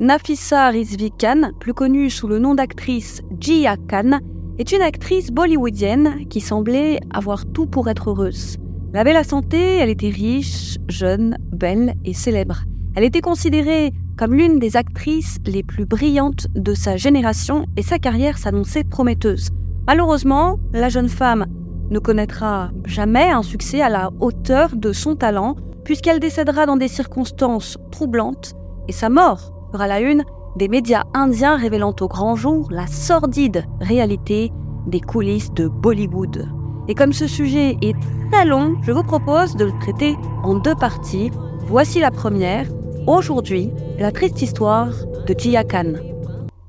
Nafissa 0.00 0.68
Rizvi 0.68 1.10
Khan, 1.10 1.50
plus 1.58 1.74
connue 1.74 2.08
sous 2.08 2.28
le 2.28 2.38
nom 2.38 2.54
d'actrice 2.54 3.20
Jia 3.40 3.76
Khan, 3.76 4.20
est 4.60 4.70
une 4.70 4.80
actrice 4.80 5.32
bollywoodienne 5.32 6.28
qui 6.28 6.40
semblait 6.40 7.00
avoir 7.12 7.44
tout 7.46 7.66
pour 7.66 7.88
être 7.88 8.10
heureuse. 8.10 8.58
Elle 8.92 9.00
avait 9.00 9.12
la 9.12 9.24
santé, 9.24 9.58
elle 9.58 9.88
était 9.88 10.10
riche, 10.10 10.76
jeune, 10.88 11.36
belle 11.50 11.94
et 12.04 12.14
célèbre. 12.14 12.62
Elle 12.94 13.02
était 13.02 13.20
considérée 13.20 13.92
comme 14.16 14.34
l'une 14.34 14.60
des 14.60 14.76
actrices 14.76 15.38
les 15.46 15.64
plus 15.64 15.84
brillantes 15.84 16.46
de 16.54 16.74
sa 16.74 16.96
génération 16.96 17.66
et 17.76 17.82
sa 17.82 17.98
carrière 17.98 18.38
s'annonçait 18.38 18.84
prometteuse. 18.84 19.48
Malheureusement, 19.88 20.60
la 20.72 20.90
jeune 20.90 21.08
femme 21.08 21.44
ne 21.90 21.98
connaîtra 21.98 22.70
jamais 22.84 23.30
un 23.30 23.42
succès 23.42 23.80
à 23.80 23.88
la 23.88 24.12
hauteur 24.20 24.76
de 24.76 24.92
son 24.92 25.16
talent 25.16 25.56
puisqu'elle 25.84 26.20
décédera 26.20 26.66
dans 26.66 26.76
des 26.76 26.86
circonstances 26.86 27.78
troublantes 27.90 28.54
et 28.86 28.92
sa 28.92 29.08
mort 29.08 29.57
fera 29.72 29.86
la 29.86 30.00
une 30.00 30.24
des 30.56 30.68
médias 30.68 31.04
indiens 31.14 31.56
révélant 31.56 31.94
au 32.00 32.08
grand 32.08 32.36
jour 32.36 32.68
la 32.70 32.86
sordide 32.86 33.64
réalité 33.80 34.50
des 34.86 35.00
coulisses 35.00 35.52
de 35.52 35.68
Bollywood. 35.68 36.48
Et 36.88 36.94
comme 36.94 37.12
ce 37.12 37.26
sujet 37.26 37.76
est 37.82 37.94
très 38.32 38.44
long, 38.44 38.76
je 38.82 38.92
vous 38.92 39.02
propose 39.02 39.56
de 39.56 39.66
le 39.66 39.72
traiter 39.80 40.16
en 40.42 40.54
deux 40.54 40.74
parties. 40.74 41.30
Voici 41.66 42.00
la 42.00 42.10
première. 42.10 42.66
Aujourd'hui, 43.06 43.70
la 43.98 44.10
triste 44.10 44.40
histoire 44.40 44.90
de 45.26 45.34
Jia 45.36 45.64
Khan. 45.64 45.94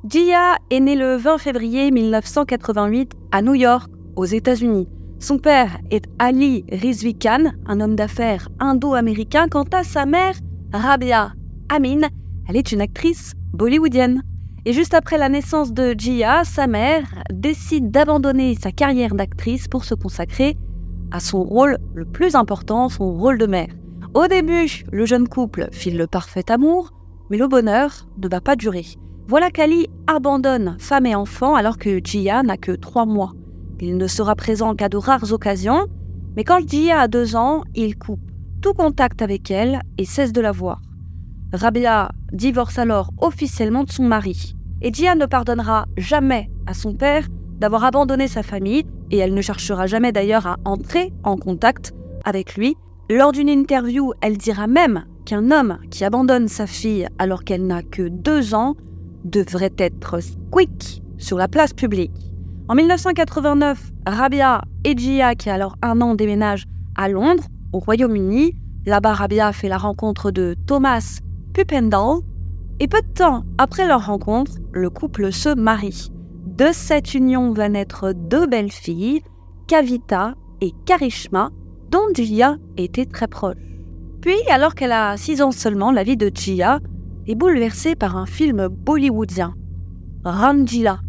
Jia 0.08 0.58
est 0.70 0.80
née 0.80 0.96
le 0.96 1.16
20 1.16 1.38
février 1.38 1.92
1988 1.92 3.14
à 3.32 3.42
New 3.42 3.54
York, 3.54 3.90
aux 4.16 4.26
États-Unis. 4.26 4.90
Son 5.20 5.38
père 5.38 5.78
est 5.92 6.06
Ali 6.18 6.66
Rizvi 6.72 7.14
Khan, 7.14 7.52
un 7.66 7.82
homme 7.82 7.96
d'affaires 7.96 8.50
indo-américain. 8.60 9.48
Quant 9.50 9.66
à 9.74 9.84
sa 9.84 10.06
mère, 10.06 10.36
Rabia 10.74 11.32
Amin, 11.70 12.08
elle 12.50 12.58
est 12.58 12.72
une 12.72 12.82
actrice 12.82 13.34
bollywoodienne. 13.54 14.24
Et 14.66 14.74
juste 14.74 14.96
après 14.96 15.20
la 15.20 15.30
naissance 15.30 15.72
de 15.72 15.94
Jia, 15.96 16.44
sa 16.44 16.66
mère 16.66 17.06
décide 17.32 17.92
d'abandonner 17.92 18.56
sa 18.56 18.72
carrière 18.72 19.14
d'actrice 19.14 19.68
pour 19.68 19.86
se 19.86 19.94
consacrer 19.94 20.58
à 21.12 21.20
son 21.20 21.44
rôle 21.44 21.78
le 21.94 22.06
plus 22.06 22.34
important, 22.34 22.90
son 22.90 23.14
rôle 23.14 23.38
de 23.38 23.46
mère. 23.46 23.70
Au 24.16 24.26
début, 24.28 24.84
le 24.92 25.06
jeune 25.06 25.28
couple 25.28 25.70
file 25.72 25.96
le 25.96 26.08
parfait 26.08 26.52
amour, 26.52 26.92
mais 27.30 27.38
le 27.38 27.48
bonheur 27.48 28.08
ne 28.18 28.28
va 28.28 28.42
pas 28.42 28.56
durer. 28.56 28.86
Voilà 29.28 29.52
qu'Ali 29.52 29.88
abandonne 30.08 30.76
femme 30.80 31.06
et 31.06 31.14
enfant 31.14 31.54
alors 31.54 31.78
que 31.78 32.00
Jia 32.04 32.42
n'a 32.42 32.58
que 32.58 32.72
trois 32.72 33.06
mois. 33.06 33.34
Il 33.80 33.96
ne 33.96 34.08
sera 34.08 34.36
présent 34.36 34.74
qu'à 34.74 34.90
de 34.90 34.98
rares 34.98 35.32
occasions, 35.32 35.86
mais 36.36 36.44
quand 36.44 36.68
Jia 36.68 37.02
a 37.02 37.08
deux 37.08 37.36
ans, 37.36 37.62
il 37.76 37.96
coupe 37.96 38.32
tout 38.62 38.74
contact 38.74 39.22
avec 39.22 39.52
elle 39.52 39.82
et 40.00 40.06
cesse 40.06 40.34
de 40.34 40.42
la 40.42 40.52
voir. 40.52 40.82
Rabia 41.54 42.10
divorce 42.32 42.80
alors 42.80 43.12
officiellement 43.20 43.84
de 43.84 43.92
son 43.92 44.04
mari, 44.04 44.56
et 44.82 44.92
ne 44.92 45.26
pardonnera 45.26 45.86
jamais 45.98 46.50
à 46.66 46.74
son 46.74 46.94
père 46.94 47.28
d'avoir 47.60 47.84
abandonné 47.84 48.28
sa 48.28 48.44
famille, 48.44 48.86
et 49.12 49.18
elle 49.18 49.34
ne 49.34 49.42
cherchera 49.42 49.88
jamais 49.88 50.12
d'ailleurs 50.12 50.48
à 50.48 50.58
entrer 50.66 51.12
en 51.24 51.38
contact 51.38 51.94
avec 52.24 52.56
lui. 52.56 52.76
Lors 53.10 53.32
d'une 53.32 53.50
interview, 53.50 54.14
elle 54.22 54.38
dira 54.38 54.68
même 54.68 55.06
qu'un 55.26 55.52
homme 55.52 55.80
qui 55.90 56.06
abandonne 56.06 56.48
sa 56.48 56.68
fille 56.68 57.08
alors 57.18 57.44
qu'elle 57.44 57.66
n'a 57.66 57.84
que 57.84 58.08
deux 58.08 58.54
ans 58.54 58.76
devrait 59.26 59.74
être 59.78 60.20
quick 60.52 61.02
sur 61.18 61.38
la 61.38 61.48
place 61.48 61.74
publique. 61.74 62.32
En 62.68 62.76
1989, 62.76 63.92
Rabia 64.06 64.62
et 64.84 64.96
Gia, 64.96 65.36
qui 65.36 65.50
a 65.50 65.56
alors 65.56 65.76
un 65.82 66.02
an, 66.02 66.16
déménagent 66.16 66.66
à 66.96 67.10
Londres, 67.10 67.44
au 67.74 67.80
Royaume-Uni. 67.80 68.56
Là-bas, 68.86 69.14
Rabia 69.14 69.52
fait 69.52 69.70
la 69.70 69.78
rencontre 69.78 70.32
de 70.32 70.56
Thomas 70.68 71.20
Pupendal. 71.60 72.22
Et 72.80 72.88
peu 72.88 73.02
de 73.02 73.14
temps 73.14 73.44
après 73.58 73.86
leur 73.86 74.06
rencontre, 74.06 74.54
le 74.72 74.90
couple 74.90 75.34
se 75.34 75.54
marie. 75.54 76.10
De 76.46 76.68
cette 76.72 77.14
union 77.14 77.52
va 77.52 77.68
naître 77.68 78.14
deux 78.14 78.48
belles 78.48 78.72
filles, 78.72 79.22
Kavita 79.68 80.36
et 80.62 80.72
Karishma, 80.86 81.50
dont 81.92 82.08
Gia 82.16 82.56
était 82.78 83.06
très 83.06 83.28
proche. 83.28 83.58
Puis, 84.22 84.38
alors 84.50 84.74
qu'elle 84.74 84.94
a 84.94 85.18
6 85.18 85.42
ans 85.42 85.52
seulement, 85.52 85.92
la 85.92 86.04
vie 86.04 86.16
de 86.16 86.32
Gia 86.34 86.80
est 87.28 87.36
bouleversée 87.36 87.98
par 87.98 88.16
un 88.16 88.26
film 88.26 88.70
bollywoodien, 88.70 89.54
Ranjila, 90.24 91.02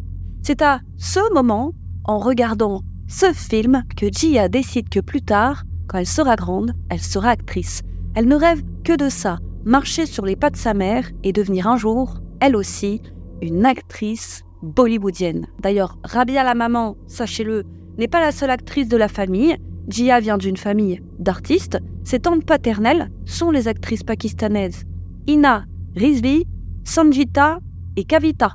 c'est 0.42 0.62
à 0.62 0.80
ce 0.96 1.32
moment, 1.32 1.74
en 2.02 2.18
regardant 2.18 2.82
ce 3.06 3.32
film, 3.32 3.84
que 3.96 4.06
Gia 4.12 4.48
décide 4.48 4.88
que 4.88 4.98
plus 4.98 5.22
tard, 5.22 5.62
quand 5.86 5.98
elle 5.98 6.06
sera 6.06 6.34
grande, 6.34 6.72
elle 6.88 7.00
sera 7.00 7.28
actrice. 7.30 7.82
Elle 8.16 8.26
ne 8.26 8.34
rêve 8.34 8.62
que 8.82 8.96
de 8.96 9.08
ça, 9.08 9.38
marcher 9.70 10.04
sur 10.04 10.26
les 10.26 10.34
pas 10.34 10.50
de 10.50 10.56
sa 10.56 10.74
mère 10.74 11.08
et 11.22 11.32
devenir 11.32 11.68
un 11.68 11.76
jour, 11.76 12.18
elle 12.40 12.56
aussi, 12.56 13.00
une 13.40 13.64
actrice 13.64 14.42
bollywoodienne. 14.62 15.46
D'ailleurs, 15.60 15.96
Rabia 16.02 16.42
la 16.42 16.56
maman, 16.56 16.96
sachez-le, 17.06 17.62
n'est 17.96 18.08
pas 18.08 18.20
la 18.20 18.32
seule 18.32 18.50
actrice 18.50 18.88
de 18.88 18.96
la 18.96 19.06
famille. 19.06 19.56
Gia 19.88 20.18
vient 20.18 20.38
d'une 20.38 20.56
famille 20.56 21.00
d'artistes. 21.20 21.78
Ses 22.02 22.18
tantes 22.18 22.44
paternelles 22.44 23.10
sont 23.24 23.52
les 23.52 23.68
actrices 23.68 24.02
pakistanaises 24.02 24.82
Ina 25.28 25.64
Rizvi, 25.94 26.46
Sanjita 26.82 27.60
et 27.96 28.04
Kavita. 28.04 28.54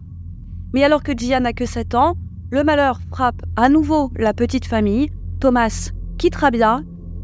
Mais 0.74 0.84
alors 0.84 1.02
que 1.02 1.18
Gia 1.18 1.40
n'a 1.40 1.54
que 1.54 1.66
7 1.66 1.96
ans, 1.96 2.16
le 2.52 2.64
malheur 2.66 3.00
frappe 3.10 3.42
à 3.56 3.70
nouveau 3.70 4.12
la 4.18 4.34
petite 4.34 4.66
famille. 4.66 5.10
Thomas 5.40 5.92
quitte 6.18 6.36
Rabia 6.36 6.82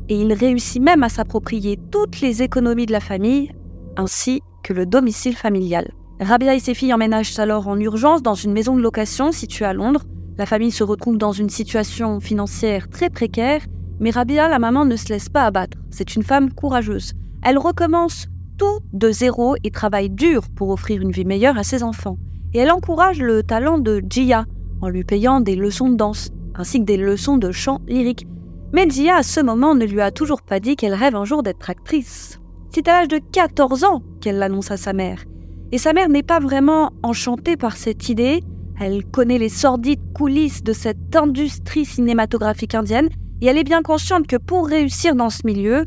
et 0.08 0.16
il 0.16 0.31
réussit 0.31 0.81
même 0.81 1.03
à 1.03 1.09
s'approprier 1.09 1.78
toutes 1.91 2.22
les 2.22 2.41
économies 2.41 2.85
de 2.85 2.94
la 2.94 3.02
famille 3.02 3.52
ainsi 3.97 4.41
que 4.63 4.74
le 4.74 4.85
domicile 4.85 5.35
familial. 5.35 5.91
Rabia 6.19 6.56
et 6.56 6.59
ses 6.59 6.74
filles 6.74 6.94
emménagent 6.94 7.40
alors 7.40 7.68
en 7.68 7.79
urgence 7.79 8.22
dans 8.22 8.35
une 8.35 8.53
maison 8.53 8.75
de 8.75 8.81
location 8.81 9.31
située 9.31 9.66
à 9.66 9.74
Londres. 9.74 10.03
La 10.38 10.46
famille 10.46 10.72
se 10.72 10.84
retrouve 10.84 11.18
dans 11.18 11.31
une 11.31 11.50
situation 11.50 12.19
financière 12.19 12.90
très 12.90 13.09
précaire, 13.09 13.62
mais 14.00 14.12
Rabia, 14.12 14.47
la 14.47 14.59
maman, 14.59 14.85
ne 14.85 14.96
se 14.96 15.09
laisse 15.09 15.29
pas 15.29 15.46
abattre. 15.46 15.78
C'est 15.90 16.16
une 16.16 16.24
femme 16.24 16.52
courageuse. 16.53 17.13
Elle 17.44 17.57
recommence 17.57 18.28
tout 18.57 18.79
de 18.94 19.12
zéro 19.12 19.56
et 19.63 19.72
travaille 19.72 20.09
dur 20.09 20.44
pour 20.56 20.69
offrir 20.69 21.02
une 21.02 21.12
vie 21.12 21.25
meilleure 21.25 21.58
à 21.58 21.63
ses 21.63 21.84
enfants 21.84 22.18
et 22.53 22.59
elle 22.59 22.72
encourage 22.72 23.22
le 23.22 23.44
talent 23.44 23.78
de 23.78 24.02
Jia 24.08 24.46
en 24.81 24.90
lui 24.90 25.03
payant 25.03 25.40
des 25.40 25.56
leçons 25.56 25.90
de 25.90 25.96
danse 25.96 26.29
ainsi 26.56 26.79
que 26.79 26.85
des 26.85 26.97
leçons 26.97 27.38
de 27.38 27.52
chant 27.52 27.79
lyrique. 27.88 28.28
Mais 28.73 28.90
Jia, 28.90 29.18
à 29.18 29.23
ce 29.23 29.40
moment, 29.40 29.73
ne 29.73 29.85
lui 29.85 30.02
a 30.02 30.12
toujours 30.12 30.41
pas 30.41 30.59
dit 30.59 30.75
qu'elle 30.75 30.94
rêve 30.94 31.16
un 31.16 31.25
jour 31.25 31.44
d'être 31.44 31.69
actrice. 31.69 32.41
C'est 32.74 32.88
à 32.88 33.02
l'âge 33.02 33.09
de 33.09 33.20
14 33.20 33.84
ans 33.84 34.02
qu'elle 34.22 34.38
l'annonce 34.38 34.72
à 34.72 34.78
sa 34.78 34.94
mère. 34.94 35.26
Et 35.74 35.78
sa 35.78 35.92
mère 35.92 36.08
n'est 36.08 36.24
pas 36.24 36.40
vraiment 36.40 36.92
enchantée 37.04 37.58
par 37.58 37.76
cette 37.76 38.08
idée. 38.08 38.44
Elle 38.80 39.06
connaît 39.06 39.38
les 39.38 39.50
sordides 39.50 40.14
coulisses 40.14 40.64
de 40.64 40.72
cette 40.72 41.16
industrie 41.16 41.84
cinématographique 41.84 42.74
indienne 42.74 43.09
et 43.42 43.48
elle 43.48 43.58
est 43.58 43.66
bien 43.66 43.82
consciente 43.82 44.26
que 44.26 44.38
pour 44.38 44.68
réussir 44.68 45.16
dans 45.16 45.30
ce 45.30 45.46
milieu, 45.46 45.86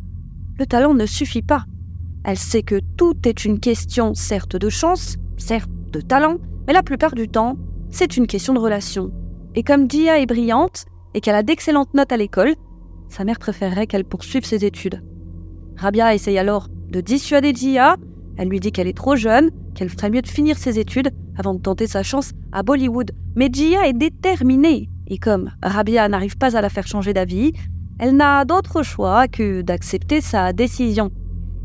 le 0.58 0.66
talent 0.66 0.92
ne 0.92 1.06
suffit 1.06 1.42
pas. 1.42 1.64
Elle 2.22 2.38
sait 2.38 2.62
que 2.62 2.80
tout 2.98 3.16
est 3.24 3.46
une 3.46 3.60
question 3.60 4.12
certes 4.12 4.56
de 4.56 4.68
chance, 4.68 5.16
certes 5.38 5.70
de 5.90 6.02
talent, 6.02 6.36
mais 6.66 6.74
la 6.74 6.82
plupart 6.82 7.14
du 7.14 7.28
temps, 7.28 7.56
c'est 7.90 8.18
une 8.18 8.26
question 8.26 8.52
de 8.52 8.58
relation. 8.58 9.10
Et 9.54 9.62
comme 9.62 9.86
Dia 9.86 10.20
est 10.20 10.26
brillante 10.26 10.84
et 11.14 11.22
qu'elle 11.22 11.34
a 11.34 11.42
d'excellentes 11.42 11.94
notes 11.94 12.12
à 12.12 12.16
l'école, 12.18 12.54
sa 13.08 13.24
mère 13.24 13.38
préférerait 13.38 13.86
qu'elle 13.86 14.04
poursuive 14.04 14.44
ses 14.44 14.64
études. 14.64 15.02
Rabia 15.76 16.14
essaye 16.14 16.38
alors 16.38 16.68
de 16.94 17.00
dissuader 17.00 17.52
Dia. 17.52 17.96
Elle 18.36 18.48
lui 18.48 18.60
dit 18.60 18.70
qu'elle 18.70 18.86
est 18.86 18.96
trop 18.96 19.16
jeune, 19.16 19.50
qu'elle 19.74 19.88
ferait 19.88 20.10
mieux 20.10 20.22
de 20.22 20.28
finir 20.28 20.56
ses 20.56 20.78
études 20.78 21.10
avant 21.36 21.54
de 21.54 21.60
tenter 21.60 21.88
sa 21.88 22.04
chance 22.04 22.30
à 22.52 22.62
Bollywood. 22.62 23.10
Mais 23.34 23.50
Gia 23.52 23.88
est 23.88 23.92
déterminée. 23.92 24.88
Et 25.08 25.18
comme 25.18 25.50
Rabia 25.62 26.08
n'arrive 26.08 26.38
pas 26.38 26.56
à 26.56 26.60
la 26.60 26.68
faire 26.68 26.86
changer 26.86 27.12
d'avis, 27.12 27.52
elle 27.98 28.16
n'a 28.16 28.44
d'autre 28.44 28.82
choix 28.82 29.26
que 29.26 29.62
d'accepter 29.62 30.20
sa 30.20 30.52
décision. 30.52 31.10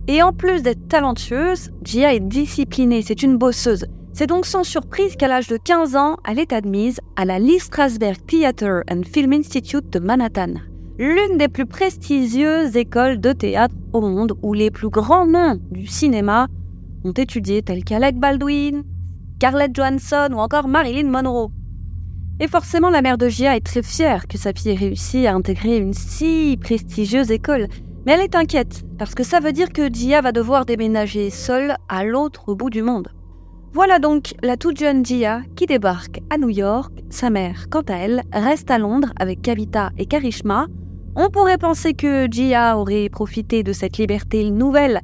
Et 0.07 0.23
en 0.23 0.33
plus 0.33 0.63
d'être 0.63 0.87
talentueuse, 0.87 1.69
Gia 1.83 2.13
est 2.13 2.19
disciplinée, 2.19 3.03
c'est 3.03 3.21
une 3.21 3.37
bosseuse. 3.37 3.85
C'est 4.13 4.27
donc 4.27 4.47
sans 4.47 4.63
surprise 4.63 5.15
qu'à 5.15 5.27
l'âge 5.27 5.47
de 5.47 5.57
15 5.57 5.95
ans, 5.95 6.17
elle 6.27 6.39
est 6.39 6.53
admise 6.53 6.99
à 7.15 7.25
la 7.25 7.37
Lee 7.37 7.59
Strasberg 7.59 8.17
Theatre 8.25 8.83
and 8.91 9.03
Film 9.03 9.33
Institute 9.33 9.89
de 9.91 9.99
Manhattan, 9.99 10.55
l'une 10.99 11.37
des 11.37 11.47
plus 11.47 11.65
prestigieuses 11.65 12.75
écoles 12.75 13.21
de 13.21 13.31
théâtre 13.31 13.73
au 13.93 14.01
monde 14.01 14.33
où 14.41 14.53
les 14.53 14.69
plus 14.69 14.89
grands 14.89 15.25
noms 15.25 15.57
du 15.71 15.87
cinéma 15.87 16.47
ont 17.05 17.13
étudié, 17.13 17.61
tels 17.61 17.85
qu'Alec 17.85 18.17
Baldwin, 18.17 18.83
Scarlett 19.37 19.73
Johansson 19.73 20.27
ou 20.33 20.39
encore 20.39 20.67
Marilyn 20.67 21.09
Monroe. 21.09 21.51
Et 22.41 22.49
forcément, 22.49 22.89
la 22.89 23.01
mère 23.01 23.17
de 23.17 23.29
Gia 23.29 23.55
est 23.55 23.65
très 23.65 23.81
fière 23.81 24.27
que 24.27 24.37
sa 24.37 24.51
fille 24.51 24.71
ait 24.71 24.75
réussi 24.75 25.25
à 25.25 25.35
intégrer 25.35 25.77
une 25.77 25.93
si 25.93 26.57
prestigieuse 26.61 27.31
école. 27.31 27.67
Mais 28.05 28.13
elle 28.13 28.21
est 28.21 28.35
inquiète, 28.35 28.83
parce 28.97 29.15
que 29.15 29.23
ça 29.23 29.39
veut 29.39 29.53
dire 29.53 29.69
que 29.69 29.93
Gia 29.93 30.19
va 30.19 30.33
devoir 30.33 30.65
déménager 30.65 31.29
seule 31.29 31.77
à 31.87 32.03
l'autre 32.03 32.53
bout 32.53 32.69
du 32.69 32.81
monde. 32.81 33.07
Voilà 33.71 33.99
donc 33.99 34.33
la 34.43 34.57
toute 34.57 34.77
jeune 34.77 35.05
Gia 35.05 35.41
qui 35.55 35.65
débarque 35.65 36.19
à 36.29 36.37
New 36.37 36.49
York. 36.49 36.91
Sa 37.09 37.29
mère, 37.29 37.67
quant 37.69 37.83
à 37.87 37.93
elle, 37.93 38.23
reste 38.33 38.69
à 38.69 38.77
Londres 38.77 39.13
avec 39.17 39.41
Kavita 39.41 39.91
et 39.97 40.05
Karishma. 40.05 40.67
On 41.15 41.29
pourrait 41.29 41.57
penser 41.57 41.93
que 41.93 42.27
Gia 42.29 42.77
aurait 42.77 43.09
profité 43.09 43.63
de 43.63 43.73
cette 43.73 43.97
liberté 43.97 44.49
nouvelle 44.51 45.01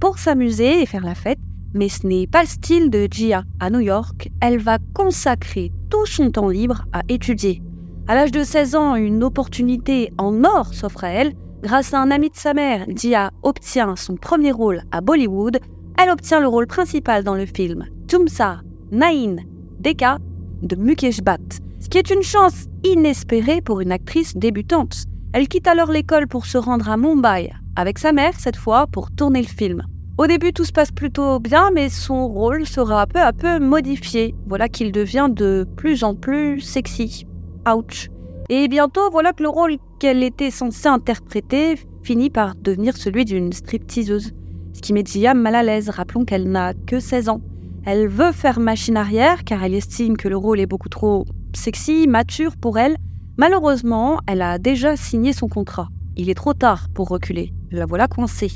pour 0.00 0.18
s'amuser 0.18 0.82
et 0.82 0.86
faire 0.86 1.04
la 1.04 1.14
fête, 1.14 1.38
Mais 1.74 1.88
ce 1.88 2.06
n'est 2.06 2.26
pas 2.26 2.42
le 2.42 2.48
style 2.48 2.88
de 2.88 3.06
Gia. 3.10 3.42
À 3.60 3.68
New 3.68 3.80
York, 3.80 4.30
elle 4.40 4.58
va 4.58 4.78
consacrer 4.94 5.70
tout 5.90 6.06
son 6.06 6.30
temps 6.30 6.48
libre 6.48 6.86
à 6.92 7.02
étudier. 7.08 7.60
À 8.06 8.14
l'âge 8.14 8.30
de 8.30 8.42
16 8.42 8.74
ans, 8.74 8.94
une 8.94 9.22
opportunité 9.22 10.10
en 10.16 10.44
or 10.44 10.72
s'offre 10.72 11.04
à 11.04 11.10
elle. 11.10 11.34
Grâce 11.62 11.92
à 11.92 12.00
un 12.00 12.10
ami 12.10 12.30
de 12.30 12.36
sa 12.36 12.54
mère, 12.54 12.86
Gia 12.88 13.32
obtient 13.42 13.96
son 13.96 14.16
premier 14.16 14.52
rôle 14.52 14.82
à 14.92 15.00
Bollywood. 15.00 15.58
Elle 15.98 16.10
obtient 16.10 16.40
le 16.40 16.48
rôle 16.48 16.66
principal 16.66 17.24
dans 17.24 17.34
le 17.34 17.46
film 17.46 17.84
Tumsa 18.06 18.60
Nain 18.92 19.36
Deka 19.80 20.18
de 20.62 20.76
Mukesh 20.76 21.20
Bhatt, 21.20 21.60
ce 21.80 21.88
qui 21.88 21.98
est 21.98 22.10
une 22.10 22.22
chance 22.22 22.64
inespérée 22.84 23.60
pour 23.60 23.80
une 23.80 23.92
actrice 23.92 24.36
débutante. 24.36 25.07
Elle 25.34 25.46
quitte 25.46 25.68
alors 25.68 25.90
l'école 25.92 26.26
pour 26.26 26.46
se 26.46 26.56
rendre 26.56 26.88
à 26.88 26.96
Mumbai, 26.96 27.50
avec 27.76 27.98
sa 27.98 28.12
mère 28.12 28.32
cette 28.38 28.56
fois 28.56 28.86
pour 28.86 29.10
tourner 29.10 29.42
le 29.42 29.46
film. 29.46 29.82
Au 30.16 30.26
début, 30.26 30.52
tout 30.52 30.64
se 30.64 30.72
passe 30.72 30.90
plutôt 30.90 31.38
bien, 31.38 31.70
mais 31.72 31.90
son 31.90 32.26
rôle 32.26 32.66
sera 32.66 33.06
peu 33.06 33.20
à 33.20 33.32
peu 33.32 33.58
modifié. 33.58 34.34
Voilà 34.46 34.68
qu'il 34.68 34.90
devient 34.90 35.28
de 35.30 35.66
plus 35.76 36.02
en 36.02 36.14
plus 36.14 36.60
sexy. 36.60 37.26
Ouch. 37.68 38.08
Et 38.48 38.66
bientôt, 38.68 39.10
voilà 39.12 39.32
que 39.32 39.42
le 39.42 39.50
rôle 39.50 39.76
qu'elle 40.00 40.22
était 40.22 40.50
censée 40.50 40.88
interpréter 40.88 41.78
finit 42.02 42.30
par 42.30 42.54
devenir 42.54 42.96
celui 42.96 43.26
d'une 43.26 43.52
stripteaseuse. 43.52 44.32
Ce 44.72 44.80
qui 44.80 44.92
met 44.94 45.04
Gia 45.04 45.34
mal 45.34 45.54
à 45.54 45.62
l'aise, 45.62 45.90
rappelons 45.90 46.24
qu'elle 46.24 46.50
n'a 46.50 46.72
que 46.72 47.00
16 47.00 47.28
ans. 47.28 47.42
Elle 47.84 48.08
veut 48.08 48.32
faire 48.32 48.60
machine 48.60 48.96
arrière 48.96 49.44
car 49.44 49.62
elle 49.62 49.74
estime 49.74 50.16
que 50.16 50.28
le 50.28 50.36
rôle 50.36 50.58
est 50.58 50.66
beaucoup 50.66 50.88
trop 50.88 51.26
sexy, 51.54 52.06
mature 52.08 52.56
pour 52.56 52.78
elle. 52.78 52.96
Malheureusement, 53.38 54.18
elle 54.26 54.42
a 54.42 54.58
déjà 54.58 54.96
signé 54.96 55.32
son 55.32 55.46
contrat. 55.46 55.90
Il 56.16 56.28
est 56.28 56.34
trop 56.34 56.54
tard 56.54 56.88
pour 56.92 57.08
reculer. 57.08 57.52
La 57.70 57.86
voilà 57.86 58.08
coincée. 58.08 58.50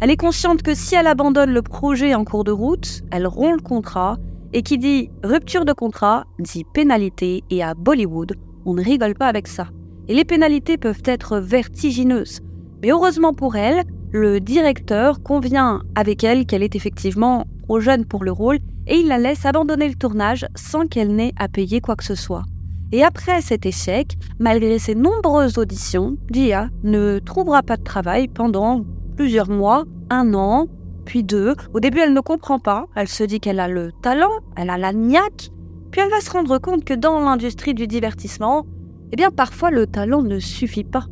Elle 0.00 0.12
est 0.12 0.16
consciente 0.16 0.62
que 0.62 0.74
si 0.74 0.94
elle 0.94 1.08
abandonne 1.08 1.50
le 1.50 1.60
projet 1.60 2.14
en 2.14 2.24
cours 2.24 2.44
de 2.44 2.52
route, 2.52 3.02
elle 3.10 3.26
rompt 3.26 3.56
le 3.56 3.60
contrat, 3.60 4.16
et 4.52 4.62
qui 4.62 4.78
dit 4.78 5.10
rupture 5.24 5.64
de 5.64 5.72
contrat 5.72 6.24
dit 6.38 6.62
pénalité, 6.72 7.42
et 7.50 7.64
à 7.64 7.74
Bollywood, 7.74 8.36
on 8.64 8.74
ne 8.74 8.84
rigole 8.84 9.14
pas 9.14 9.26
avec 9.26 9.48
ça. 9.48 9.70
Et 10.06 10.14
les 10.14 10.24
pénalités 10.24 10.76
peuvent 10.76 11.02
être 11.04 11.38
vertigineuses. 11.38 12.38
Mais 12.80 12.92
heureusement 12.92 13.34
pour 13.34 13.56
elle, 13.56 13.82
le 14.12 14.38
directeur 14.38 15.20
convient 15.20 15.82
avec 15.96 16.22
elle 16.22 16.46
qu'elle 16.46 16.62
est 16.62 16.76
effectivement 16.76 17.44
trop 17.64 17.80
jeune 17.80 18.04
pour 18.04 18.22
le 18.22 18.30
rôle, 18.30 18.60
et 18.86 18.98
il 18.98 19.08
la 19.08 19.18
laisse 19.18 19.44
abandonner 19.44 19.88
le 19.88 19.96
tournage 19.96 20.46
sans 20.54 20.86
qu'elle 20.86 21.16
n'ait 21.16 21.34
à 21.36 21.48
payer 21.48 21.80
quoi 21.80 21.96
que 21.96 22.04
ce 22.04 22.14
soit. 22.14 22.44
Et 22.90 23.04
après 23.04 23.42
cet 23.42 23.66
échec, 23.66 24.16
malgré 24.38 24.78
ses 24.78 24.94
nombreuses 24.94 25.58
auditions, 25.58 26.16
Gia 26.30 26.70
ne 26.82 27.18
trouvera 27.18 27.62
pas 27.62 27.76
de 27.76 27.82
travail 27.82 28.28
pendant 28.28 28.84
plusieurs 29.16 29.50
mois, 29.50 29.84
un 30.08 30.32
an, 30.32 30.68
puis 31.04 31.22
deux. 31.22 31.54
Au 31.74 31.80
début, 31.80 31.98
elle 31.98 32.14
ne 32.14 32.20
comprend 32.20 32.58
pas. 32.58 32.86
Elle 32.94 33.08
se 33.08 33.24
dit 33.24 33.40
qu'elle 33.40 33.60
a 33.60 33.68
le 33.68 33.92
talent, 34.02 34.30
elle 34.56 34.70
a 34.70 34.78
la 34.78 34.92
niaque. 34.92 35.50
Puis 35.90 36.00
elle 36.00 36.10
va 36.10 36.20
se 36.20 36.30
rendre 36.30 36.58
compte 36.58 36.84
que 36.84 36.94
dans 36.94 37.18
l'industrie 37.18 37.74
du 37.74 37.86
divertissement, 37.86 38.66
eh 39.12 39.16
bien 39.16 39.30
parfois 39.30 39.70
le 39.70 39.86
talent 39.86 40.22
ne 40.22 40.38
suffit 40.38 40.84
pas. 40.84 41.06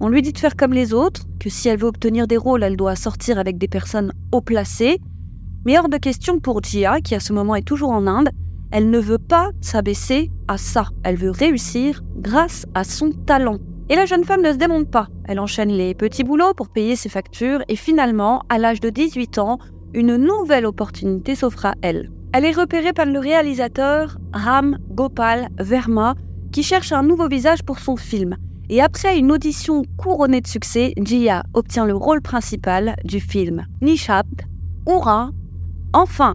On 0.00 0.08
lui 0.08 0.22
dit 0.22 0.32
de 0.32 0.38
faire 0.38 0.56
comme 0.56 0.72
les 0.72 0.92
autres, 0.92 1.22
que 1.40 1.48
si 1.48 1.68
elle 1.68 1.78
veut 1.78 1.86
obtenir 1.86 2.26
des 2.26 2.36
rôles, 2.36 2.62
elle 2.62 2.76
doit 2.76 2.96
sortir 2.96 3.38
avec 3.38 3.58
des 3.58 3.68
personnes 3.68 4.12
haut 4.32 4.40
placées. 4.40 4.98
Mais 5.64 5.78
hors 5.78 5.88
de 5.88 5.96
question 5.96 6.40
pour 6.40 6.62
Gia, 6.62 7.00
qui 7.00 7.14
à 7.14 7.20
ce 7.20 7.32
moment 7.32 7.54
est 7.54 7.62
toujours 7.62 7.90
en 7.90 8.06
Inde, 8.06 8.30
elle 8.74 8.90
ne 8.90 8.98
veut 8.98 9.18
pas 9.18 9.52
s'abaisser 9.60 10.32
à 10.48 10.58
ça. 10.58 10.88
Elle 11.04 11.14
veut 11.14 11.30
réussir 11.30 12.02
grâce 12.16 12.66
à 12.74 12.82
son 12.82 13.12
talent. 13.12 13.58
Et 13.88 13.94
la 13.94 14.04
jeune 14.04 14.24
femme 14.24 14.42
ne 14.42 14.50
se 14.50 14.56
démonte 14.56 14.90
pas. 14.90 15.06
Elle 15.26 15.38
enchaîne 15.38 15.68
les 15.68 15.94
petits 15.94 16.24
boulots 16.24 16.54
pour 16.56 16.68
payer 16.68 16.96
ses 16.96 17.08
factures 17.08 17.62
et 17.68 17.76
finalement, 17.76 18.42
à 18.48 18.58
l'âge 18.58 18.80
de 18.80 18.90
18 18.90 19.38
ans, 19.38 19.58
une 19.92 20.16
nouvelle 20.16 20.66
opportunité 20.66 21.36
s'offre 21.36 21.66
à 21.66 21.74
elle. 21.82 22.10
Elle 22.32 22.44
est 22.44 22.50
repérée 22.50 22.92
par 22.92 23.06
le 23.06 23.20
réalisateur 23.20 24.18
Ram 24.32 24.76
Gopal 24.90 25.50
Verma 25.60 26.16
qui 26.50 26.64
cherche 26.64 26.90
un 26.90 27.04
nouveau 27.04 27.28
visage 27.28 27.62
pour 27.62 27.78
son 27.78 27.94
film. 27.94 28.36
Et 28.70 28.82
après 28.82 29.16
une 29.16 29.30
audition 29.30 29.84
couronnée 29.96 30.40
de 30.40 30.48
succès, 30.48 30.94
Jia 31.00 31.44
obtient 31.52 31.86
le 31.86 31.94
rôle 31.94 32.22
principal 32.22 32.96
du 33.04 33.20
film 33.20 33.66
Nishab, 33.82 34.26
Oura, 34.84 35.30
enfin. 35.92 36.34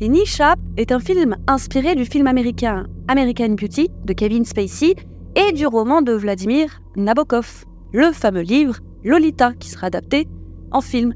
Et 0.00 0.08
Nishab 0.08 0.60
est 0.76 0.92
un 0.92 1.00
film 1.00 1.36
inspiré 1.48 1.96
du 1.96 2.04
film 2.04 2.28
américain 2.28 2.86
American 3.08 3.50
Beauty 3.50 3.90
de 4.04 4.12
Kevin 4.12 4.44
Spacey 4.44 4.94
et 5.34 5.52
du 5.52 5.66
roman 5.66 6.02
de 6.02 6.12
Vladimir 6.12 6.80
Nabokov, 6.94 7.64
le 7.92 8.12
fameux 8.12 8.42
livre 8.42 8.76
Lolita 9.02 9.54
qui 9.54 9.68
sera 9.68 9.88
adapté 9.88 10.28
en 10.70 10.80
film. 10.80 11.14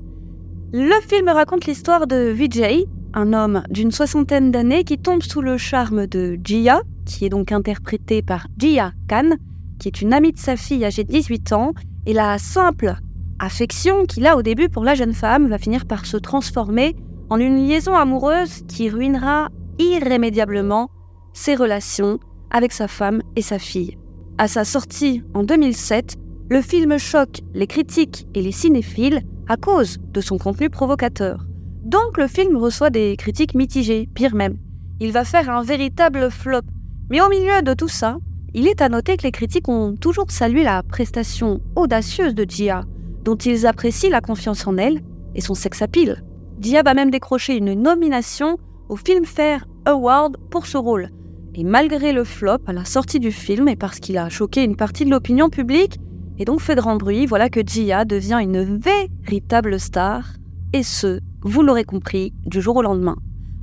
Le 0.72 1.00
film 1.06 1.28
raconte 1.28 1.66
l'histoire 1.66 2.08
de 2.08 2.32
Vijay, 2.32 2.86
un 3.14 3.32
homme 3.32 3.62
d'une 3.70 3.92
soixantaine 3.92 4.50
d'années 4.50 4.82
qui 4.82 4.98
tombe 4.98 5.22
sous 5.22 5.42
le 5.42 5.58
charme 5.58 6.08
de 6.08 6.36
Jia, 6.42 6.82
qui 7.04 7.24
est 7.24 7.28
donc 7.28 7.52
interprétée 7.52 8.22
par 8.22 8.48
Jia 8.58 8.94
Khan, 9.08 9.36
qui 9.78 9.86
est 9.86 10.00
une 10.00 10.12
amie 10.12 10.32
de 10.32 10.38
sa 10.38 10.56
fille 10.56 10.84
âgée 10.84 11.04
de 11.04 11.12
18 11.12 11.52
ans, 11.52 11.72
et 12.06 12.14
la 12.14 12.36
simple 12.38 12.96
affection 13.38 14.06
qu'il 14.06 14.26
a 14.26 14.36
au 14.36 14.42
début 14.42 14.68
pour 14.68 14.82
la 14.82 14.96
jeune 14.96 15.14
femme 15.14 15.46
va 15.46 15.58
finir 15.58 15.86
par 15.86 16.04
se 16.04 16.16
transformer 16.16 16.96
en 17.32 17.40
une 17.40 17.66
liaison 17.66 17.94
amoureuse 17.94 18.60
qui 18.68 18.90
ruinera 18.90 19.48
irrémédiablement 19.78 20.90
ses 21.32 21.54
relations 21.54 22.18
avec 22.50 22.72
sa 22.72 22.88
femme 22.88 23.22
et 23.36 23.40
sa 23.40 23.58
fille. 23.58 23.96
À 24.36 24.48
sa 24.48 24.66
sortie 24.66 25.22
en 25.32 25.42
2007, 25.42 26.16
le 26.50 26.60
film 26.60 26.98
choque 26.98 27.40
les 27.54 27.66
critiques 27.66 28.26
et 28.34 28.42
les 28.42 28.52
cinéphiles 28.52 29.22
à 29.48 29.56
cause 29.56 29.96
de 30.12 30.20
son 30.20 30.36
contenu 30.36 30.68
provocateur. 30.68 31.46
Donc 31.82 32.18
le 32.18 32.26
film 32.26 32.58
reçoit 32.58 32.90
des 32.90 33.16
critiques 33.16 33.54
mitigées, 33.54 34.10
pire 34.14 34.34
même. 34.34 34.58
Il 35.00 35.12
va 35.12 35.24
faire 35.24 35.48
un 35.48 35.62
véritable 35.62 36.30
flop. 36.30 36.60
Mais 37.08 37.22
au 37.22 37.30
milieu 37.30 37.62
de 37.62 37.72
tout 37.72 37.88
ça, 37.88 38.18
il 38.52 38.68
est 38.68 38.82
à 38.82 38.90
noter 38.90 39.16
que 39.16 39.22
les 39.22 39.32
critiques 39.32 39.70
ont 39.70 39.96
toujours 39.96 40.30
salué 40.30 40.64
la 40.64 40.82
prestation 40.82 41.62
audacieuse 41.76 42.34
de 42.34 42.44
Gia, 42.46 42.84
dont 43.24 43.36
ils 43.36 43.66
apprécient 43.66 44.10
la 44.10 44.20
confiance 44.20 44.66
en 44.66 44.76
elle 44.76 45.00
et 45.34 45.40
son 45.40 45.54
sex 45.54 45.80
appeal. 45.80 46.22
Gia 46.62 46.84
va 46.84 46.94
même 46.94 47.10
décrocher 47.10 47.56
une 47.56 47.74
nomination 47.74 48.56
au 48.88 48.94
Filmfare 48.94 49.66
Award 49.84 50.36
pour 50.48 50.66
ce 50.66 50.78
rôle, 50.78 51.08
et 51.56 51.64
malgré 51.64 52.12
le 52.12 52.22
flop 52.22 52.58
à 52.68 52.72
la 52.72 52.84
sortie 52.84 53.18
du 53.18 53.32
film 53.32 53.66
et 53.66 53.74
parce 53.74 53.98
qu'il 53.98 54.16
a 54.16 54.28
choqué 54.28 54.62
une 54.62 54.76
partie 54.76 55.04
de 55.04 55.10
l'opinion 55.10 55.50
publique 55.50 55.98
et 56.38 56.44
donc 56.44 56.60
fait 56.60 56.76
grand 56.76 56.96
bruit, 56.96 57.26
voilà 57.26 57.48
que 57.48 57.66
Gia 57.66 58.04
devient 58.04 58.38
une 58.40 58.78
véritable 58.78 59.80
star. 59.80 60.34
Et 60.72 60.84
ce, 60.84 61.18
vous 61.42 61.62
l'aurez 61.62 61.84
compris, 61.84 62.32
du 62.46 62.62
jour 62.62 62.76
au 62.76 62.82
lendemain. 62.82 63.16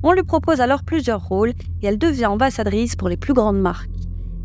On 0.03 0.11
lui 0.11 0.23
propose 0.23 0.59
alors 0.59 0.83
plusieurs 0.83 1.25
rôles 1.25 1.53
et 1.81 1.87
elle 1.87 1.97
devient 1.97 2.25
ambassadrice 2.25 2.97
pour 2.97 3.07
les 3.07 3.17
plus 3.17 3.33
grandes 3.33 3.61
marques. 3.61 3.89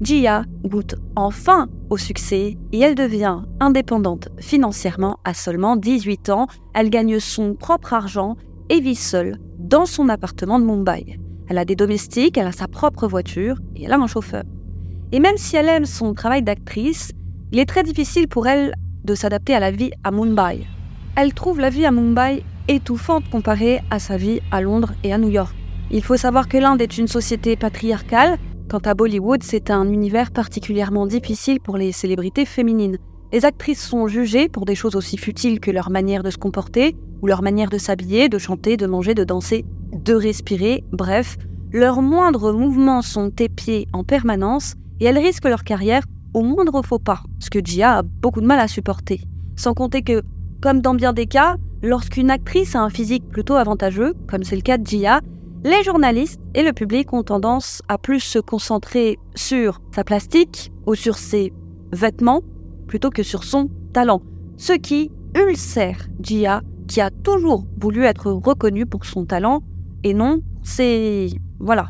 Gia 0.01 0.45
goûte 0.65 0.97
enfin 1.15 1.69
au 1.89 1.97
succès 1.97 2.57
et 2.73 2.81
elle 2.81 2.95
devient 2.95 3.43
indépendante 3.61 4.29
financièrement 4.39 5.19
à 5.25 5.35
seulement 5.35 5.77
18 5.77 6.31
ans. 6.31 6.47
Elle 6.75 6.91
gagne 6.91 7.21
son 7.21 7.55
propre 7.55 7.93
argent 7.93 8.37
et 8.69 8.81
vit 8.81 8.97
seule 8.97 9.39
dans 9.59 9.87
son 9.87 10.09
appartement 10.09 10.59
de 10.59 10.65
Mumbai. 10.65 11.19
Elle 11.49 11.59
a 11.59 11.65
des 11.65 11.77
domestiques, 11.77 12.39
elle 12.39 12.47
a 12.47 12.53
sa 12.53 12.69
propre 12.69 13.07
voiture 13.07 13.57
et 13.77 13.85
elle 13.85 13.93
a 13.93 13.99
un 13.99 14.07
chauffeur. 14.07 14.45
Et 15.13 15.21
même 15.21 15.37
si 15.37 15.57
elle 15.57 15.69
aime 15.69 15.85
son 15.85 16.15
travail 16.15 16.43
d'actrice, 16.43 17.13
il 17.53 17.59
est 17.59 17.67
très 17.67 17.83
difficile 17.83 18.27
pour 18.27 18.49
elle 18.49 18.75
de 19.05 19.15
s'adapter 19.15 19.55
à 19.55 19.61
la 19.61 19.71
vie 19.71 19.93
à 20.03 20.11
Mumbai. 20.11 20.67
Elle 21.17 21.35
trouve 21.35 21.61
la 21.61 21.71
vie 21.71 21.87
à 21.87 21.93
Mumbai 21.93 22.43
étouffante 22.67 23.29
comparée 23.31 23.81
à 23.91 23.99
sa 23.99 24.17
vie 24.17 24.41
à 24.51 24.61
Londres 24.61 24.95
et 25.05 25.13
à 25.13 25.19
New 25.19 25.29
York. 25.29 25.55
Il 25.91 26.03
faut 26.03 26.17
savoir 26.17 26.49
que 26.49 26.57
l'Inde 26.57 26.81
est 26.81 26.99
une 26.99 27.09
société 27.09 27.57
patriarcale, 27.57 28.39
quant 28.69 28.79
à 28.79 28.95
Bollywood, 28.95 29.43
c'est 29.43 29.71
un 29.71 29.89
univers 29.89 30.31
particulièrement 30.31 31.07
difficile 31.07 31.61
pour 31.61 31.77
les 31.77 31.93
célébrités 31.93 32.45
féminines. 32.45 32.99
Les 33.33 33.45
actrices 33.45 33.85
sont 33.85 34.07
jugées 34.07 34.49
pour 34.49 34.65
des 34.65 34.75
choses 34.75 34.97
aussi 34.97 35.17
futiles 35.17 35.61
que 35.61 35.71
leur 35.71 35.91
manière 35.91 36.23
de 36.23 36.31
se 36.31 36.39
comporter, 36.39 36.97
ou 37.23 37.27
leur 37.27 37.43
manière 37.43 37.71
de 37.71 37.79
s'habiller, 37.79 38.29
de 38.29 38.39
chanter, 38.39 38.77
de 38.77 38.87
manger, 38.87 39.15
de 39.15 39.25
danser, 39.25 39.65
de 39.93 40.15
respirer, 40.15 40.85
bref, 40.93 41.37
leurs 41.73 42.03
moindres 42.03 42.53
mouvements 42.53 43.03
sont 43.03 43.33
épiés 43.39 43.89
en 43.93 44.05
permanence 44.05 44.75
et 45.01 45.07
elles 45.07 45.19
risquent 45.19 45.49
leur 45.49 45.65
carrière 45.65 46.05
au 46.33 46.43
moindre 46.43 46.83
faux 46.83 46.99
pas, 46.99 47.23
ce 47.39 47.51
que 47.51 47.59
Gia 47.65 47.99
a 47.99 48.03
beaucoup 48.03 48.41
de 48.41 48.47
mal 48.47 48.61
à 48.61 48.69
supporter. 48.69 49.21
Sans 49.57 49.75
compter 49.75 50.03
que, 50.03 50.23
comme 50.61 50.81
dans 50.81 50.95
bien 50.95 51.13
des 51.13 51.27
cas, 51.27 51.57
lorsqu'une 51.83 52.31
actrice 52.31 52.75
a 52.75 52.83
un 52.83 52.91
physique 52.91 53.29
plutôt 53.29 53.55
avantageux, 53.55 54.15
comme 54.29 54.45
c'est 54.45 54.57
le 54.57 54.63
cas 54.63 54.79
de 54.79 54.87
Gia, 54.87 55.21
les 55.65 55.83
journalistes 55.83 56.41
et 56.55 56.63
le 56.63 56.73
public 56.73 57.13
ont 57.13 57.23
tendance 57.23 57.83
à 57.89 57.99
plus 57.99 58.21
se 58.21 58.39
concentrer 58.39 59.19
sur 59.35 59.81
sa 59.95 60.05
plastique 60.05 60.71
ou 60.87 60.95
sur 60.95 61.17
ses 61.17 61.53
vêtements 61.93 62.43
plutôt 62.87 63.11
que 63.11 63.23
sur 63.23 63.45
son 63.45 63.71
talent, 63.93 64.21
ce 64.59 64.75
qui 64.75 65.11
ulcère 65.35 66.07
Gia 66.21 66.61
qui 66.87 67.01
a 67.01 67.11
toujours 67.11 67.65
voulu 67.81 68.05
être 68.05 68.31
reconnue 68.31 68.85
pour 68.85 69.07
son 69.07 69.25
talent 69.25 69.63
et 70.05 70.13
non, 70.13 70.41
c'est... 70.63 71.29
Voilà. 71.59 71.89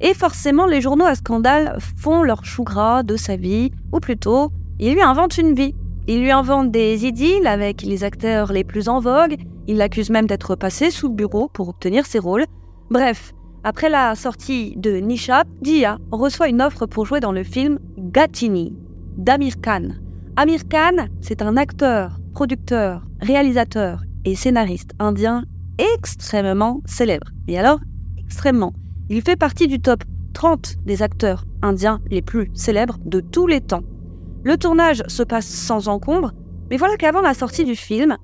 Et 0.00 0.14
forcément, 0.14 0.64
les 0.64 0.80
journaux 0.80 1.04
à 1.04 1.14
scandale 1.14 1.76
font 1.98 2.22
leur 2.22 2.46
chou 2.46 2.64
gras 2.64 3.02
de 3.02 3.16
sa 3.16 3.36
vie, 3.36 3.70
ou 3.92 4.00
plutôt, 4.00 4.50
ils 4.78 4.94
lui 4.94 5.02
inventent 5.02 5.36
une 5.36 5.54
vie. 5.54 5.74
Ils 6.08 6.22
lui 6.22 6.30
inventent 6.30 6.70
des 6.70 7.04
idylles 7.04 7.46
avec 7.46 7.82
les 7.82 8.02
acteurs 8.02 8.50
les 8.50 8.64
plus 8.64 8.88
en 8.88 8.98
vogue, 8.98 9.36
Il 9.66 9.76
l'accuse 9.76 10.08
même 10.08 10.26
d'être 10.26 10.56
passé 10.56 10.90
sous 10.90 11.08
le 11.08 11.14
bureau 11.14 11.48
pour 11.52 11.68
obtenir 11.68 12.06
ses 12.06 12.18
rôles. 12.18 12.46
Bref, 12.90 13.34
après 13.62 13.88
la 13.88 14.16
sortie 14.16 14.74
de 14.76 14.96
Nisha, 14.96 15.44
Dia 15.62 15.98
reçoit 16.10 16.48
une 16.48 16.60
offre 16.60 16.86
pour 16.86 17.06
jouer 17.06 17.20
dans 17.20 17.30
le 17.30 17.44
film 17.44 17.78
Gatini 17.96 18.76
d'Amir 19.16 19.60
Khan. 19.62 19.90
Amir 20.34 20.62
Khan, 20.68 21.06
c'est 21.20 21.40
un 21.40 21.56
acteur, 21.56 22.18
producteur, 22.34 23.06
réalisateur 23.20 24.02
et 24.24 24.34
scénariste 24.34 24.90
indien 24.98 25.44
extrêmement 25.78 26.80
célèbre. 26.84 27.28
Et 27.46 27.60
alors, 27.60 27.78
extrêmement. 28.18 28.72
Il 29.08 29.22
fait 29.22 29.36
partie 29.36 29.68
du 29.68 29.78
top 29.78 30.02
30 30.34 30.78
des 30.84 31.02
acteurs 31.02 31.44
indiens 31.62 32.00
les 32.10 32.22
plus 32.22 32.50
célèbres 32.54 32.98
de 33.04 33.20
tous 33.20 33.46
les 33.46 33.60
temps. 33.60 33.84
Le 34.42 34.56
tournage 34.56 35.04
se 35.06 35.22
passe 35.22 35.46
sans 35.46 35.86
encombre, 35.86 36.32
mais 36.70 36.76
voilà 36.76 36.96
qu'avant 36.96 37.20
la 37.20 37.34
sortie 37.34 37.64
du 37.64 37.76
film, 37.76 38.16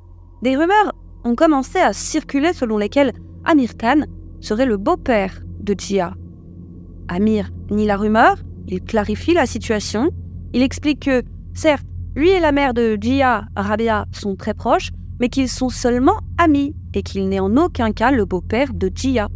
des 0.42 0.56
rumeurs 0.56 0.92
ont 1.22 1.36
commencé 1.36 1.78
à 1.78 1.92
circuler 1.92 2.52
selon 2.52 2.78
lesquelles 2.78 3.12
Amir 3.44 3.76
Khan 3.76 4.06
serait 4.46 4.66
le 4.66 4.76
beau-père 4.76 5.42
de 5.60 5.74
Jia. 5.76 6.14
Amir 7.08 7.50
nie 7.70 7.86
la 7.86 7.96
rumeur, 7.96 8.36
il 8.68 8.80
clarifie 8.80 9.34
la 9.34 9.44
situation, 9.44 10.10
il 10.52 10.62
explique 10.62 11.00
que, 11.00 11.24
certes, 11.52 11.86
lui 12.14 12.30
et 12.30 12.38
la 12.38 12.52
mère 12.52 12.72
de 12.72 12.96
Jia, 13.00 13.46
Rabia, 13.56 14.06
sont 14.12 14.36
très 14.36 14.54
proches, 14.54 14.90
mais 15.18 15.28
qu'ils 15.28 15.48
sont 15.48 15.68
seulement 15.68 16.20
amis 16.38 16.76
et 16.94 17.02
qu'il 17.02 17.28
n'est 17.28 17.40
en 17.40 17.56
aucun 17.56 17.90
cas 17.90 18.12
le 18.12 18.24
beau-père 18.24 18.72
de 18.72 18.88
Jia. 18.94 19.28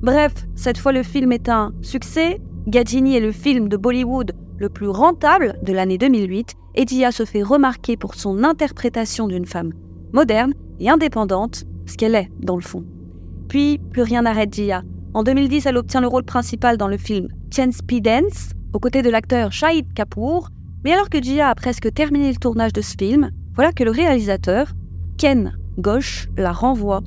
Bref, 0.00 0.32
cette 0.54 0.78
fois 0.78 0.92
le 0.92 1.02
film 1.02 1.30
est 1.32 1.50
un 1.50 1.72
succès. 1.82 2.40
Gajini 2.68 3.16
est 3.16 3.20
le 3.20 3.32
film 3.32 3.68
de 3.68 3.76
Bollywood 3.76 4.32
le 4.58 4.68
plus 4.70 4.88
rentable 4.88 5.58
de 5.62 5.72
l'année 5.74 5.98
2008 5.98 6.54
et 6.74 6.86
Jia 6.86 7.12
se 7.12 7.24
fait 7.24 7.42
remarquer 7.42 7.98
pour 7.98 8.14
son 8.14 8.44
interprétation 8.44 9.28
d'une 9.28 9.46
femme 9.46 9.72
moderne 10.12 10.54
et 10.80 10.88
indépendante, 10.88 11.64
ce 11.86 11.96
qu'elle 11.96 12.14
est 12.14 12.30
dans 12.40 12.56
le 12.56 12.62
fond. 12.62 12.84
Puis, 13.48 13.78
plus 13.90 14.02
rien 14.02 14.22
n'arrête 14.22 14.54
Jia. 14.54 14.82
En 15.14 15.22
2010, 15.22 15.66
elle 15.66 15.78
obtient 15.78 16.00
le 16.00 16.06
rôle 16.06 16.24
principal 16.24 16.76
dans 16.76 16.88
le 16.88 16.98
film 16.98 17.28
Chance 17.54 17.80
Dance, 17.82 18.50
aux 18.72 18.78
côtés 18.78 19.02
de 19.02 19.10
l'acteur 19.10 19.52
Shahid 19.52 19.92
Kapoor. 19.94 20.50
Mais 20.84 20.92
alors 20.92 21.08
que 21.08 21.22
Jia 21.22 21.48
a 21.48 21.54
presque 21.54 21.92
terminé 21.92 22.30
le 22.30 22.36
tournage 22.36 22.72
de 22.72 22.82
ce 22.82 22.94
film, 22.98 23.30
voilà 23.54 23.72
que 23.72 23.84
le 23.84 23.90
réalisateur, 23.90 24.72
Ken 25.16 25.56
Ghosh, 25.78 26.28
la 26.36 26.52
renvoie. 26.52 27.02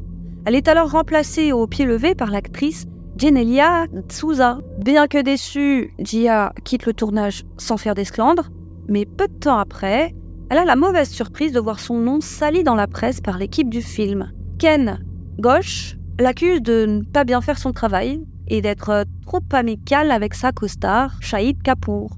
Elle 0.45 0.55
est 0.55 0.67
alors 0.67 0.91
remplacée 0.91 1.51
au 1.51 1.67
pied 1.67 1.85
levé 1.85 2.15
par 2.15 2.31
l'actrice 2.31 2.85
Jenelia 3.17 3.85
Souza. 4.09 4.57
Bien 4.79 5.07
que 5.07 5.21
déçue, 5.21 5.93
Jia 5.99 6.53
quitte 6.63 6.85
le 6.85 6.93
tournage 6.93 7.43
sans 7.57 7.77
faire 7.77 7.93
d'esclandre, 7.93 8.49
mais 8.87 9.05
peu 9.05 9.27
de 9.27 9.33
temps 9.33 9.59
après, 9.59 10.15
elle 10.49 10.57
a 10.57 10.65
la 10.65 10.75
mauvaise 10.75 11.09
surprise 11.09 11.53
de 11.53 11.59
voir 11.59 11.79
son 11.79 11.99
nom 11.99 12.19
sali 12.19 12.63
dans 12.63 12.75
la 12.75 12.87
presse 12.87 13.21
par 13.21 13.37
l'équipe 13.37 13.69
du 13.69 13.81
film. 13.81 14.31
Ken 14.57 15.05
Ghosh 15.39 15.97
l'accuse 16.19 16.61
de 16.61 16.85
ne 16.85 17.03
pas 17.03 17.23
bien 17.23 17.41
faire 17.41 17.57
son 17.57 17.71
travail 17.71 18.21
et 18.47 18.61
d'être 18.61 19.05
trop 19.25 19.41
amical 19.53 20.11
avec 20.11 20.33
sa 20.33 20.51
costard, 20.51 21.15
Shahid 21.21 21.61
Kapoor. 21.61 22.09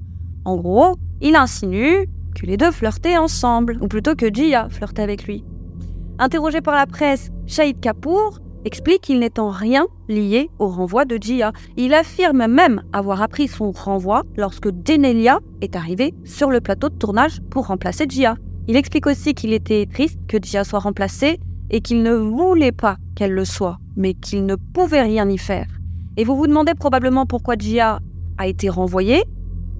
En 0.44 0.56
gros, 0.56 0.96
il 1.20 1.36
insinue 1.36 2.08
que 2.34 2.46
les 2.46 2.56
deux 2.56 2.72
flirtaient 2.72 3.16
ensemble, 3.16 3.78
ou 3.80 3.88
plutôt 3.88 4.14
que 4.14 4.32
Jia 4.32 4.68
flirtait 4.68 5.02
avec 5.02 5.24
lui. 5.26 5.44
Interrogé 6.18 6.60
par 6.60 6.74
la 6.74 6.86
presse, 6.86 7.30
Shahid 7.46 7.80
Kapoor 7.80 8.40
explique 8.64 9.02
qu'il 9.02 9.18
n'est 9.18 9.38
en 9.38 9.50
rien 9.50 9.86
lié 10.08 10.50
au 10.58 10.68
renvoi 10.68 11.04
de 11.04 11.18
Jia. 11.20 11.52
Il 11.76 11.94
affirme 11.94 12.46
même 12.46 12.82
avoir 12.92 13.22
appris 13.22 13.48
son 13.48 13.70
renvoi 13.70 14.22
lorsque 14.36 14.70
Denelia 14.70 15.38
est 15.60 15.76
arrivée 15.76 16.14
sur 16.24 16.50
le 16.50 16.60
plateau 16.60 16.88
de 16.88 16.96
tournage 16.96 17.40
pour 17.50 17.66
remplacer 17.66 18.06
Jia. 18.08 18.36
Il 18.66 18.76
explique 18.76 19.06
aussi 19.06 19.34
qu'il 19.34 19.52
était 19.52 19.86
triste 19.86 20.18
que 20.26 20.38
Jia 20.42 20.64
soit 20.64 20.78
remplacée 20.78 21.38
et 21.74 21.80
qu'il 21.80 22.04
ne 22.04 22.14
voulait 22.14 22.70
pas 22.70 22.98
qu'elle 23.16 23.32
le 23.32 23.44
soit, 23.44 23.78
mais 23.96 24.14
qu'il 24.14 24.46
ne 24.46 24.54
pouvait 24.54 25.02
rien 25.02 25.28
y 25.28 25.36
faire. 25.36 25.66
Et 26.16 26.22
vous 26.22 26.36
vous 26.36 26.46
demandez 26.46 26.72
probablement 26.74 27.26
pourquoi 27.26 27.56
Jia 27.58 27.98
a 28.38 28.46
été 28.46 28.68
renvoyée. 28.68 29.24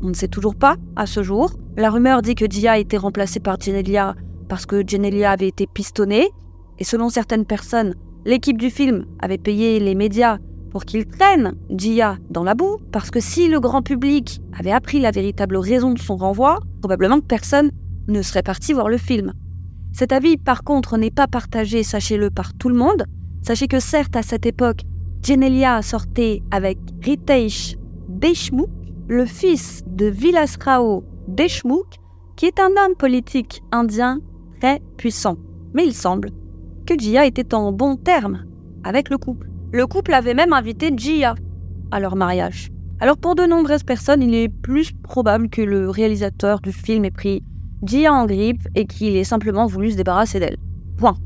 On 0.02 0.08
ne 0.08 0.14
sait 0.14 0.26
toujours 0.26 0.56
pas 0.56 0.74
à 0.96 1.06
ce 1.06 1.22
jour. 1.22 1.52
La 1.76 1.90
rumeur 1.90 2.20
dit 2.20 2.34
que 2.34 2.50
Jia 2.50 2.72
a 2.72 2.78
été 2.78 2.96
remplacée 2.96 3.38
par 3.38 3.60
Genelia 3.60 4.16
parce 4.48 4.66
que 4.66 4.82
Genelia 4.84 5.30
avait 5.30 5.46
été 5.46 5.68
pistonnée. 5.68 6.26
Et 6.80 6.84
selon 6.84 7.10
certaines 7.10 7.44
personnes, 7.44 7.94
l'équipe 8.24 8.58
du 8.58 8.70
film 8.70 9.06
avait 9.20 9.38
payé 9.38 9.78
les 9.78 9.94
médias 9.94 10.38
pour 10.72 10.86
qu'ils 10.86 11.06
traînent 11.06 11.54
Jia 11.70 12.18
dans 12.28 12.42
la 12.42 12.56
boue, 12.56 12.78
parce 12.90 13.12
que 13.12 13.20
si 13.20 13.46
le 13.46 13.60
grand 13.60 13.82
public 13.82 14.40
avait 14.58 14.72
appris 14.72 14.98
la 14.98 15.12
véritable 15.12 15.56
raison 15.56 15.92
de 15.92 16.00
son 16.00 16.16
renvoi, 16.16 16.58
probablement 16.80 17.20
que 17.20 17.26
personne 17.26 17.70
ne 18.08 18.20
serait 18.20 18.42
parti 18.42 18.72
voir 18.72 18.88
le 18.88 18.98
film. 18.98 19.32
Cet 19.94 20.10
avis, 20.10 20.36
par 20.36 20.64
contre, 20.64 20.98
n'est 20.98 21.12
pas 21.12 21.28
partagé, 21.28 21.84
sachez-le, 21.84 22.28
par 22.28 22.52
tout 22.52 22.68
le 22.68 22.74
monde. 22.74 23.04
Sachez 23.42 23.68
que 23.68 23.78
certes, 23.78 24.16
à 24.16 24.22
cette 24.22 24.44
époque, 24.44 24.80
Genelia 25.22 25.82
sortait 25.82 26.42
avec 26.50 26.78
Ritesh 27.00 27.76
Deshmukh, 28.08 28.68
le 29.06 29.24
fils 29.24 29.84
de 29.86 30.06
Vilas 30.06 30.56
Rao 30.60 31.04
Deshmukh, 31.28 32.00
qui 32.34 32.46
est 32.46 32.58
un 32.58 32.70
homme 32.70 32.96
politique 32.98 33.62
indien 33.70 34.18
très 34.60 34.82
puissant. 34.96 35.36
Mais 35.74 35.86
il 35.86 35.94
semble 35.94 36.30
que 36.86 36.98
Jia 36.98 37.24
était 37.24 37.54
en 37.54 37.70
bon 37.70 37.94
terme 37.94 38.46
avec 38.82 39.10
le 39.10 39.16
couple. 39.16 39.48
Le 39.72 39.86
couple 39.86 40.12
avait 40.12 40.34
même 40.34 40.52
invité 40.52 40.90
Jia 40.96 41.36
à 41.92 42.00
leur 42.00 42.16
mariage. 42.16 42.72
Alors 42.98 43.16
pour 43.16 43.36
de 43.36 43.44
nombreuses 43.44 43.84
personnes, 43.84 44.24
il 44.24 44.34
est 44.34 44.48
plus 44.48 44.90
probable 44.92 45.48
que 45.48 45.62
le 45.62 45.88
réalisateur 45.88 46.60
du 46.60 46.72
film 46.72 47.04
ait 47.04 47.12
pris 47.12 47.44
Jia 47.84 48.12
en 48.12 48.26
grippe 48.26 48.66
et 48.74 48.86
qu'il 48.86 49.16
ait 49.16 49.24
simplement 49.24 49.66
voulu 49.66 49.90
se 49.90 49.96
débarrasser 49.96 50.40
d'elle. 50.40 50.56
Point. 50.96 51.16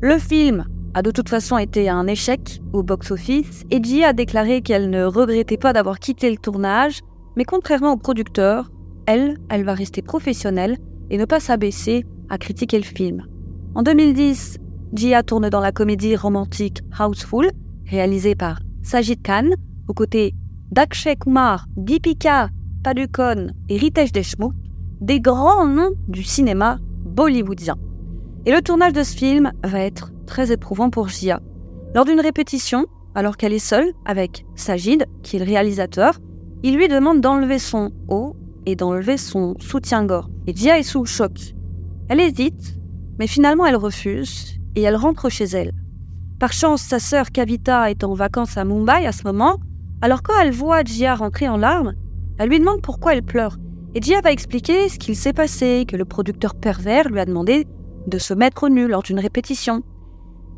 Le 0.00 0.18
film 0.18 0.64
a 0.94 1.02
de 1.02 1.10
toute 1.10 1.28
façon 1.28 1.58
été 1.58 1.88
un 1.88 2.06
échec 2.06 2.60
au 2.72 2.82
box-office 2.82 3.64
et 3.70 3.82
Jia 3.82 4.08
a 4.08 4.12
déclaré 4.12 4.62
qu'elle 4.62 4.88
ne 4.90 5.04
regrettait 5.04 5.58
pas 5.58 5.72
d'avoir 5.72 5.98
quitté 5.98 6.30
le 6.30 6.38
tournage, 6.38 7.00
mais 7.36 7.44
contrairement 7.44 7.92
au 7.92 7.96
producteur, 7.96 8.70
elle, 9.06 9.36
elle 9.50 9.64
va 9.64 9.74
rester 9.74 10.02
professionnelle 10.02 10.76
et 11.10 11.18
ne 11.18 11.24
pas 11.24 11.40
s'abaisser 11.40 12.04
à 12.28 12.38
critiquer 12.38 12.78
le 12.78 12.84
film. 12.84 13.26
En 13.74 13.82
2010, 13.82 14.58
Jia 14.94 15.22
tourne 15.22 15.50
dans 15.50 15.60
la 15.60 15.72
comédie 15.72 16.16
romantique 16.16 16.80
Houseful, 16.98 17.50
réalisée 17.86 18.34
par 18.34 18.60
Sajid 18.82 19.20
Khan, 19.22 19.50
aux 19.88 19.94
côtés 19.94 20.34
d'Akshay 20.70 21.16
Kumar, 21.16 21.66
Deepika 21.76 22.48
Padukone 22.82 23.52
et 23.68 23.76
Ritesh 23.76 24.12
Deshmukh, 24.12 24.54
des 25.00 25.20
grands 25.20 25.66
noms 25.66 25.92
du 26.08 26.22
cinéma 26.22 26.78
bollywoodien. 27.04 27.76
Et 28.46 28.52
le 28.52 28.62
tournage 28.62 28.92
de 28.92 29.02
ce 29.02 29.16
film 29.16 29.52
va 29.62 29.80
être 29.80 30.12
très 30.26 30.52
éprouvant 30.52 30.90
pour 30.90 31.08
Jia. 31.08 31.40
Lors 31.94 32.04
d'une 32.04 32.20
répétition, 32.20 32.86
alors 33.14 33.36
qu'elle 33.36 33.52
est 33.52 33.58
seule 33.58 33.92
avec 34.04 34.44
Sajid, 34.54 35.06
qui 35.22 35.36
est 35.36 35.38
le 35.38 35.44
réalisateur, 35.44 36.18
il 36.62 36.76
lui 36.76 36.88
demande 36.88 37.20
d'enlever 37.20 37.58
son 37.58 37.90
haut 38.08 38.36
et 38.66 38.76
d'enlever 38.76 39.16
son 39.16 39.54
soutien-gorge. 39.58 40.28
Et 40.46 40.54
Jia 40.54 40.78
est 40.78 40.82
sous 40.82 41.00
le 41.00 41.06
choc. 41.06 41.54
Elle 42.08 42.20
hésite, 42.20 42.78
mais 43.18 43.26
finalement 43.26 43.66
elle 43.66 43.76
refuse 43.76 44.58
et 44.74 44.82
elle 44.82 44.96
rentre 44.96 45.28
chez 45.28 45.44
elle. 45.44 45.72
Par 46.38 46.52
chance, 46.52 46.82
sa 46.82 46.98
sœur 46.98 47.30
Kavita 47.32 47.90
est 47.90 48.04
en 48.04 48.14
vacances 48.14 48.56
à 48.56 48.64
Mumbai 48.64 49.06
à 49.06 49.12
ce 49.12 49.24
moment, 49.24 49.56
alors 50.02 50.22
quand 50.22 50.38
elle 50.40 50.52
voit 50.52 50.84
Jia 50.84 51.14
rentrer 51.14 51.48
en 51.48 51.56
larmes, 51.56 51.94
elle 52.38 52.50
lui 52.50 52.60
demande 52.60 52.82
pourquoi 52.82 53.14
elle 53.14 53.22
pleure 53.22 53.56
et 53.96 54.02
Jia 54.02 54.20
va 54.20 54.30
expliquer 54.30 54.90
ce 54.90 54.98
qu'il 54.98 55.16
s'est 55.16 55.32
passé, 55.32 55.86
que 55.88 55.96
le 55.96 56.04
producteur 56.04 56.54
pervers 56.54 57.08
lui 57.08 57.18
a 57.18 57.24
demandé 57.24 57.66
de 58.06 58.18
se 58.18 58.34
mettre 58.34 58.64
au 58.64 58.68
nu 58.68 58.86
lors 58.86 59.02
d'une 59.02 59.18
répétition. 59.18 59.82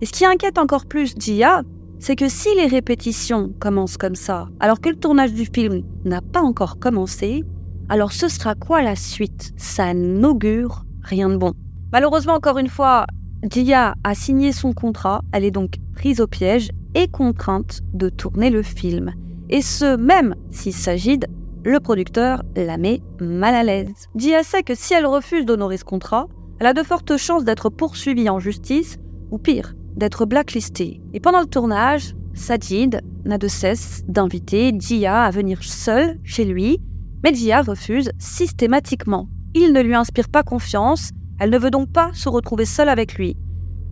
Et 0.01 0.07
ce 0.07 0.13
qui 0.13 0.25
inquiète 0.25 0.59
encore 0.59 0.87
plus 0.87 1.15
Jia, 1.17 1.63
c'est 2.01 2.17
que 2.17 2.29
si 2.29 2.49
les 2.57 2.67
répétitions 2.67 3.53
commencent 3.61 3.97
comme 3.97 4.17
ça, 4.17 4.49
alors 4.59 4.81
que 4.81 4.89
le 4.89 4.97
tournage 4.97 5.35
du 5.35 5.47
film 5.47 5.83
n'a 6.05 6.21
pas 6.21 6.41
encore 6.41 6.81
commencé, 6.81 7.45
alors 7.89 8.11
ce 8.11 8.27
sera 8.27 8.57
quoi 8.57 8.83
la 8.83 8.97
suite? 8.97 9.53
Ça 9.57 9.95
n'augure 9.95 10.85
rien 11.05 11.29
de 11.29 11.37
bon. 11.37 11.53
Malheureusement, 11.93 12.35
encore 12.35 12.59
une 12.59 12.67
fois, 12.67 13.07
Jia 13.49 13.95
a 14.03 14.15
signé 14.17 14.51
son 14.51 14.73
contrat, 14.73 15.23
elle 15.31 15.45
est 15.45 15.53
donc 15.53 15.77
prise 15.95 16.21
au 16.21 16.27
piège 16.27 16.71
et 16.97 17.07
contrainte 17.07 17.83
de 17.95 18.09
tourner 18.09 18.51
le 18.51 18.65
film. 18.65 19.13
Et 19.49 19.63
ce, 19.63 19.97
même 19.97 20.35
s'il 20.51 20.75
s'agit 20.75 21.21
le 21.69 21.81
producteur 21.81 22.43
la 22.57 22.79
met 22.79 23.03
mal 23.21 23.55
à 23.55 23.63
l'aise. 23.63 24.09
Dia 24.15 24.43
sait 24.43 24.63
que 24.63 24.75
si 24.75 24.95
elle 24.95 25.07
refuse 25.07 25.45
d'honorer 25.45 25.77
ce 25.77 25.85
contrat, 25.85 26.27
elle 26.61 26.67
a 26.67 26.73
de 26.73 26.83
fortes 26.83 27.17
chances 27.17 27.45
d'être 27.45 27.69
poursuivie 27.69 28.29
en 28.29 28.41
justice, 28.41 28.97
ou 29.31 29.39
pire, 29.39 29.75
d'être 29.95 30.25
blacklistée. 30.25 31.01
Et 31.13 31.21
pendant 31.21 31.41
le 31.41 31.47
tournage, 31.47 32.15
Sajid 32.35 33.03
n'a 33.25 33.39
de 33.39 33.49
cesse 33.49 34.03
d'inviter 34.09 34.73
Dia 34.73 35.23
à 35.23 35.31
venir 35.31 35.63
seule 35.63 36.19
chez 36.25 36.45
lui, 36.45 36.79
mais 37.23 37.33
Dia 37.33 37.63
refuse 37.63 38.11
systématiquement. 38.19 39.29
Il 39.55 39.73
ne 39.73 39.83
lui 39.83 39.95
inspire 39.95 40.29
pas 40.29 40.43
confiance, 40.43 41.11
elle 41.39 41.51
ne 41.51 41.59
veut 41.59 41.71
donc 41.71 41.93
pas 41.93 42.11
se 42.15 42.29
retrouver 42.29 42.65
seule 42.65 42.89
avec 42.89 43.15
lui. 43.15 43.37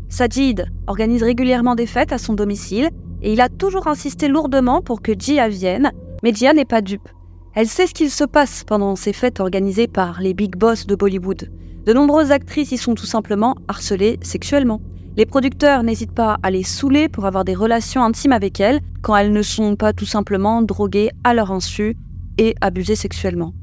Sajid 0.09 0.66
organise 0.87 1.23
régulièrement 1.23 1.75
des 1.75 1.87
fêtes 1.87 2.12
à 2.12 2.18
son 2.18 2.35
domicile 2.35 2.90
et 3.23 3.33
il 3.33 3.40
a 3.40 3.49
toujours 3.49 3.88
insisté 3.88 4.28
lourdement 4.28 4.80
pour 4.80 5.02
que 5.02 5.12
Dia 5.12 5.49
vienne, 5.49 5.92
mais 6.23 6.33
Dia 6.33 6.54
n'est 6.54 6.64
pas 6.64 6.80
dupe. 6.80 7.09
Elle 7.57 7.69
sait 7.69 7.87
ce 7.87 7.95
qu'il 7.95 8.11
se 8.11 8.25
passe 8.25 8.65
pendant 8.65 8.97
ces 8.97 9.15
fêtes 9.15 9.41
organisées 9.41 9.87
par 9.87 10.21
les 10.21 10.35
big 10.35 10.57
boss 10.57 10.87
de 10.87 10.95
Bollywood. 10.95 11.51
De 11.87 11.93
nombreuses 11.95 12.31
actrices 12.31 12.71
y 12.71 12.77
sont 12.77 12.95
tout 12.95 13.07
simplement 13.07 13.57
harcelées 13.67 14.19
sexuellement. 14.21 14.83
Les 15.17 15.25
producteurs 15.25 15.83
n'hésitent 15.83 16.13
pas 16.13 16.37
à 16.43 16.51
les 16.51 16.65
saouler 16.65 17.09
pour 17.09 17.25
avoir 17.25 17.47
des 17.47 17.55
relations 17.55 18.05
intimes 18.05 18.33
avec 18.33 18.61
elles 18.61 18.83
quand 19.01 19.17
elles 19.17 19.33
ne 19.33 19.41
sont 19.41 19.75
pas 19.75 19.95
tout 19.95 20.05
simplement 20.05 20.61
droguées 20.61 21.09
à 21.25 21.33
leur 21.33 21.51
insu 21.51 21.97
et 22.37 22.55
abusées 22.61 22.95
sexuellement. 22.95 23.55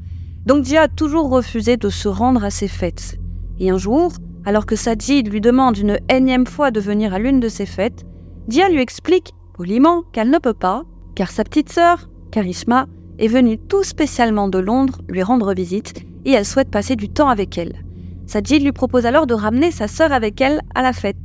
Donc 0.48 0.64
Dia 0.64 0.82
a 0.82 0.88
toujours 0.88 1.30
refusé 1.30 1.78
de 1.78 1.90
se 1.90 2.08
rendre 2.08 2.44
à 2.44 2.50
ces 2.50 2.68
fêtes. 2.68 3.20
Et 3.60 3.70
un 3.70 3.78
jour, 3.78 4.14
alors 4.44 4.66
que 4.66 4.76
Sajid 4.76 5.32
lui 5.32 5.40
demande 5.40 5.78
une 5.78 6.00
énième 6.10 6.48
fois 6.48 6.72
de 6.72 6.80
venir 6.80 7.14
à 7.14 7.20
l'une 7.20 7.40
de 7.40 7.48
ces 7.48 7.68
fêtes, 7.68 8.08
Dia 8.48 8.70
lui 8.70 8.82
explique 8.82 9.34
poliment 9.54 10.02
qu'elle 10.14 10.32
ne 10.32 10.40
peut 10.40 10.56
pas, 10.56 10.82
car 11.14 11.30
sa 11.30 11.44
petite 11.44 11.72
sœur, 11.72 12.10
Karishma, 12.32 12.88
est 13.20 13.28
venue 13.28 13.58
tout 13.58 13.84
spécialement 13.84 14.48
de 14.48 14.60
Londres 14.60 15.02
lui 15.08 15.24
rendre 15.24 15.54
visite 15.54 16.04
et 16.26 16.32
elle 16.32 16.46
souhaite 16.46 16.70
passer 16.70 16.96
du 16.96 17.10
temps 17.10 17.30
avec 17.30 17.58
elle. 17.58 17.84
Sajid 18.28 18.64
lui 18.64 18.72
propose 18.72 19.06
alors 19.06 19.28
de 19.28 19.34
ramener 19.34 19.72
sa 19.72 19.88
sœur 19.88 20.12
avec 20.12 20.40
elle 20.42 20.62
à 20.76 20.82
la 20.82 20.94
fête. 20.94 21.18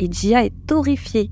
Et 0.00 0.10
Jia 0.10 0.44
est 0.44 0.72
horrifiée. 0.72 1.30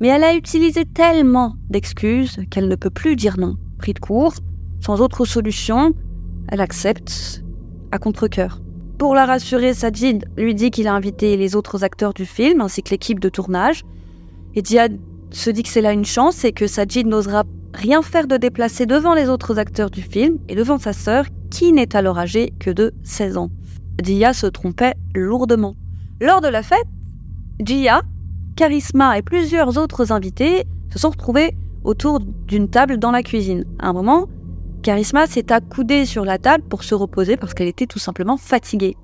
Mais 0.00 0.08
elle 0.08 0.24
a 0.24 0.34
utilisé 0.34 0.84
tellement 0.84 1.54
d'excuses 1.68 2.38
qu'elle 2.50 2.68
ne 2.68 2.76
peut 2.76 2.90
plus 2.90 3.16
dire 3.16 3.38
non. 3.38 3.56
Pris 3.78 3.94
de 3.94 3.98
court, 3.98 4.34
sans 4.80 5.00
autre 5.00 5.24
solution, 5.24 5.92
elle 6.48 6.60
accepte 6.60 7.42
à 7.92 7.98
contre-coeur. 7.98 8.60
Pour 8.98 9.14
la 9.14 9.26
rassurer, 9.26 9.74
Sajid 9.74 10.24
lui 10.36 10.54
dit 10.54 10.70
qu'il 10.70 10.86
a 10.86 10.94
invité 10.94 11.36
les 11.36 11.56
autres 11.56 11.84
acteurs 11.84 12.14
du 12.14 12.26
film 12.26 12.60
ainsi 12.60 12.82
que 12.82 12.90
l'équipe 12.90 13.20
de 13.20 13.28
tournage. 13.28 13.82
Et 14.54 14.62
Jia 14.64 14.88
se 15.30 15.50
dit 15.50 15.62
que 15.62 15.68
c'est 15.68 15.80
là 15.80 15.92
une 15.92 16.04
chance 16.04 16.44
et 16.44 16.52
que 16.52 16.66
Sajid 16.66 17.06
n'osera 17.06 17.44
rien 17.74 18.02
faire 18.02 18.26
de 18.26 18.36
déplacé 18.36 18.86
devant 18.86 19.14
les 19.14 19.28
autres 19.28 19.58
acteurs 19.58 19.90
du 19.90 20.02
film 20.02 20.38
et 20.48 20.54
devant 20.54 20.78
sa 20.78 20.92
sœur 20.92 21.26
qui 21.50 21.72
n'est 21.72 21.94
alors 21.94 22.18
âgée 22.18 22.52
que 22.58 22.70
de 22.70 22.94
16 23.02 23.36
ans. 23.36 23.50
Jia 24.02 24.32
se 24.32 24.46
trompait 24.46 24.94
lourdement. 25.14 25.76
Lors 26.20 26.40
de 26.40 26.48
la 26.48 26.62
fête, 26.62 26.86
Jia, 27.60 28.02
Charisma 28.56 29.18
et 29.18 29.22
plusieurs 29.22 29.78
autres 29.78 30.12
invités 30.12 30.64
se 30.92 30.98
sont 30.98 31.10
retrouvés 31.10 31.56
autour 31.82 32.20
d'une 32.20 32.68
table 32.68 32.98
dans 32.98 33.10
la 33.10 33.22
cuisine. 33.22 33.64
À 33.78 33.88
un 33.88 33.92
moment, 33.92 34.26
Charisma 34.82 35.26
s'est 35.26 35.52
accoudée 35.52 36.06
sur 36.06 36.24
la 36.24 36.38
table 36.38 36.64
pour 36.68 36.84
se 36.84 36.94
reposer 36.94 37.36
parce 37.36 37.54
qu'elle 37.54 37.68
était 37.68 37.86
tout 37.86 37.98
simplement 37.98 38.36
fatiguée. 38.36 38.96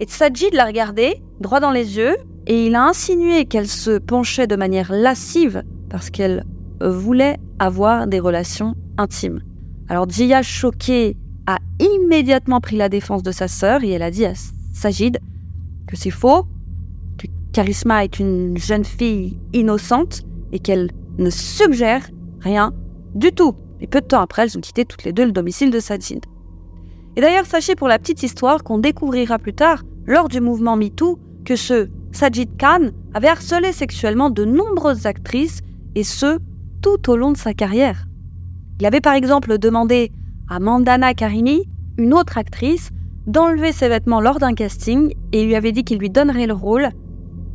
Et 0.00 0.06
Sajid 0.06 0.54
l'a 0.54 0.66
regardée 0.66 1.22
droit 1.40 1.60
dans 1.60 1.70
les 1.70 1.96
yeux 1.96 2.16
et 2.46 2.66
il 2.66 2.74
a 2.74 2.84
insinué 2.84 3.44
qu'elle 3.44 3.68
se 3.68 3.98
penchait 3.98 4.46
de 4.46 4.56
manière 4.56 4.92
lascive 4.92 5.62
parce 5.88 6.10
qu'elle 6.10 6.44
voulait 6.88 7.38
avoir 7.58 8.06
des 8.06 8.20
relations 8.20 8.74
intimes. 8.98 9.40
Alors 9.88 10.08
Jia, 10.08 10.42
choquée, 10.42 11.16
a 11.46 11.58
immédiatement 11.80 12.60
pris 12.60 12.76
la 12.76 12.88
défense 12.88 13.22
de 13.22 13.32
sa 13.32 13.48
sœur 13.48 13.82
et 13.84 13.90
elle 13.90 14.02
a 14.02 14.10
dit 14.10 14.24
à 14.24 14.32
Sajid 14.72 15.18
que 15.86 15.96
c'est 15.96 16.10
faux, 16.10 16.46
que 17.18 17.26
Charisma 17.52 18.04
est 18.04 18.18
une 18.18 18.56
jeune 18.56 18.84
fille 18.84 19.38
innocente 19.52 20.22
et 20.52 20.58
qu'elle 20.58 20.90
ne 21.18 21.30
suggère 21.30 22.08
rien 22.40 22.72
du 23.14 23.32
tout. 23.32 23.54
Et 23.80 23.86
peu 23.86 24.00
de 24.00 24.06
temps 24.06 24.20
après, 24.20 24.42
elles 24.42 24.56
ont 24.56 24.60
quitté 24.60 24.84
toutes 24.84 25.04
les 25.04 25.12
deux 25.12 25.24
le 25.24 25.32
domicile 25.32 25.70
de 25.70 25.80
Sajid. 25.80 26.24
Et 27.16 27.20
d'ailleurs, 27.20 27.46
sachez 27.46 27.74
pour 27.74 27.88
la 27.88 27.98
petite 27.98 28.22
histoire 28.22 28.62
qu'on 28.62 28.78
découvrira 28.78 29.38
plus 29.38 29.54
tard, 29.54 29.82
lors 30.06 30.28
du 30.28 30.40
mouvement 30.40 30.76
MeToo, 30.76 31.18
que 31.44 31.56
ce 31.56 31.88
Sajid 32.12 32.56
Khan 32.56 32.90
avait 33.12 33.28
harcelé 33.28 33.72
sexuellement 33.72 34.30
de 34.30 34.44
nombreuses 34.44 35.06
actrices, 35.06 35.60
et 35.94 36.04
ce, 36.04 36.38
tout 36.82 37.10
au 37.10 37.16
long 37.16 37.32
de 37.32 37.36
sa 37.36 37.54
carrière. 37.54 38.06
Il 38.80 38.86
avait 38.86 39.00
par 39.00 39.14
exemple 39.14 39.58
demandé 39.58 40.12
à 40.48 40.58
Mandana 40.58 41.14
Karimi, 41.14 41.62
une 41.96 42.12
autre 42.12 42.36
actrice, 42.36 42.90
d'enlever 43.26 43.72
ses 43.72 43.88
vêtements 43.88 44.20
lors 44.20 44.38
d'un 44.38 44.54
casting 44.54 45.14
et 45.32 45.44
lui 45.44 45.54
avait 45.54 45.72
dit 45.72 45.84
qu'il 45.84 45.98
lui 45.98 46.10
donnerait 46.10 46.48
le 46.48 46.54
rôle 46.54 46.88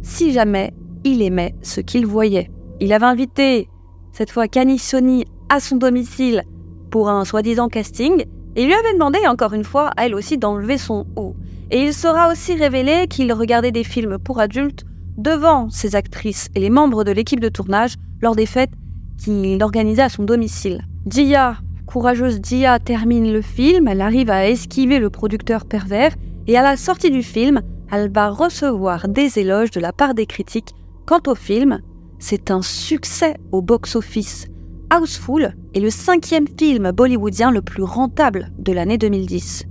si 0.01 0.31
jamais 0.31 0.73
il 1.03 1.21
aimait 1.21 1.55
ce 1.61 1.81
qu'il 1.81 2.05
voyait. 2.05 2.49
Il 2.79 2.93
avait 2.93 3.05
invité 3.05 3.69
cette 4.13 4.31
fois 4.31 4.47
Kani 4.47 4.79
Sony 4.79 5.25
à 5.49 5.59
son 5.59 5.75
domicile 5.75 6.43
pour 6.89 7.09
un 7.09 7.25
soi-disant 7.25 7.67
casting 7.67 8.25
et 8.55 8.65
lui 8.65 8.73
avait 8.73 8.93
demandé 8.93 9.19
encore 9.27 9.53
une 9.53 9.63
fois 9.63 9.91
à 9.97 10.05
elle 10.05 10.15
aussi 10.15 10.37
d'enlever 10.37 10.77
son 10.77 11.05
haut. 11.15 11.35
Et 11.69 11.83
il 11.83 11.93
sera 11.93 12.31
aussi 12.31 12.55
révélé 12.55 13.07
qu'il 13.09 13.31
regardait 13.33 13.71
des 13.71 13.83
films 13.83 14.17
pour 14.17 14.39
adultes 14.39 14.85
devant 15.17 15.69
ses 15.69 15.95
actrices 15.95 16.49
et 16.55 16.61
les 16.61 16.69
membres 16.69 17.03
de 17.03 17.11
l'équipe 17.11 17.39
de 17.39 17.49
tournage 17.49 17.95
lors 18.21 18.35
des 18.35 18.45
fêtes 18.45 18.71
qu'il 19.17 19.61
organisait 19.63 20.03
à 20.03 20.09
son 20.09 20.23
domicile. 20.23 20.81
Dia, 21.05 21.57
courageuse 21.85 22.41
Dia, 22.41 22.79
termine 22.79 23.31
le 23.31 23.41
film, 23.41 23.87
elle 23.87 24.01
arrive 24.01 24.29
à 24.29 24.47
esquiver 24.47 24.99
le 24.99 25.09
producteur 25.09 25.65
pervers 25.65 26.13
et 26.47 26.57
à 26.57 26.63
la 26.63 26.77
sortie 26.77 27.11
du 27.11 27.23
film, 27.23 27.61
elle 27.91 28.11
va 28.11 28.29
recevoir 28.29 29.07
des 29.07 29.39
éloges 29.39 29.71
de 29.71 29.79
la 29.79 29.93
part 29.93 30.13
des 30.13 30.25
critiques. 30.25 30.75
Quant 31.05 31.21
au 31.27 31.35
film, 31.35 31.79
c'est 32.19 32.51
un 32.51 32.61
succès 32.61 33.37
au 33.51 33.61
box-office. 33.61 34.47
Houseful 34.93 35.53
est 35.73 35.79
le 35.79 35.89
cinquième 35.89 36.47
film 36.47 36.91
bollywoodien 36.91 37.51
le 37.51 37.61
plus 37.61 37.83
rentable 37.83 38.51
de 38.57 38.71
l'année 38.71 38.97
2010. 38.97 39.65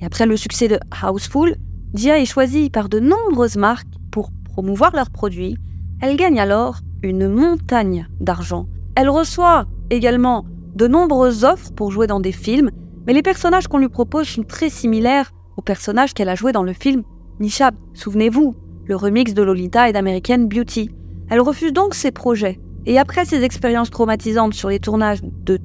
Et 0.00 0.04
après 0.04 0.26
le 0.26 0.36
succès 0.36 0.68
de 0.68 0.78
Houseful, 1.02 1.56
Dia 1.92 2.18
est 2.18 2.26
choisie 2.26 2.70
par 2.70 2.88
de 2.88 3.00
nombreuses 3.00 3.56
marques 3.56 3.86
pour 4.10 4.30
promouvoir 4.44 4.94
leurs 4.94 5.10
produits. 5.10 5.56
Elle 6.00 6.16
gagne 6.16 6.40
alors 6.40 6.80
une 7.02 7.28
montagne 7.28 8.06
d'argent. 8.20 8.66
Elle 8.96 9.10
reçoit 9.10 9.66
également 9.90 10.46
de 10.74 10.88
nombreuses 10.88 11.44
offres 11.44 11.70
pour 11.74 11.92
jouer 11.92 12.06
dans 12.06 12.18
des 12.18 12.32
films, 12.32 12.70
mais 13.06 13.12
les 13.12 13.22
personnages 13.22 13.68
qu'on 13.68 13.78
lui 13.78 13.90
propose 13.90 14.26
sont 14.26 14.42
très 14.42 14.70
similaires 14.70 15.32
aux 15.58 15.62
personnages 15.62 16.14
qu'elle 16.14 16.30
a 16.30 16.34
joués 16.34 16.52
dans 16.52 16.62
le 16.62 16.72
film 16.72 17.02
Nishab, 17.38 17.74
souvenez-vous, 17.92 18.54
le 18.86 18.96
remix 18.96 19.34
de 19.34 19.42
Lolita 19.42 19.90
et 19.90 19.92
d'American 19.92 20.38
Beauty. 20.38 20.90
Elle 21.28 21.40
refuse 21.40 21.74
donc 21.74 21.94
ces 21.94 22.10
projets. 22.10 22.58
Et 22.86 22.98
après 22.98 23.26
ses 23.26 23.42
expériences 23.42 23.90
traumatisantes 23.90 24.54
sur 24.54 24.70
les 24.70 24.78
tournages 24.78 25.20
de 25.22 25.58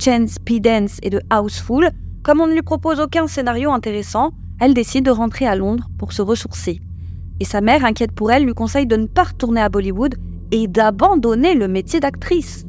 Chance, 0.00 0.36
P-Dance 0.42 0.98
et 1.02 1.10
de 1.10 1.20
Houseful, 1.30 1.90
comme 2.22 2.40
on 2.40 2.46
ne 2.46 2.54
lui 2.54 2.62
propose 2.62 3.00
aucun 3.00 3.26
scénario 3.26 3.70
intéressant, 3.70 4.30
elle 4.60 4.72
décide 4.72 5.04
de 5.04 5.10
rentrer 5.10 5.46
à 5.46 5.56
Londres 5.56 5.88
pour 5.98 6.14
se 6.14 6.22
ressourcer. 6.22 6.80
Et 7.40 7.44
sa 7.44 7.60
mère, 7.60 7.84
inquiète 7.84 8.12
pour 8.12 8.32
elle, 8.32 8.44
lui 8.44 8.54
conseille 8.54 8.86
de 8.86 8.96
ne 8.96 9.06
pas 9.06 9.24
retourner 9.24 9.60
à 9.60 9.68
Bollywood 9.68 10.14
et 10.52 10.66
d'abandonner 10.68 11.54
le 11.54 11.68
métier 11.68 12.00
d'actrice. 12.00 12.64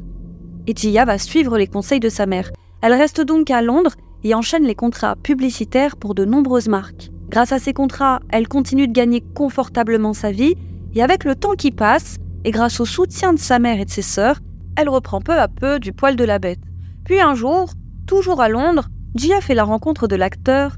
Et 0.66 0.74
Gia 0.74 1.04
va 1.04 1.18
suivre 1.18 1.58
les 1.58 1.66
conseils 1.66 2.00
de 2.00 2.08
sa 2.08 2.26
mère. 2.26 2.50
Elle 2.82 2.94
reste 2.94 3.20
donc 3.20 3.50
à 3.50 3.62
Londres 3.62 3.94
et 4.24 4.34
enchaîne 4.34 4.64
les 4.64 4.74
contrats 4.74 5.16
publicitaires 5.16 5.96
pour 5.96 6.14
de 6.14 6.24
nombreuses 6.24 6.68
marques. 6.68 7.10
Grâce 7.28 7.52
à 7.52 7.58
ces 7.58 7.72
contrats, 7.72 8.20
elle 8.30 8.48
continue 8.48 8.88
de 8.88 8.92
gagner 8.92 9.22
confortablement 9.34 10.12
sa 10.12 10.30
vie 10.32 10.54
et 10.94 11.02
avec 11.02 11.24
le 11.24 11.36
temps 11.36 11.54
qui 11.54 11.70
passe, 11.70 12.16
et 12.44 12.50
grâce 12.50 12.80
au 12.80 12.84
soutien 12.84 13.32
de 13.32 13.38
sa 13.38 13.58
mère 13.58 13.78
et 13.80 13.84
de 13.84 13.90
ses 13.90 14.02
sœurs, 14.02 14.40
elle 14.76 14.88
reprend 14.88 15.20
peu 15.20 15.38
à 15.38 15.46
peu 15.46 15.78
du 15.78 15.92
poil 15.92 16.16
de 16.16 16.24
la 16.24 16.38
bête. 16.38 16.60
Puis 17.04 17.20
un 17.20 17.34
jour, 17.34 17.70
toujours 18.06 18.40
à 18.40 18.48
Londres, 18.48 18.88
Gia 19.14 19.40
fait 19.40 19.54
la 19.54 19.64
rencontre 19.64 20.08
de 20.08 20.16
l'acteur 20.16 20.76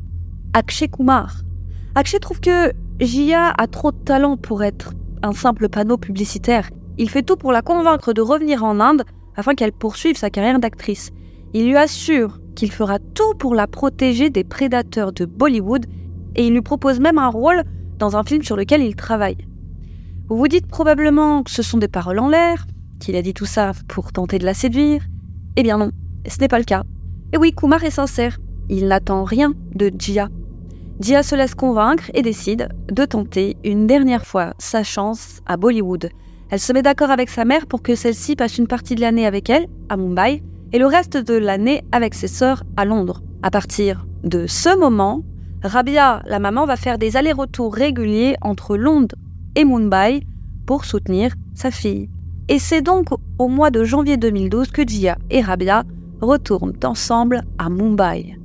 Akshay 0.55 0.89
Kumar. 0.89 1.43
Akshay 1.95 2.19
trouve 2.19 2.41
que 2.41 2.73
Gia 3.01 3.51
a 3.57 3.67
trop 3.67 3.93
de 3.93 3.97
talent 3.97 4.37
pour 4.37 4.63
être 4.63 4.93
un 5.23 5.33
simple 5.33 5.69
panneau 5.69 5.97
publicitaire. 5.97 6.69
Il 6.99 7.09
fait 7.09 7.23
tout 7.23 7.37
pour 7.37 7.53
la 7.53 7.63
convaincre 7.63 8.13
de 8.13 8.21
revenir 8.21 8.65
en 8.65 8.81
Inde 8.81 9.05
afin 9.37 9.55
qu'elle 9.55 9.73
poursuive 9.73 10.17
sa 10.17 10.31
carrière 10.31 10.59
d'actrice. 10.59 11.11
Il 11.55 11.67
lui 11.67 11.77
assure 11.77 12.41
qu'il 12.55 12.71
fera 12.71 12.99
tout 12.99 13.35
pour 13.39 13.55
la 13.55 13.67
protéger 13.67 14.31
des 14.31 14.45
prédateurs 14.45 15.13
de 15.13 15.25
Bollywood 15.25 15.87
et 16.35 16.47
il 16.47 16.53
lui 16.53 16.63
propose 16.63 17.01
même 17.01 17.19
un 17.19 17.29
rôle 17.29 17.63
dans 17.99 18.17
un 18.17 18.25
film 18.25 18.43
sur 18.43 18.57
lequel 18.57 18.83
il 18.83 18.97
travaille. 18.97 19.47
Vous 20.29 20.37
vous 20.37 20.49
dites 20.49 20.67
probablement 20.67 21.43
que 21.43 21.51
ce 21.51 21.63
sont 21.63 21.79
des 21.79 21.89
paroles 21.89 22.19
en 22.19 22.29
l'air, 22.29 22.67
qu'il 23.01 23.17
a 23.17 23.23
dit 23.23 23.35
tout 23.35 23.47
ça 23.47 23.73
pour 23.89 24.13
tenter 24.13 24.39
de 24.39 24.45
la 24.45 24.55
séduire. 24.55 25.03
Eh 25.57 25.63
bien 25.63 25.79
non, 25.79 25.91
ce 26.27 26.39
n'est 26.39 26.49
pas 26.49 26.59
le 26.59 26.65
cas. 26.65 26.85
Et 27.33 27.39
oui, 27.39 27.53
Kumar 27.53 27.83
est 27.85 27.91
sincère, 27.91 28.39
il 28.69 28.87
n'attend 28.89 29.25
rien 29.25 29.55
de 29.75 29.91
Jia. 29.99 30.29
Jia 31.01 31.23
se 31.23 31.35
laisse 31.35 31.55
convaincre 31.55 32.11
et 32.15 32.23
décide 32.23 32.69
de 32.91 33.05
tenter 33.05 33.57
une 33.65 33.87
dernière 33.87 34.25
fois 34.25 34.55
sa 34.59 34.83
chance 34.83 35.41
à 35.47 35.57
Bollywood. 35.57 36.11
Elle 36.53 36.61
se 36.61 36.75
met 36.75 36.83
d'accord 36.83 37.11
avec 37.11 37.31
sa 37.31 37.47
mère 37.47 37.67
pour 37.67 37.81
que 37.81 37.95
celle-ci 37.95 38.37
passe 38.37 38.59
une 38.59 38.67
partie 38.67 38.95
de 38.95 39.01
l'année 39.01 39.25
avec 39.25 39.49
elle, 39.49 39.69
à 39.89 39.97
Mumbai, 39.97 40.43
et 40.75 40.79
le 40.79 40.85
reste 40.85 41.17
de 41.17 41.33
l'année 41.33 41.83
avec 41.93 42.13
ses 42.13 42.29
sœurs 42.29 42.63
à 42.77 42.85
Londres. 42.85 43.23
À 43.43 43.51
partir 43.51 44.07
de 44.23 44.47
ce 44.47 44.79
moment, 44.79 45.23
Rabia, 45.63 46.21
la 46.27 46.39
maman, 46.41 46.67
va 46.67 46.77
faire 46.77 46.99
des 46.99 47.17
allers-retours 47.17 47.75
réguliers 47.75 48.37
entre 48.43 48.77
Londres 48.77 49.17
et 49.57 49.65
Mumbai 49.65 50.27
pour 50.67 50.85
soutenir 50.85 51.33
sa 51.55 51.71
fille. 51.71 52.11
Et 52.51 52.59
c'est 52.59 52.83
donc 52.83 53.07
au 53.39 53.49
mois 53.49 53.71
de 53.71 53.83
janvier 53.83 54.19
2012 54.19 54.73
que 54.73 54.87
Jia 54.87 55.17
et 55.31 55.41
Rabia 55.41 55.85
retournent 56.21 56.77
ensemble 56.85 57.41
à 57.57 57.71
Mumbai. 57.71 58.39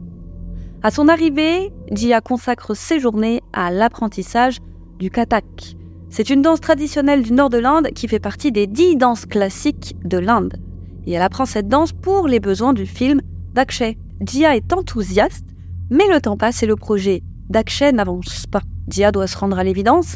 À 0.81 0.91
son 0.91 1.09
arrivée, 1.09 1.73
Jia 1.91 2.21
consacre 2.21 2.73
ses 2.73 3.01
journées 3.01 3.41
à 3.51 3.69
l'apprentissage 3.69 4.59
du 4.97 5.11
Kathak, 5.11 5.75
c'est 6.09 6.29
une 6.29 6.41
danse 6.41 6.61
traditionnelle 6.61 7.23
du 7.23 7.33
nord 7.33 7.49
de 7.49 7.57
l'Inde 7.57 7.89
qui 7.93 8.07
fait 8.07 8.19
partie 8.19 8.51
des 8.51 8.67
dix 8.67 8.95
danses 8.95 9.25
classiques 9.25 9.95
de 10.03 10.17
l'Inde. 10.17 10.57
Et 11.05 11.13
elle 11.13 11.21
apprend 11.21 11.45
cette 11.45 11.67
danse 11.67 11.93
pour 11.93 12.27
les 12.27 12.39
besoins 12.39 12.73
du 12.73 12.85
film 12.85 13.21
d'Akshay. 13.53 13.97
Jia 14.21 14.55
est 14.55 14.73
enthousiaste, 14.73 15.45
mais 15.89 16.07
le 16.11 16.19
temps 16.19 16.37
passe 16.37 16.63
et 16.63 16.67
le 16.67 16.75
projet 16.75 17.21
d'Akshay 17.49 17.91
n'avance 17.91 18.45
pas. 18.47 18.61
Jia 18.89 19.11
doit 19.11 19.27
se 19.27 19.37
rendre 19.37 19.59
à 19.59 19.63
l'évidence 19.63 20.15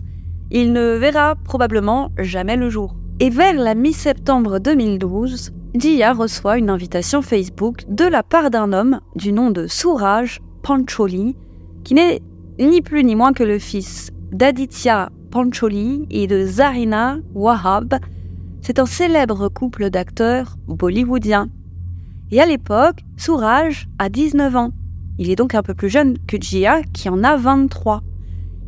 Il 0.50 0.74
ne 0.74 0.96
verra 0.96 1.36
probablement 1.36 2.12
jamais 2.18 2.58
le 2.58 2.70
jour. 2.70 2.96
Et 3.20 3.30
vers 3.30 3.54
la 3.54 3.76
mi-septembre 3.76 4.60
2012, 4.60 5.52
Jia 5.76 6.14
reçoit 6.14 6.58
une 6.58 6.70
invitation 6.70 7.22
Facebook 7.22 7.84
de 7.88 8.06
la 8.06 8.24
part 8.24 8.50
d'un 8.50 8.74
homme 8.74 9.00
du 9.16 9.32
nom 9.32 9.52
de 9.52 9.68
Suraj 9.68 10.40
Pancholi, 10.64 11.36
qui 11.84 11.94
n'est 11.94 12.22
ni 12.60 12.82
plus 12.82 13.04
ni 13.04 13.16
moins 13.16 13.34
que 13.34 13.44
le 13.44 13.60
fils 13.60 14.12
d'Aditya 14.32 15.10
Pancholi 15.32 16.06
et 16.12 16.28
de 16.28 16.46
Zarina 16.46 17.18
Wahab. 17.34 17.96
C'est 18.62 18.80
un 18.80 18.86
célèbre 18.86 19.48
couple 19.48 19.90
d'acteurs 19.90 20.58
bollywoodiens. 20.68 21.50
Et 22.32 22.40
à 22.42 22.46
l'époque, 22.46 23.00
Suraj 23.18 23.88
a 23.98 24.10
19 24.10 24.56
ans. 24.56 24.72
Il 25.18 25.30
est 25.30 25.36
donc 25.36 25.56
un 25.56 25.64
peu 25.64 25.74
plus 25.74 25.90
jeune 25.90 26.18
que 26.28 26.38
Jia, 26.40 26.82
qui 26.94 27.10
en 27.10 27.24
a 27.24 27.38
23. 27.38 28.02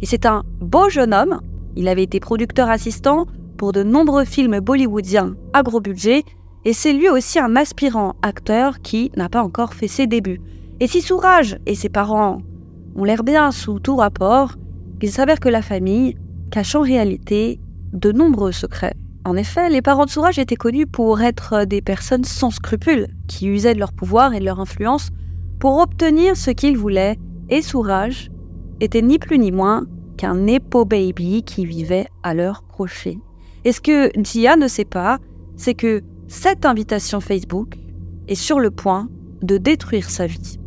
Et 0.02 0.06
c'est 0.06 0.26
un 0.26 0.44
beau 0.60 0.90
jeune 0.90 1.14
homme. 1.14 1.42
Il 1.76 1.88
avait 1.88 2.04
été 2.04 2.20
producteur 2.20 2.70
assistant 2.70 3.28
pour 3.58 3.72
de 3.72 3.84
nombreux 3.84 4.26
films 4.26 4.60
bollywoodiens 4.60 5.36
à 5.54 5.64
gros 5.64 5.80
budget, 5.80 6.24
et 6.66 6.74
c'est 6.74 6.94
lui 6.94 7.10
aussi 7.10 7.40
un 7.40 7.56
aspirant 7.56 8.16
acteur 8.22 8.82
qui 8.82 9.12
n'a 9.16 9.30
pas 9.30 9.44
encore 9.44 9.74
fait 9.74 9.88
ses 9.88 10.08
débuts. 10.08 10.42
Et 10.80 10.88
si 10.88 11.02
Sourage 11.02 11.58
et 11.66 11.76
ses 11.76 11.90
parents 11.90 12.40
ont 12.96 13.04
l'air 13.04 13.24
bien 13.24 13.52
sous 13.52 13.80
tout 13.80 13.96
rapport, 13.96 14.56
il 15.04 15.12
s'avère 15.12 15.42
que 15.42 15.50
la 15.50 15.62
famille 15.62 16.16
cache 16.54 16.76
en 16.76 16.82
réalité 16.82 17.60
de 17.94 18.12
nombreux 18.12 18.52
secrets. 18.52 18.94
En 19.26 19.36
effet, 19.36 19.72
les 19.72 19.82
parents 19.82 20.06
de 20.06 20.12
Sourage 20.12 20.38
étaient 20.38 20.56
connus 20.56 20.86
pour 20.86 21.20
être 21.22 21.66
des 21.66 21.82
personnes 21.82 22.26
sans 22.26 22.52
scrupules, 22.52 23.08
qui 23.28 23.48
usaient 23.48 23.74
de 23.74 23.80
leur 23.80 23.92
pouvoir 23.92 24.36
et 24.36 24.40
de 24.40 24.46
leur 24.46 24.60
influence 24.60 25.10
pour 25.60 25.80
obtenir 25.80 26.38
ce 26.38 26.52
qu'ils 26.52 26.78
voulaient, 26.78 27.18
et 27.50 27.64
Sourage 27.64 28.30
était 28.82 29.02
ni 29.02 29.18
plus 29.18 29.40
ni 29.40 29.52
moins 29.52 29.88
qu'un 30.16 30.36
Nepo 30.36 30.86
Baby 30.86 31.42
qui 31.42 31.66
vivait 31.66 32.06
à 32.22 32.36
leur 32.36 32.68
crochet. 32.68 33.18
Et 33.66 33.72
ce 33.72 33.82
que 33.82 34.12
Jia 34.22 34.56
ne 34.56 34.68
sait 34.68 34.86
pas, 34.86 35.18
c'est 35.58 35.74
que 35.74 36.04
cette 36.28 36.68
invitation 36.68 37.20
Facebook 37.20 37.80
est 38.28 38.36
sur 38.36 38.60
le 38.60 38.70
point 38.70 39.10
de 39.42 39.58
détruire 39.58 40.08
sa 40.08 40.28
vie. 40.28 40.60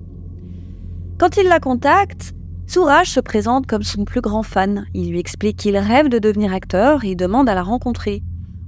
Quand 1.17 1.37
il 1.37 1.47
la 1.47 1.61
contacte, 1.61 2.35
Sourage 2.69 3.11
se 3.11 3.21
présente 3.21 3.67
comme 3.69 3.85
son 3.85 4.05
plus 4.05 4.21
grand 4.21 4.43
fan. 4.43 4.87
Il 4.93 5.11
lui 5.11 5.21
explique 5.21 5.57
qu'il 5.57 5.77
rêve 5.77 6.09
de 6.09 6.19
devenir 6.19 6.53
acteur 6.53 7.05
et 7.05 7.15
demande 7.15 7.49
à 7.49 7.55
la 7.55 7.63
rencontrer. 7.63 8.23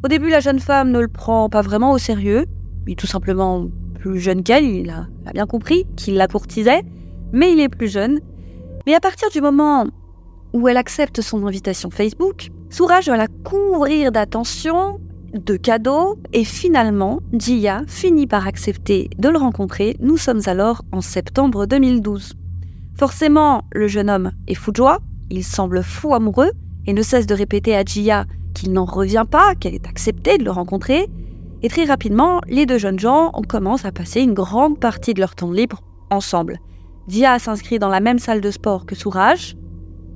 Au 0.05 0.09
début, 0.09 0.31
la 0.31 0.39
jeune 0.39 0.61
femme 0.61 0.93
ne 0.93 1.01
le 1.01 1.09
prend 1.09 1.49
pas 1.49 1.63
vraiment 1.63 1.91
au 1.91 1.99
sérieux. 1.99 2.47
Il 2.87 2.93
est 2.93 2.97
tout 2.97 3.09
simplement 3.09 3.67
plus 3.99 4.21
jeune 4.21 4.45
qu'elle, 4.45 4.65
il 4.65 4.91
a, 4.91 5.09
bien 5.33 5.47
compris 5.47 5.85
qu'il 5.97 6.15
la 6.15 6.29
courtisait, 6.29 6.83
mais 7.33 7.53
il 7.53 7.59
est 7.59 7.69
plus 7.69 7.89
jeune. 7.89 8.21
Mais 8.87 8.95
à 8.95 9.01
partir 9.01 9.29
du 9.31 9.41
moment 9.41 9.87
où 10.53 10.69
elle 10.69 10.77
accepte 10.77 11.21
son 11.21 11.45
invitation 11.47 11.91
Facebook, 11.91 12.51
Sourage 12.71 13.09
va 13.09 13.17
la 13.17 13.27
couvrir 13.27 14.13
d'attention, 14.13 15.01
de 15.35 15.57
cadeaux, 15.57 16.17
et 16.33 16.45
finalement, 16.45 17.21
Jia 17.33 17.83
finit 17.89 18.29
par 18.29 18.47
accepter 18.47 19.11
de 19.19 19.29
le 19.29 19.39
rencontrer. 19.39 19.97
Nous 19.99 20.17
sommes 20.17 20.43
alors 20.47 20.83
en 20.93 21.01
septembre 21.01 21.67
2012. 21.67 22.35
Forcément, 22.99 23.63
le 23.73 23.87
jeune 23.87 24.11
homme 24.11 24.33
est 24.49 24.55
fou 24.55 24.73
de 24.73 24.77
joie, 24.77 24.99
il 25.31 25.45
semble 25.45 25.85
fou 25.85 26.15
amoureux, 26.15 26.51
et 26.85 26.93
ne 26.93 27.03
cesse 27.03 27.27
de 27.27 27.35
répéter 27.35 27.77
à 27.77 27.85
Jia 27.85 28.25
qu'il 28.55 28.73
n'en 28.73 28.87
revient 28.87 29.25
pas, 29.31 29.55
qu'elle 29.55 29.75
est 29.75 29.87
acceptée 29.87 30.37
de 30.37 30.43
le 30.43 30.51
rencontrer. 30.51 31.07
Et 31.63 31.69
très 31.69 31.85
rapidement, 31.85 32.41
les 32.49 32.67
deux 32.67 32.79
jeunes 32.79 32.99
gens 32.99 33.31
commencent 33.49 33.85
à 33.85 33.93
passer 33.93 34.23
une 34.23 34.35
grande 34.35 34.81
partie 34.81 35.15
de 35.15 35.21
leur 35.21 35.37
temps 35.37 35.53
libre 35.53 35.81
ensemble. 36.11 36.59
Jia 37.07 37.39
s'inscrit 37.39 37.79
dans 37.79 37.89
la 37.89 38.01
même 38.01 38.19
salle 38.19 38.41
de 38.41 38.51
sport 38.51 38.85
que 38.85 38.97
Sourage, 38.97 39.57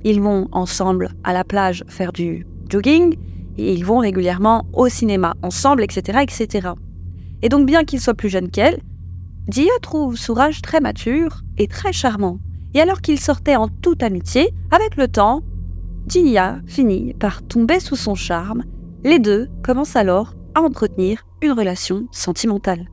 ils 0.03 0.19
vont 0.19 0.49
ensemble 0.51 1.11
à 1.23 1.31
la 1.31 1.45
plage 1.45 1.85
faire 1.87 2.11
du 2.11 2.45
jogging 2.67 3.15
et 3.57 3.73
ils 3.73 3.85
vont 3.85 3.99
régulièrement 3.99 4.65
au 4.73 4.89
cinéma 4.89 5.35
ensemble, 5.41 5.83
etc., 5.83 6.19
etc. 6.21 6.71
Et 7.43 7.47
donc, 7.47 7.65
bien 7.65 7.85
qu'il 7.85 8.01
soit 8.01 8.13
plus 8.13 8.29
jeune 8.29 8.51
qu'elle, 8.51 8.81
Dia 9.47 9.71
trouve 9.81 10.17
Sourage 10.17 10.61
très 10.61 10.81
mature 10.81 11.43
et 11.57 11.67
très 11.67 11.93
charmant. 11.93 12.39
Et 12.73 12.81
alors 12.81 13.01
qu'ils 13.01 13.19
sortaient 13.19 13.55
en 13.55 13.67
toute 13.67 14.03
amitié, 14.03 14.53
avec 14.71 14.95
le 14.95 15.07
temps, 15.07 15.41
Dia 16.05 16.59
finit 16.65 17.13
par 17.13 17.43
tomber 17.43 17.79
sous 17.79 17.95
son 17.95 18.15
charme. 18.15 18.63
Les 19.03 19.19
deux 19.19 19.49
commencent 19.63 19.95
alors 19.95 20.33
à 20.55 20.61
entretenir 20.61 21.25
une 21.41 21.51
relation 21.51 22.07
sentimentale. 22.11 22.89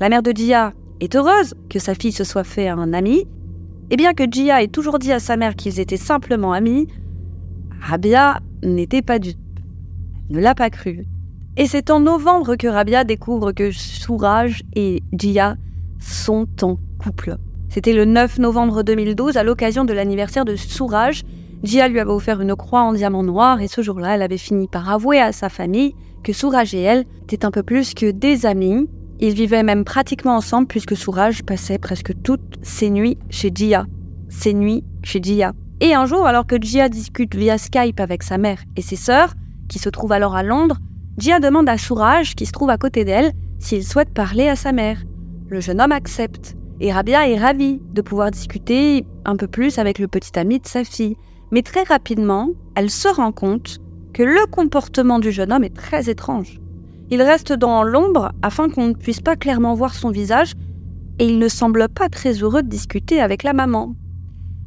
La 0.00 0.08
mère 0.08 0.22
de 0.22 0.32
Dia 0.32 0.72
est 1.00 1.14
heureuse 1.14 1.54
que 1.68 1.78
sa 1.78 1.94
fille 1.94 2.12
se 2.12 2.24
soit 2.24 2.44
fait 2.44 2.68
un 2.68 2.92
ami 2.92 3.26
et 3.90 3.96
bien 3.96 4.14
que 4.14 4.24
Jia 4.30 4.62
ait 4.62 4.68
toujours 4.68 4.98
dit 4.98 5.12
à 5.12 5.18
sa 5.18 5.36
mère 5.36 5.56
qu'ils 5.56 5.80
étaient 5.80 5.96
simplement 5.96 6.52
amis, 6.52 6.86
Rabia 7.80 8.40
n'était 8.62 9.02
pas 9.02 9.18
du 9.18 9.32
ne 10.30 10.38
l'a 10.38 10.54
pas 10.54 10.70
cru. 10.70 11.06
Et 11.56 11.66
c'est 11.66 11.90
en 11.90 11.98
novembre 11.98 12.54
que 12.54 12.68
Rabia 12.68 13.02
découvre 13.02 13.50
que 13.50 13.72
Souraj 13.72 14.62
et 14.76 15.02
Jia 15.12 15.56
sont 15.98 16.46
en 16.62 16.78
couple. 17.02 17.36
C'était 17.70 17.92
le 17.94 18.04
9 18.04 18.38
novembre 18.38 18.82
2012, 18.82 19.36
à 19.36 19.42
l'occasion 19.42 19.84
de 19.84 19.92
l'anniversaire 19.92 20.44
de 20.44 20.56
Souraj. 20.56 21.22
Jia 21.62 21.88
lui 21.88 22.00
avait 22.00 22.10
offert 22.10 22.40
une 22.40 22.54
croix 22.54 22.82
en 22.82 22.92
diamant 22.92 23.22
noir 23.22 23.62
et 23.62 23.68
ce 23.68 23.80
jour-là, 23.80 24.14
elle 24.14 24.22
avait 24.22 24.38
fini 24.38 24.68
par 24.68 24.90
avouer 24.90 25.20
à 25.20 25.32
sa 25.32 25.48
famille 25.48 25.94
que 26.22 26.32
Souraj 26.32 26.74
et 26.74 26.82
elle 26.82 27.04
étaient 27.22 27.44
un 27.44 27.50
peu 27.50 27.62
plus 27.62 27.94
que 27.94 28.10
des 28.10 28.44
amis 28.44 28.88
ils 29.22 29.34
vivaient 29.34 29.62
même 29.62 29.84
pratiquement 29.84 30.34
ensemble 30.34 30.66
puisque 30.66 30.96
Sourage 30.96 31.42
passait 31.42 31.78
presque 31.78 32.14
toutes 32.22 32.58
ses 32.62 32.88
nuits 32.88 33.18
chez 33.28 33.50
Jia. 33.54 33.84
Ses 34.30 34.54
nuits 34.54 34.82
chez 35.02 35.20
Jia. 35.22 35.52
Et 35.80 35.94
un 35.94 36.06
jour, 36.06 36.26
alors 36.26 36.46
que 36.46 36.60
Jia 36.60 36.88
discute 36.88 37.34
via 37.34 37.58
Skype 37.58 38.00
avec 38.00 38.22
sa 38.22 38.38
mère 38.38 38.62
et 38.76 38.82
ses 38.82 38.96
sœurs, 38.96 39.34
qui 39.68 39.78
se 39.78 39.90
trouvent 39.90 40.12
alors 40.12 40.34
à 40.34 40.42
Londres, 40.42 40.78
Jia 41.18 41.38
demande 41.38 41.68
à 41.68 41.76
Sourage, 41.76 42.34
qui 42.34 42.46
se 42.46 42.52
trouve 42.52 42.70
à 42.70 42.78
côté 42.78 43.04
d'elle, 43.04 43.32
s'il 43.58 43.84
souhaite 43.84 44.14
parler 44.14 44.48
à 44.48 44.56
sa 44.56 44.72
mère. 44.72 45.02
Le 45.48 45.60
jeune 45.60 45.82
homme 45.82 45.92
accepte. 45.92 46.56
Et 46.80 46.92
Rabia 46.92 47.28
est 47.28 47.38
ravie 47.38 47.80
de 47.92 48.00
pouvoir 48.00 48.30
discuter 48.30 49.04
un 49.26 49.36
peu 49.36 49.46
plus 49.46 49.78
avec 49.78 49.98
le 49.98 50.08
petit 50.08 50.38
ami 50.38 50.58
de 50.58 50.66
sa 50.66 50.82
fille. 50.82 51.16
Mais 51.50 51.62
très 51.62 51.82
rapidement, 51.82 52.48
elle 52.74 52.90
se 52.90 53.08
rend 53.08 53.32
compte 53.32 53.78
que 54.14 54.22
le 54.22 54.46
comportement 54.50 55.18
du 55.18 55.30
jeune 55.30 55.52
homme 55.52 55.64
est 55.64 55.76
très 55.76 56.08
étrange. 56.08 56.58
Il 57.10 57.20
reste 57.20 57.52
dans 57.52 57.82
l'ombre 57.82 58.32
afin 58.40 58.70
qu'on 58.70 58.88
ne 58.88 58.94
puisse 58.94 59.20
pas 59.20 59.36
clairement 59.36 59.74
voir 59.74 59.94
son 59.94 60.10
visage 60.10 60.54
et 61.18 61.26
il 61.26 61.38
ne 61.38 61.48
semble 61.48 61.88
pas 61.88 62.08
très 62.08 62.32
heureux 62.32 62.62
de 62.62 62.68
discuter 62.68 63.20
avec 63.20 63.42
la 63.42 63.52
maman. 63.52 63.94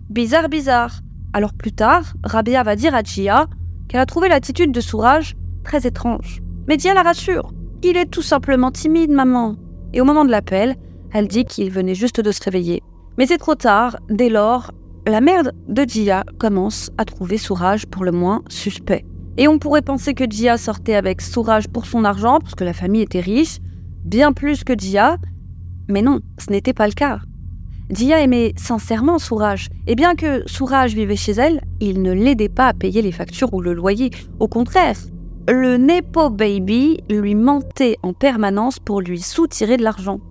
Bizarre, 0.09 0.49
bizarre. 0.49 0.99
Alors 1.33 1.53
plus 1.53 1.71
tard, 1.71 2.13
Rabia 2.23 2.61
va 2.61 2.75
dire 2.75 2.93
à 2.93 3.01
Jia 3.01 3.47
qu'elle 3.87 4.01
a 4.01 4.05
trouvé 4.05 4.29
l'attitude 4.29 4.71
de 4.71 4.81
Sourage 4.81 5.35
très 5.63 5.87
étrange. 5.87 6.43
Mais 6.67 6.77
Jia 6.77 6.93
la 6.93 7.01
rassure. 7.01 7.51
Il 7.81 7.97
est 7.97 8.05
tout 8.05 8.21
simplement 8.21 8.71
timide, 8.71 9.09
maman. 9.09 9.55
Et 9.93 10.01
au 10.01 10.05
moment 10.05 10.25
de 10.25 10.31
l'appel, 10.31 10.75
elle 11.13 11.27
dit 11.27 11.45
qu'il 11.45 11.71
venait 11.71 11.95
juste 11.95 12.19
de 12.19 12.31
se 12.31 12.43
réveiller. 12.43 12.81
Mais 13.17 13.27
c'est 13.27 13.37
trop 13.37 13.55
tard, 13.55 13.97
dès 14.09 14.29
lors, 14.29 14.71
la 15.05 15.21
mère 15.21 15.43
de 15.67 15.83
Jia 15.87 16.23
commence 16.39 16.89
à 16.97 17.05
trouver 17.05 17.37
Sourage 17.37 17.85
pour 17.85 18.03
le 18.03 18.11
moins 18.11 18.41
suspect. 18.49 19.05
Et 19.37 19.47
on 19.47 19.59
pourrait 19.59 19.81
penser 19.81 20.13
que 20.13 20.23
Jia 20.29 20.57
sortait 20.57 20.95
avec 20.95 21.21
Sourage 21.21 21.67
pour 21.67 21.85
son 21.85 22.03
argent, 22.03 22.39
parce 22.39 22.55
que 22.55 22.63
la 22.63 22.73
famille 22.73 23.01
était 23.01 23.19
riche, 23.19 23.59
bien 24.05 24.33
plus 24.33 24.63
que 24.63 24.73
Jia. 24.77 25.17
Mais 25.89 26.01
non, 26.01 26.19
ce 26.39 26.51
n'était 26.51 26.73
pas 26.73 26.87
le 26.87 26.93
cas. 26.93 27.19
Jia 27.89 28.21
aimait 28.21 28.53
sincèrement 28.55 29.19
Sourage, 29.19 29.69
et 29.85 29.95
bien 29.95 30.15
que 30.15 30.47
Sourage 30.47 30.95
vivait 30.95 31.15
chez 31.15 31.33
elle, 31.33 31.61
il 31.79 32.01
ne 32.01 32.13
l'aidait 32.13 32.49
pas 32.49 32.67
à 32.67 32.73
payer 32.73 33.01
les 33.01 33.11
factures 33.11 33.53
ou 33.53 33.61
le 33.61 33.73
loyer. 33.73 34.09
Au 34.39 34.47
contraire, 34.47 34.97
le 35.49 35.77
Nepo 35.77 36.29
Baby 36.29 37.01
lui 37.09 37.35
mentait 37.35 37.97
en 38.01 38.13
permanence 38.13 38.79
pour 38.79 39.01
lui 39.01 39.19
soutirer 39.19 39.77
de 39.77 39.83
l'argent. 39.83 40.21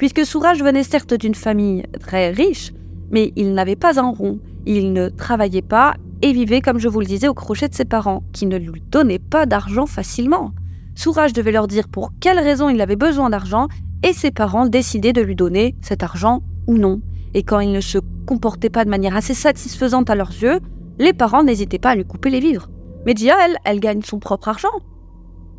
Puisque 0.00 0.24
Sourage 0.24 0.62
venait 0.62 0.82
certes 0.82 1.12
d'une 1.12 1.34
famille 1.34 1.82
très 2.00 2.30
riche, 2.30 2.72
mais 3.10 3.34
il 3.36 3.52
n'avait 3.52 3.76
pas 3.76 4.00
un 4.00 4.08
rond, 4.08 4.38
il 4.64 4.94
ne 4.94 5.10
travaillait 5.10 5.60
pas 5.60 5.92
et 6.22 6.32
vivait, 6.32 6.62
comme 6.62 6.78
je 6.78 6.88
vous 6.88 7.00
le 7.00 7.06
disais, 7.06 7.28
au 7.28 7.34
crochet 7.34 7.68
de 7.68 7.74
ses 7.74 7.84
parents, 7.84 8.22
qui 8.32 8.46
ne 8.46 8.56
lui 8.56 8.82
donnaient 8.90 9.18
pas 9.18 9.44
d'argent 9.44 9.84
facilement. 9.84 10.52
Sourage 10.94 11.34
devait 11.34 11.52
leur 11.52 11.66
dire 11.66 11.86
pour 11.86 12.12
quelle 12.18 12.38
raison 12.38 12.70
il 12.70 12.80
avait 12.80 12.96
besoin 12.96 13.28
d'argent, 13.28 13.68
et 14.02 14.14
ses 14.14 14.30
parents 14.30 14.64
décidaient 14.64 15.12
de 15.12 15.20
lui 15.20 15.36
donner 15.36 15.76
cet 15.82 16.02
argent 16.02 16.40
ou 16.66 16.78
non. 16.78 17.02
Et 17.34 17.42
quand 17.42 17.60
il 17.60 17.70
ne 17.70 17.82
se 17.82 17.98
comportait 18.24 18.70
pas 18.70 18.86
de 18.86 18.90
manière 18.90 19.16
assez 19.16 19.34
satisfaisante 19.34 20.08
à 20.08 20.14
leurs 20.14 20.30
yeux, 20.30 20.60
les 20.98 21.12
parents 21.12 21.44
n'hésitaient 21.44 21.78
pas 21.78 21.90
à 21.90 21.94
lui 21.94 22.06
couper 22.06 22.30
les 22.30 22.40
vivres. 22.40 22.70
Mais 23.04 23.12
Dia, 23.12 23.34
elle, 23.44 23.58
elle 23.64 23.80
gagne 23.80 24.00
son 24.00 24.18
propre 24.18 24.48
argent. 24.48 24.80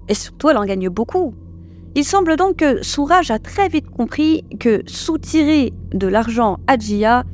Et 0.09 0.15
surtout, 0.15 0.49
elle 0.49 0.57
en 0.57 0.65
gagne 0.65 0.89
beaucoup. 0.89 1.35
Il 1.93 2.05
semble 2.05 2.37
donc 2.37 2.57
que 2.57 2.83
Sourage 2.83 3.31
a 3.31 3.39
très 3.39 3.67
vite 3.67 3.89
compris 3.89 4.45
que 4.59 4.81
soutirer 4.87 5.73
de 5.93 6.07
l'argent 6.07 6.57
à 6.65 6.77
Gia 6.77 7.25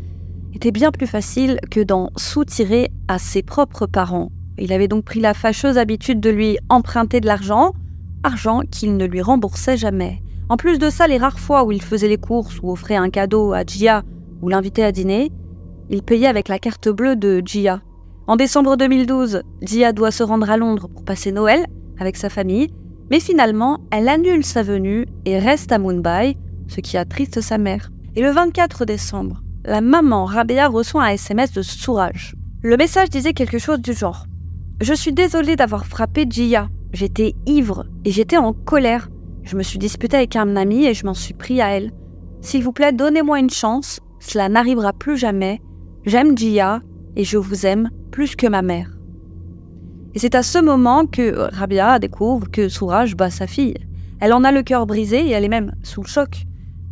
était 0.55 0.71
bien 0.71 0.91
plus 0.91 1.05
facile 1.05 1.59
que 1.69 1.79
d'en 1.79 2.09
soutirer 2.17 2.89
à 3.07 3.19
ses 3.19 3.43
propres 3.43 3.85
parents. 3.85 4.31
Il 4.57 4.73
avait 4.73 4.87
donc 4.87 5.05
pris 5.05 5.19
la 5.19 5.35
fâcheuse 5.35 5.77
habitude 5.77 6.19
de 6.19 6.31
lui 6.31 6.57
emprunter 6.69 7.21
de 7.21 7.27
l'argent, 7.27 7.73
argent 8.23 8.61
qu'il 8.71 8.97
ne 8.97 9.05
lui 9.05 9.21
remboursait 9.21 9.77
jamais. 9.77 10.23
En 10.49 10.57
plus 10.57 10.79
de 10.79 10.89
ça, 10.89 11.07
les 11.07 11.19
rares 11.19 11.39
fois 11.39 11.63
où 11.63 11.71
il 11.71 11.81
faisait 11.81 12.07
les 12.07 12.17
courses 12.17 12.59
ou 12.63 12.71
offrait 12.71 12.95
un 12.95 13.11
cadeau 13.11 13.53
à 13.53 13.63
Gia 13.63 14.01
ou 14.41 14.49
l'invitait 14.49 14.83
à 14.83 14.91
dîner, 14.91 15.31
il 15.91 16.01
payait 16.01 16.25
avec 16.25 16.47
la 16.47 16.57
carte 16.57 16.89
bleue 16.89 17.15
de 17.15 17.43
Gia. 17.45 17.81
En 18.25 18.35
décembre 18.35 18.75
2012, 18.75 19.43
Jia 19.61 19.93
doit 19.93 20.11
se 20.11 20.23
rendre 20.23 20.49
à 20.49 20.57
Londres 20.57 20.87
pour 20.87 21.05
passer 21.05 21.31
Noël 21.31 21.65
avec 21.99 22.17
sa 22.17 22.29
famille, 22.29 22.69
mais 23.09 23.19
finalement, 23.19 23.79
elle 23.91 24.09
annule 24.09 24.43
sa 24.43 24.63
venue 24.63 25.05
et 25.25 25.39
reste 25.39 25.71
à 25.71 25.79
Mumbai, 25.79 26.37
ce 26.67 26.81
qui 26.81 26.97
attriste 26.97 27.41
sa 27.41 27.57
mère. 27.57 27.91
Et 28.15 28.21
le 28.21 28.31
24 28.31 28.85
décembre, 28.85 29.41
la 29.63 29.81
maman 29.81 30.25
Rabia 30.25 30.67
reçoit 30.67 31.03
un 31.03 31.09
SMS 31.09 31.51
de 31.51 31.61
Sourage. 31.61 32.35
Le 32.63 32.77
message 32.77 33.09
disait 33.09 33.33
quelque 33.33 33.59
chose 33.59 33.79
du 33.79 33.93
genre 33.93 34.25
Je 34.81 34.93
suis 34.93 35.13
désolée 35.13 35.55
d'avoir 35.55 35.85
frappé 35.85 36.25
Jia. 36.29 36.69
J'étais 36.93 37.35
ivre 37.45 37.85
et 38.05 38.11
j'étais 38.11 38.37
en 38.37 38.53
colère. 38.53 39.09
Je 39.43 39.55
me 39.55 39.63
suis 39.63 39.79
disputée 39.79 40.17
avec 40.17 40.35
un 40.35 40.55
ami 40.55 40.85
et 40.85 40.93
je 40.93 41.05
m'en 41.05 41.13
suis 41.13 41.33
pris 41.33 41.61
à 41.61 41.69
elle. 41.69 41.91
S'il 42.41 42.63
vous 42.63 42.71
plaît, 42.71 42.91
donnez-moi 42.91 43.39
une 43.39 43.49
chance. 43.49 43.99
Cela 44.19 44.49
n'arrivera 44.49 44.93
plus 44.93 45.17
jamais. 45.17 45.61
J'aime 46.05 46.37
Jia 46.37 46.81
et 47.15 47.23
je 47.23 47.37
vous 47.37 47.65
aime 47.65 47.89
plus 48.11 48.35
que 48.35 48.47
ma 48.47 48.61
mère. 48.61 48.96
Et 50.17 50.19
c'est 50.19 50.33
à 50.33 50.41
ce 50.41 50.57
moment 50.57 51.05
que 51.05 51.47
Rabia 51.55 51.99
découvre 51.99 52.49
que 52.49 52.69
Sourage 52.69 53.15
bat 53.15 53.29
sa 53.29 53.45
fille. 53.45 53.75
Elle 54.19 54.33
en 54.33 54.43
a 54.43 54.51
le 54.51 54.63
cœur 54.63 54.87
brisé 54.87 55.19
et 55.19 55.29
elle 55.29 55.43
est 55.43 55.47
même 55.47 55.75
sous 55.83 56.01
le 56.01 56.07
choc. 56.07 56.45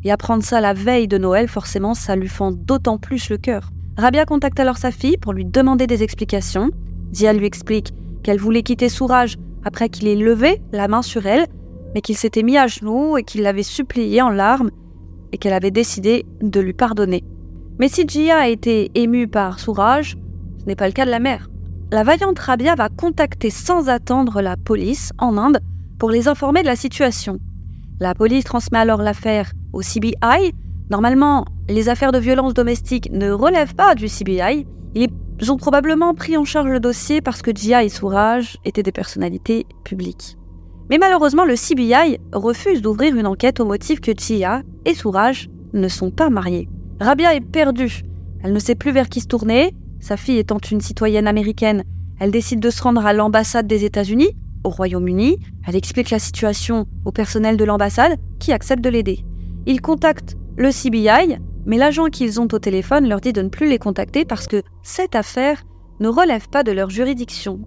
Et 0.03 0.11
apprendre 0.11 0.43
ça 0.43 0.61
la 0.61 0.75
veille 0.75 1.07
de 1.07 1.17
Noël, 1.17 1.47
forcément, 1.47 1.95
ça 1.95 2.15
lui 2.15 2.27
fend 2.27 2.51
d'autant 2.51 2.99
plus 2.99 3.31
le 3.31 3.37
cœur. 3.37 3.71
Rabia 3.97 4.25
contacte 4.25 4.59
alors 4.59 4.77
sa 4.77 4.91
fille 4.91 5.17
pour 5.17 5.33
lui 5.33 5.43
demander 5.43 5.87
des 5.87 6.03
explications. 6.03 6.69
Dia 7.09 7.33
lui 7.33 7.47
explique 7.47 7.93
qu'elle 8.21 8.37
voulait 8.37 8.61
quitter 8.61 8.89
Sourage 8.89 9.37
après 9.63 9.89
qu'il 9.89 10.07
ait 10.07 10.15
levé 10.15 10.61
la 10.71 10.87
main 10.87 11.01
sur 11.01 11.25
elle, 11.25 11.47
mais 11.95 12.01
qu'il 12.01 12.17
s'était 12.17 12.43
mis 12.43 12.59
à 12.59 12.67
genoux 12.67 13.17
et 13.17 13.23
qu'il 13.23 13.41
l'avait 13.41 13.63
supplié 13.63 14.21
en 14.21 14.29
larmes 14.29 14.69
et 15.31 15.39
qu'elle 15.39 15.53
avait 15.53 15.71
décidé 15.71 16.27
de 16.43 16.59
lui 16.59 16.73
pardonner. 16.73 17.23
Mais 17.79 17.87
si 17.87 18.07
Jia 18.07 18.37
a 18.37 18.49
été 18.49 18.91
émue 18.93 19.27
par 19.27 19.59
Sourage, 19.59 20.15
ce 20.59 20.65
n'est 20.67 20.75
pas 20.75 20.85
le 20.85 20.93
cas 20.93 21.05
de 21.05 21.09
la 21.09 21.17
mère. 21.17 21.49
La 21.95 22.03
vaillante 22.03 22.39
Rabia 22.39 22.75
va 22.75 22.89
contacter 22.89 23.49
sans 23.49 23.87
attendre 23.87 24.41
la 24.41 24.57
police 24.57 25.13
en 25.17 25.37
Inde 25.37 25.61
pour 25.97 26.09
les 26.09 26.27
informer 26.27 26.61
de 26.61 26.67
la 26.67 26.75
situation. 26.75 27.39
La 28.01 28.13
police 28.13 28.43
transmet 28.43 28.79
alors 28.79 29.01
l'affaire 29.01 29.53
au 29.71 29.79
CBI. 29.79 30.51
Normalement, 30.89 31.45
les 31.69 31.87
affaires 31.87 32.11
de 32.11 32.19
violence 32.19 32.53
domestique 32.53 33.09
ne 33.13 33.31
relèvent 33.31 33.75
pas 33.75 33.95
du 33.95 34.07
CBI. 34.07 34.67
Ils 34.93 35.09
ont 35.49 35.55
probablement 35.55 36.13
pris 36.13 36.35
en 36.35 36.43
charge 36.43 36.69
le 36.69 36.81
dossier 36.81 37.21
parce 37.21 37.41
que 37.41 37.55
Jia 37.55 37.85
et 37.85 37.87
Sourage 37.87 38.57
étaient 38.65 38.83
des 38.83 38.91
personnalités 38.91 39.65
publiques. 39.85 40.35
Mais 40.89 40.97
malheureusement, 40.97 41.45
le 41.45 41.55
CBI 41.55 42.19
refuse 42.33 42.81
d'ouvrir 42.81 43.15
une 43.15 43.25
enquête 43.25 43.61
au 43.61 43.65
motif 43.65 44.01
que 44.01 44.11
Jia 44.11 44.63
et 44.83 44.95
Sourage 44.95 45.47
ne 45.71 45.87
sont 45.87 46.11
pas 46.11 46.29
mariés. 46.29 46.67
Rabia 46.99 47.35
est 47.35 47.39
perdue. 47.39 48.01
Elle 48.43 48.51
ne 48.51 48.59
sait 48.59 48.75
plus 48.75 48.91
vers 48.91 49.07
qui 49.07 49.21
se 49.21 49.27
tourner. 49.27 49.73
Sa 50.05 50.17
fille 50.17 50.37
étant 50.37 50.59
une 50.59 50.81
citoyenne 50.81 51.27
américaine, 51.27 51.83
elle 52.19 52.29
décide 52.29 52.59
de 52.59 52.69
se 52.69 52.83
rendre 52.83 53.03
à 53.07 53.11
l'ambassade 53.11 53.65
des 53.65 53.85
États-Unis, 53.85 54.37
au 54.63 54.69
Royaume-Uni. 54.69 55.39
Elle 55.65 55.75
explique 55.75 56.11
la 56.11 56.19
situation 56.19 56.85
au 57.05 57.11
personnel 57.11 57.57
de 57.57 57.63
l'ambassade 57.65 58.19
qui 58.37 58.53
accepte 58.53 58.83
de 58.83 58.89
l'aider. 58.91 59.25
Ils 59.65 59.81
contactent 59.81 60.37
le 60.57 60.69
CBI, 60.69 61.39
mais 61.65 61.77
l'agent 61.77 62.05
qu'ils 62.11 62.39
ont 62.39 62.47
au 62.53 62.59
téléphone 62.59 63.09
leur 63.09 63.19
dit 63.19 63.33
de 63.33 63.41
ne 63.41 63.49
plus 63.49 63.67
les 63.67 63.79
contacter 63.79 64.25
parce 64.25 64.45
que 64.45 64.61
cette 64.83 65.15
affaire 65.15 65.63
ne 65.99 66.07
relève 66.07 66.49
pas 66.49 66.61
de 66.61 66.71
leur 66.71 66.91
juridiction. 66.91 67.61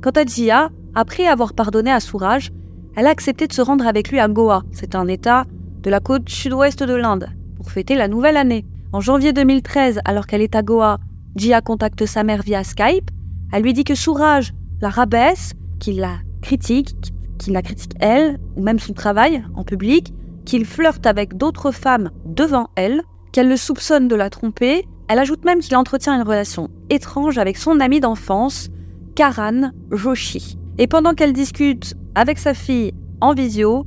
Quant 0.00 0.12
à 0.12 0.24
Jia, 0.24 0.70
après 0.94 1.26
avoir 1.26 1.52
pardonné 1.52 1.90
à 1.90 2.00
Sourage, 2.00 2.52
elle 2.96 3.06
a 3.06 3.10
accepté 3.10 3.46
de 3.46 3.52
se 3.52 3.60
rendre 3.60 3.86
avec 3.86 4.10
lui 4.10 4.18
à 4.18 4.28
Goa, 4.28 4.62
c'est 4.72 4.94
un 4.94 5.08
état 5.08 5.44
de 5.82 5.90
la 5.90 6.00
côte 6.00 6.30
sud-ouest 6.30 6.82
de 6.82 6.94
l'Inde, 6.94 7.28
pour 7.56 7.70
fêter 7.70 7.96
la 7.96 8.08
nouvelle 8.08 8.38
année. 8.38 8.64
En 8.94 9.00
janvier 9.00 9.34
2013, 9.34 10.00
alors 10.06 10.26
qu'elle 10.26 10.40
est 10.40 10.54
à 10.54 10.62
Goa, 10.62 10.98
Jia 11.36 11.60
contacte 11.60 12.06
sa 12.06 12.24
mère 12.24 12.42
via 12.42 12.64
Skype. 12.64 13.10
Elle 13.52 13.62
lui 13.62 13.72
dit 13.72 13.84
que 13.84 13.94
Sourage 13.94 14.52
la 14.80 14.90
rabaisse, 14.90 15.52
qu'il 15.78 15.98
la 15.98 16.18
critique, 16.42 16.94
qu'il 17.38 17.52
la 17.52 17.62
critique 17.62 17.94
elle, 18.00 18.38
ou 18.56 18.62
même 18.62 18.78
son 18.78 18.92
travail 18.92 19.44
en 19.54 19.64
public, 19.64 20.12
qu'il 20.44 20.64
flirte 20.64 21.06
avec 21.06 21.36
d'autres 21.36 21.70
femmes 21.70 22.10
devant 22.26 22.68
elle, 22.76 23.02
qu'elle 23.32 23.48
le 23.48 23.56
soupçonne 23.56 24.08
de 24.08 24.16
la 24.16 24.30
tromper. 24.30 24.86
Elle 25.08 25.18
ajoute 25.18 25.44
même 25.44 25.60
qu'il 25.60 25.76
entretient 25.76 26.16
une 26.16 26.26
relation 26.26 26.68
étrange 26.90 27.38
avec 27.38 27.56
son 27.56 27.80
amie 27.80 28.00
d'enfance, 28.00 28.68
Karan 29.14 29.70
Joshi. 29.90 30.58
Et 30.78 30.86
pendant 30.86 31.14
qu'elle 31.14 31.32
discute 31.32 31.94
avec 32.14 32.38
sa 32.38 32.54
fille 32.54 32.92
en 33.20 33.34
visio, 33.34 33.86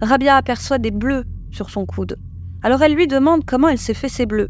Rabia 0.00 0.36
aperçoit 0.36 0.78
des 0.78 0.90
bleus 0.90 1.24
sur 1.50 1.70
son 1.70 1.86
coude. 1.86 2.16
Alors 2.62 2.82
elle 2.82 2.94
lui 2.94 3.06
demande 3.06 3.44
comment 3.44 3.68
elle 3.68 3.78
s'est 3.78 3.94
fait 3.94 4.08
ces 4.08 4.26
bleus. 4.26 4.48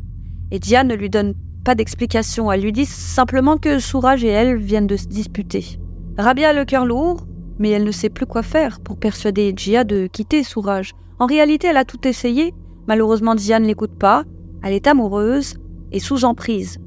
Et 0.50 0.58
Diane 0.58 0.88
ne 0.88 0.94
lui 0.94 1.10
donne 1.10 1.34
pas 1.66 1.74
d'explication, 1.74 2.52
elle 2.52 2.60
lui 2.62 2.70
dit 2.70 2.86
simplement 2.86 3.56
que 3.56 3.80
Sourage 3.80 4.22
et 4.22 4.28
elle 4.28 4.56
viennent 4.56 4.86
de 4.86 4.96
se 4.96 5.08
disputer. 5.08 5.80
Rabia 6.16 6.50
a 6.50 6.52
le 6.52 6.64
cœur 6.64 6.86
lourd, 6.86 7.26
mais 7.58 7.70
elle 7.70 7.82
ne 7.82 7.90
sait 7.90 8.08
plus 8.08 8.24
quoi 8.24 8.44
faire 8.44 8.78
pour 8.78 8.96
persuader 8.96 9.52
Jia 9.56 9.82
de 9.82 10.06
quitter 10.06 10.44
Sourage. 10.44 10.92
En 11.18 11.26
réalité, 11.26 11.66
elle 11.66 11.76
a 11.76 11.84
tout 11.84 12.06
essayé. 12.06 12.54
Malheureusement, 12.86 13.34
Diane 13.34 13.64
ne 13.64 13.66
l'écoute 13.66 13.98
pas. 13.98 14.22
Elle 14.62 14.74
est 14.74 14.86
amoureuse 14.86 15.56
et 15.90 15.98
sous 15.98 16.24
emprise. 16.24 16.78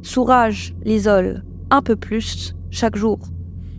Sourage 0.00 0.74
l'isole 0.82 1.44
un 1.68 1.82
peu 1.82 1.94
plus 1.94 2.54
chaque 2.70 2.96
jour. 2.96 3.18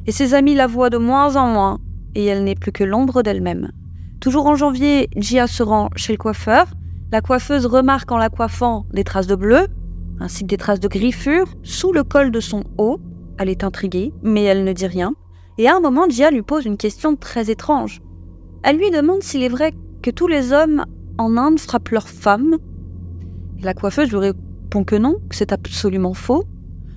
Et 0.06 0.12
ses 0.12 0.36
amis 0.36 0.54
la 0.54 0.68
voient 0.68 0.92
de 0.92 1.00
moins 1.00 1.36
en 1.36 1.48
moins 1.48 1.80
et 2.14 2.26
elle 2.26 2.44
n'est 2.44 2.54
plus 2.54 2.72
que 2.72 2.84
l'ombre 2.84 3.24
d'elle-même. 3.24 3.72
Toujours 4.20 4.46
en 4.46 4.54
janvier, 4.54 5.10
Jia 5.18 5.48
se 5.48 5.64
rend 5.64 5.90
chez 5.96 6.14
le 6.14 6.20
coiffeur. 6.20 6.68
La 7.12 7.22
coiffeuse 7.22 7.66
remarque 7.66 8.12
en 8.12 8.18
la 8.18 8.30
coiffant 8.30 8.86
des 8.94 9.04
traces 9.04 9.26
de 9.26 9.36
bleu, 9.36 9.66
ainsi 10.20 10.44
que 10.44 10.48
des 10.50 10.58
traces 10.58 10.80
de 10.80 10.88
griffures 10.88 11.54
sous 11.64 11.92
le 11.92 12.04
col 12.04 12.32
de 12.32 12.40
son 12.40 12.64
haut. 12.78 13.00
Elle 13.38 13.50
est 13.50 13.64
intriguée, 13.64 14.14
mais 14.22 14.44
elle 14.44 14.64
ne 14.64 14.74
dit 14.74 14.88
rien. 14.88 15.16
Et 15.58 15.68
à 15.68 15.76
un 15.76 15.80
moment, 15.80 16.10
Jia 16.10 16.32
lui 16.32 16.42
pose 16.42 16.66
une 16.66 16.78
question 16.78 17.16
très 17.16 17.50
étrange. 17.50 18.02
Elle 18.64 18.78
lui 18.78 18.92
demande 18.92 19.24
s'il 19.24 19.44
est 19.44 19.50
vrai 19.50 19.74
que 20.02 20.12
tous 20.12 20.28
les 20.28 20.52
hommes 20.52 20.86
en 21.18 21.38
Inde 21.38 21.60
frappent 21.60 21.90
leurs 21.90 22.10
femmes. 22.10 22.58
la 23.62 23.74
coiffeuse 23.74 24.10
lui 24.10 24.18
répond 24.18 24.84
que 24.84 24.96
non, 24.96 25.16
que 25.30 25.36
c'est 25.36 25.52
absolument 25.52 26.14
faux. 26.14 26.44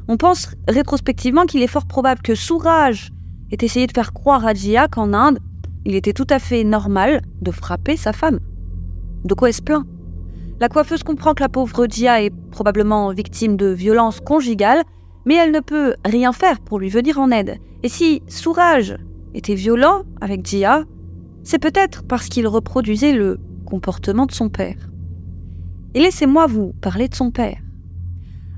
On 0.09 0.17
pense 0.17 0.49
rétrospectivement 0.69 1.47
qu'il 1.47 1.63
est 1.63 1.67
fort 1.67 1.87
probable 1.87 2.23
que 2.23 2.35
Sourage 2.35 3.11
ait 3.51 3.65
essayé 3.65 3.87
de 3.87 3.93
faire 3.93 4.13
croire 4.13 4.47
à 4.47 4.55
Jia 4.55 4.89
qu'en 4.89 5.13
Inde, 5.13 5.39
il 5.85 5.95
était 5.95 6.13
tout 6.13 6.27
à 6.31 6.39
fait 6.39 6.65
normal 6.65 7.23
de 7.41 7.51
frapper 7.51 7.97
sa 7.97 8.13
femme. 8.13 8.41
De 9.25 9.35
quoi 9.35 9.49
est-ce 9.51 9.63
plein? 9.63 9.85
La 10.59 10.71
coiffeuse 10.71 11.03
comprend 11.03 11.35
que 11.35 11.43
la 11.43 11.51
pauvre 11.51 11.87
Jia 11.87 12.23
est 12.23 12.35
probablement 12.51 13.13
victime 13.13 13.59
de 13.59 13.67
violences 13.67 14.21
conjugales, 14.21 14.83
mais 15.27 15.35
elle 15.35 15.53
ne 15.53 15.61
peut 15.61 15.97
rien 16.05 16.33
faire 16.33 16.61
pour 16.61 16.79
lui 16.79 16.89
venir 16.89 17.19
en 17.19 17.31
aide. 17.31 17.59
Et 17.83 17.91
si 17.91 18.23
Sourage 18.27 18.97
était 19.35 19.55
violent 19.55 20.05
avec 20.21 20.47
Jia, 20.47 20.85
c'est 21.43 21.59
peut-être 21.59 22.05
parce 22.05 22.29
qu'il 22.29 22.47
reproduisait 22.47 23.13
le 23.13 23.39
comportement 23.67 24.25
de 24.25 24.33
son 24.33 24.49
père. 24.49 24.89
Et 25.95 26.01
laissez-moi 26.01 26.47
vous 26.47 26.73
parler 26.81 27.09
de 27.09 27.15
son 27.15 27.31
père. 27.31 27.59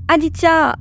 Aditya 0.07 0.75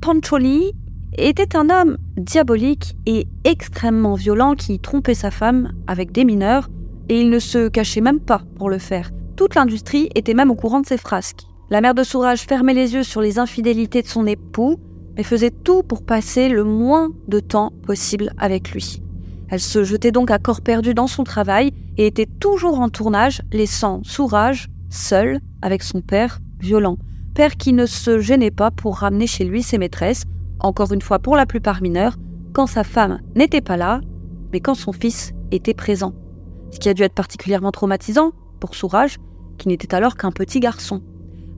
Pancholi 0.00 0.72
était 1.16 1.56
un 1.56 1.70
homme 1.70 1.96
diabolique 2.16 2.96
et 3.06 3.28
extrêmement 3.44 4.14
violent 4.14 4.54
qui 4.54 4.80
trompait 4.80 5.14
sa 5.14 5.30
femme 5.30 5.72
avec 5.86 6.10
des 6.10 6.24
mineurs 6.24 6.68
et 7.08 7.20
il 7.20 7.30
ne 7.30 7.38
se 7.38 7.68
cachait 7.68 8.00
même 8.00 8.20
pas 8.20 8.42
pour 8.56 8.68
le 8.68 8.78
faire. 8.78 9.10
Toute 9.36 9.54
l'industrie 9.54 10.08
était 10.14 10.32
même 10.32 10.50
au 10.50 10.54
courant 10.54 10.80
de 10.80 10.86
ses 10.86 10.96
frasques. 10.96 11.46
La 11.68 11.82
mère 11.82 11.94
de 11.94 12.02
Sourage 12.02 12.46
fermait 12.46 12.72
les 12.72 12.94
yeux 12.94 13.02
sur 13.02 13.20
les 13.20 13.38
infidélités 13.38 14.00
de 14.00 14.06
son 14.06 14.26
époux, 14.26 14.78
mais 15.14 15.22
faisait 15.22 15.50
tout 15.50 15.82
pour 15.82 16.02
passer 16.04 16.48
le 16.48 16.64
moins 16.64 17.10
de 17.28 17.38
temps 17.40 17.72
possible 17.84 18.32
avec 18.38 18.70
lui. 18.70 19.02
Elle 19.50 19.60
se 19.60 19.84
jetait 19.84 20.10
donc 20.10 20.30
à 20.30 20.38
corps 20.38 20.62
perdu 20.62 20.94
dans 20.94 21.06
son 21.06 21.22
travail 21.22 21.72
et 21.98 22.06
était 22.06 22.26
toujours 22.26 22.80
en 22.80 22.88
tournage, 22.88 23.42
laissant 23.52 24.00
Sourage 24.04 24.68
seul 24.88 25.40
avec 25.60 25.82
son 25.82 26.00
père 26.00 26.38
violent. 26.58 26.96
Père 27.34 27.56
qui 27.56 27.74
ne 27.74 27.84
se 27.84 28.18
gênait 28.18 28.50
pas 28.50 28.70
pour 28.70 28.96
ramener 28.96 29.26
chez 29.26 29.44
lui 29.44 29.62
ses 29.62 29.76
maîtresses, 29.76 30.22
encore 30.60 30.92
une 30.92 31.02
fois 31.02 31.18
pour 31.18 31.36
la 31.36 31.44
plupart 31.44 31.82
mineures, 31.82 32.16
quand 32.54 32.66
sa 32.66 32.84
femme 32.84 33.20
n'était 33.34 33.60
pas 33.60 33.76
là, 33.76 34.00
mais 34.52 34.60
quand 34.60 34.74
son 34.74 34.92
fils 34.92 35.34
était 35.50 35.74
présent. 35.74 36.14
Ce 36.70 36.78
qui 36.78 36.88
a 36.88 36.94
dû 36.94 37.02
être 37.02 37.14
particulièrement 37.14 37.70
traumatisant 37.70 38.32
pour 38.66 38.96
qui 39.58 39.68
n'était 39.68 39.94
alors 39.94 40.16
qu'un 40.16 40.32
petit 40.32 40.60
garçon. 40.60 41.02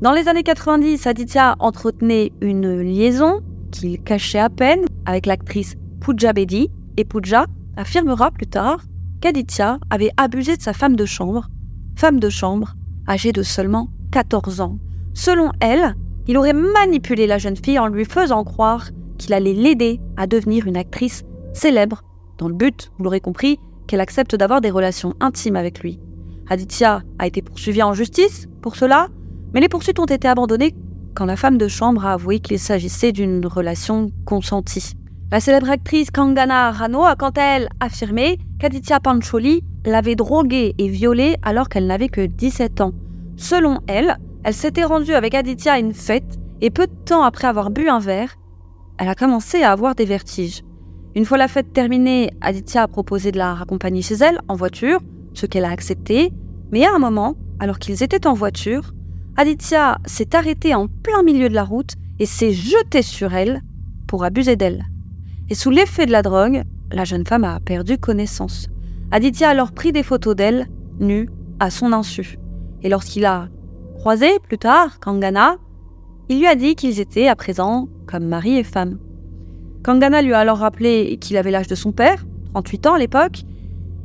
Dans 0.00 0.12
les 0.12 0.28
années 0.28 0.42
90, 0.42 1.06
Aditya 1.06 1.56
entretenait 1.58 2.32
une 2.40 2.80
liaison 2.80 3.40
qu'il 3.72 4.00
cachait 4.02 4.38
à 4.38 4.48
peine 4.48 4.84
avec 5.06 5.26
l'actrice 5.26 5.74
Pooja 6.00 6.32
Bedi, 6.32 6.70
et 6.96 7.04
Pooja 7.04 7.46
affirmera 7.76 8.30
plus 8.30 8.46
tard 8.46 8.78
qu'Aditya 9.20 9.78
avait 9.90 10.12
abusé 10.16 10.56
de 10.56 10.62
sa 10.62 10.72
femme 10.72 10.96
de 10.96 11.04
chambre, 11.04 11.48
femme 11.96 12.20
de 12.20 12.28
chambre 12.28 12.74
âgée 13.08 13.32
de 13.32 13.42
seulement 13.42 13.88
14 14.12 14.60
ans. 14.60 14.78
Selon 15.14 15.50
elle, 15.60 15.96
il 16.26 16.36
aurait 16.36 16.52
manipulé 16.52 17.26
la 17.26 17.38
jeune 17.38 17.56
fille 17.56 17.78
en 17.78 17.88
lui 17.88 18.04
faisant 18.04 18.44
croire 18.44 18.90
qu'il 19.18 19.34
allait 19.34 19.54
l'aider 19.54 20.00
à 20.16 20.26
devenir 20.26 20.66
une 20.66 20.76
actrice 20.76 21.24
célèbre, 21.54 22.02
dans 22.38 22.48
le 22.48 22.54
but, 22.54 22.92
vous 22.96 23.04
l'aurez 23.04 23.20
compris, 23.20 23.58
qu'elle 23.88 24.00
accepte 24.00 24.36
d'avoir 24.36 24.60
des 24.60 24.70
relations 24.70 25.14
intimes 25.18 25.56
avec 25.56 25.80
lui. 25.80 25.98
Aditya 26.50 27.02
a 27.18 27.26
été 27.26 27.42
poursuivi 27.42 27.82
en 27.82 27.92
justice 27.92 28.48
pour 28.62 28.76
cela, 28.76 29.08
mais 29.52 29.60
les 29.60 29.68
poursuites 29.68 29.98
ont 29.98 30.06
été 30.06 30.28
abandonnées 30.28 30.74
quand 31.14 31.24
la 31.24 31.36
femme 31.36 31.58
de 31.58 31.68
chambre 31.68 32.06
a 32.06 32.12
avoué 32.12 32.38
qu'il 32.38 32.58
s'agissait 32.58 33.12
d'une 33.12 33.44
relation 33.44 34.10
consentie. 34.24 34.92
La 35.30 35.40
célèbre 35.40 35.68
actrice 35.68 36.10
Kangana 36.10 36.70
Rano 36.70 37.04
a 37.04 37.16
quant 37.16 37.30
à 37.30 37.42
elle 37.42 37.68
affirmé 37.80 38.38
qu'Aditya 38.58 39.00
Pancholi 39.00 39.62
l'avait 39.84 40.14
droguée 40.14 40.74
et 40.78 40.88
violée 40.88 41.36
alors 41.42 41.68
qu'elle 41.68 41.86
n'avait 41.86 42.08
que 42.08 42.24
17 42.24 42.80
ans. 42.80 42.92
Selon 43.36 43.80
elle, 43.86 44.16
elle 44.44 44.54
s'était 44.54 44.84
rendue 44.84 45.12
avec 45.12 45.34
Aditya 45.34 45.74
à 45.74 45.78
une 45.78 45.92
fête 45.92 46.38
et 46.60 46.70
peu 46.70 46.86
de 46.86 46.94
temps 47.04 47.24
après 47.24 47.46
avoir 47.46 47.70
bu 47.70 47.88
un 47.88 47.98
verre, 47.98 48.36
elle 48.98 49.08
a 49.08 49.14
commencé 49.14 49.62
à 49.62 49.72
avoir 49.72 49.94
des 49.94 50.06
vertiges. 50.06 50.62
Une 51.14 51.24
fois 51.24 51.36
la 51.36 51.48
fête 51.48 51.72
terminée, 51.72 52.30
Aditya 52.40 52.84
a 52.84 52.88
proposé 52.88 53.32
de 53.32 53.38
la 53.38 53.54
raccompagner 53.54 54.02
chez 54.02 54.14
elle 54.14 54.40
en 54.48 54.54
voiture, 54.54 55.00
ce 55.38 55.46
qu'elle 55.46 55.64
a 55.64 55.70
accepté, 55.70 56.32
mais 56.72 56.84
à 56.84 56.94
un 56.94 56.98
moment, 56.98 57.36
alors 57.60 57.78
qu'ils 57.78 58.02
étaient 58.02 58.26
en 58.26 58.34
voiture, 58.34 58.92
Aditya 59.36 59.98
s'est 60.04 60.34
arrêté 60.34 60.74
en 60.74 60.88
plein 60.88 61.22
milieu 61.22 61.48
de 61.48 61.54
la 61.54 61.64
route 61.64 61.94
et 62.18 62.26
s'est 62.26 62.52
jeté 62.52 63.02
sur 63.02 63.32
elle 63.32 63.62
pour 64.08 64.24
abuser 64.24 64.56
d'elle. 64.56 64.84
Et 65.48 65.54
sous 65.54 65.70
l'effet 65.70 66.06
de 66.06 66.12
la 66.12 66.22
drogue, 66.22 66.62
la 66.90 67.04
jeune 67.04 67.26
femme 67.26 67.44
a 67.44 67.60
perdu 67.60 67.98
connaissance. 67.98 68.66
Aditya 69.12 69.48
a 69.48 69.50
alors 69.52 69.72
pris 69.72 69.92
des 69.92 70.02
photos 70.02 70.34
d'elle, 70.34 70.66
nue, 70.98 71.30
à 71.60 71.70
son 71.70 71.92
insu. 71.92 72.38
Et 72.82 72.88
lorsqu'il 72.88 73.24
a 73.24 73.48
croisé 73.98 74.28
plus 74.46 74.58
tard 74.58 74.98
Kangana, 75.00 75.56
il 76.28 76.40
lui 76.40 76.46
a 76.46 76.54
dit 76.54 76.74
qu'ils 76.74 77.00
étaient 77.00 77.28
à 77.28 77.36
présent 77.36 77.88
comme 78.06 78.26
mari 78.26 78.58
et 78.58 78.64
femme. 78.64 78.98
Kangana 79.84 80.20
lui 80.20 80.32
a 80.32 80.40
alors 80.40 80.58
rappelé 80.58 81.16
qu'il 81.20 81.36
avait 81.36 81.50
l'âge 81.50 81.68
de 81.68 81.74
son 81.74 81.92
père, 81.92 82.26
38 82.54 82.86
ans 82.88 82.94
à 82.94 82.98
l'époque, 82.98 83.44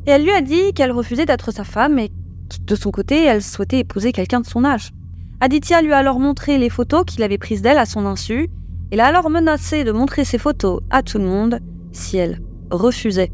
et 0.05 0.11
elle 0.11 0.23
lui 0.23 0.31
a 0.31 0.41
dit 0.41 0.73
qu'elle 0.73 0.91
refusait 0.91 1.25
d'être 1.25 1.51
sa 1.51 1.63
femme 1.63 1.99
et 1.99 2.09
que 2.09 2.63
de 2.65 2.75
son 2.75 2.91
côté, 2.91 3.23
elle 3.23 3.41
souhaitait 3.41 3.79
épouser 3.79 4.11
quelqu'un 4.11 4.41
de 4.41 4.45
son 4.45 4.65
âge. 4.65 4.91
Aditya 5.39 5.81
lui 5.81 5.93
a 5.93 5.97
alors 5.97 6.19
montré 6.19 6.57
les 6.57 6.69
photos 6.69 7.03
qu'il 7.05 7.23
avait 7.23 7.37
prises 7.37 7.61
d'elle 7.61 7.77
à 7.77 7.85
son 7.85 8.05
insu, 8.05 8.49
et 8.91 8.95
l'a 8.95 9.07
alors 9.07 9.29
menacé 9.29 9.83
de 9.83 9.91
montrer 9.91 10.23
ces 10.23 10.37
photos 10.37 10.81
à 10.89 11.01
tout 11.01 11.17
le 11.17 11.25
monde 11.25 11.59
si 11.91 12.17
elle 12.17 12.41
refusait. 12.69 13.31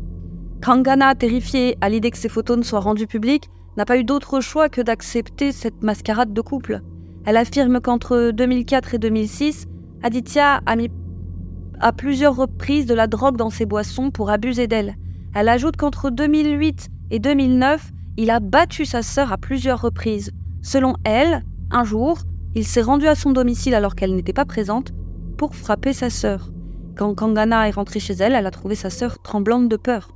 Kangana, 0.61 1.15
terrifiée 1.15 1.77
à 1.81 1.89
l'idée 1.89 2.11
que 2.11 2.17
ces 2.17 2.29
photos 2.29 2.57
ne 2.57 2.63
soient 2.63 2.79
rendues 2.79 3.07
publiques, 3.07 3.49
n'a 3.77 3.85
pas 3.85 3.97
eu 3.97 4.03
d'autre 4.03 4.41
choix 4.41 4.69
que 4.69 4.81
d'accepter 4.81 5.51
cette 5.51 5.83
mascarade 5.83 6.33
de 6.33 6.41
couple. 6.41 6.81
Elle 7.25 7.37
affirme 7.37 7.79
qu'entre 7.79 8.31
2004 8.31 8.95
et 8.95 8.97
2006, 8.97 9.67
Aditya 10.01 10.61
a 10.65 10.75
mis 10.75 10.89
à 11.79 11.91
plusieurs 11.93 12.35
reprises 12.35 12.85
de 12.85 12.93
la 12.93 13.07
drogue 13.07 13.37
dans 13.37 13.49
ses 13.49 13.65
boissons 13.65 14.11
pour 14.11 14.29
abuser 14.29 14.67
d'elle. 14.67 14.95
Elle 15.33 15.49
ajoute 15.49 15.77
qu'entre 15.77 16.09
2008 16.09 16.89
et 17.11 17.19
2009, 17.19 17.91
il 18.17 18.31
a 18.31 18.39
battu 18.39 18.85
sa 18.85 19.01
sœur 19.01 19.31
à 19.31 19.37
plusieurs 19.37 19.81
reprises. 19.81 20.31
Selon 20.61 20.95
elle, 21.03 21.43
un 21.71 21.83
jour, 21.83 22.19
il 22.55 22.65
s'est 22.65 22.81
rendu 22.81 23.07
à 23.07 23.15
son 23.15 23.31
domicile 23.31 23.75
alors 23.75 23.95
qu'elle 23.95 24.15
n'était 24.15 24.33
pas 24.33 24.45
présente 24.45 24.91
pour 25.37 25.55
frapper 25.55 25.93
sa 25.93 26.09
sœur. 26.09 26.51
Quand 26.97 27.13
Kangana 27.13 27.67
est 27.67 27.71
rentrée 27.71 27.99
chez 27.99 28.13
elle, 28.13 28.33
elle 28.33 28.47
a 28.47 28.51
trouvé 28.51 28.75
sa 28.75 28.89
sœur 28.89 29.21
tremblante 29.21 29.69
de 29.69 29.77
peur. 29.77 30.09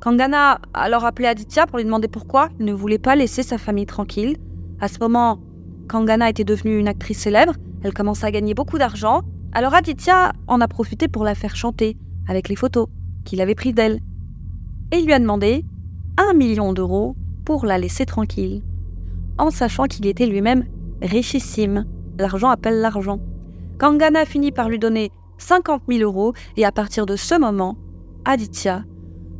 Kangana 0.00 0.58
a 0.74 0.80
alors 0.82 1.04
appelé 1.04 1.28
Aditya 1.28 1.66
pour 1.66 1.78
lui 1.78 1.84
demander 1.84 2.08
pourquoi 2.08 2.48
il 2.58 2.64
ne 2.64 2.72
voulait 2.72 2.98
pas 2.98 3.16
laisser 3.16 3.42
sa 3.42 3.58
famille 3.58 3.86
tranquille. 3.86 4.36
À 4.80 4.88
ce 4.88 4.98
moment, 4.98 5.38
Kangana 5.88 6.30
était 6.30 6.44
devenue 6.44 6.78
une 6.78 6.88
actrice 6.88 7.18
célèbre, 7.18 7.54
elle 7.82 7.94
commençait 7.94 8.26
à 8.26 8.30
gagner 8.30 8.54
beaucoup 8.54 8.78
d'argent, 8.78 9.20
alors 9.52 9.74
Aditya 9.74 10.32
en 10.48 10.60
a 10.60 10.68
profité 10.68 11.06
pour 11.06 11.22
la 11.22 11.34
faire 11.34 11.54
chanter 11.54 11.96
avec 12.26 12.48
les 12.48 12.56
photos 12.56 12.88
qu'il 13.24 13.40
avait 13.40 13.54
prises 13.54 13.74
d'elle. 13.74 14.00
Et 14.92 15.00
lui 15.00 15.12
a 15.12 15.18
demandé 15.18 15.64
un 16.16 16.34
million 16.34 16.72
d'euros 16.72 17.16
pour 17.44 17.66
la 17.66 17.78
laisser 17.78 18.06
tranquille, 18.06 18.62
en 19.38 19.50
sachant 19.50 19.84
qu'il 19.84 20.06
était 20.06 20.26
lui-même 20.26 20.64
richissime. 21.02 21.84
L'argent 22.18 22.48
appelle 22.48 22.80
l'argent. 22.80 23.18
Kangana 23.78 24.24
finit 24.24 24.52
par 24.52 24.68
lui 24.68 24.78
donner 24.78 25.10
50 25.38 25.82
000 25.88 26.02
euros 26.02 26.32
et 26.56 26.64
à 26.64 26.72
partir 26.72 27.06
de 27.06 27.16
ce 27.16 27.38
moment, 27.38 27.76
Aditya 28.24 28.84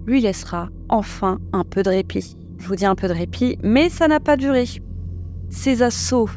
lui 0.06 0.20
laissera 0.20 0.68
enfin 0.88 1.38
un 1.52 1.64
peu 1.64 1.82
de 1.82 1.90
répit. 1.90 2.36
Je 2.58 2.66
vous 2.66 2.76
dis 2.76 2.86
un 2.86 2.94
peu 2.94 3.08
de 3.08 3.12
répit, 3.12 3.58
mais 3.62 3.88
ça 3.88 4.08
n'a 4.08 4.20
pas 4.20 4.36
duré. 4.36 4.64
Ses 5.50 5.82
assauts 5.82 6.28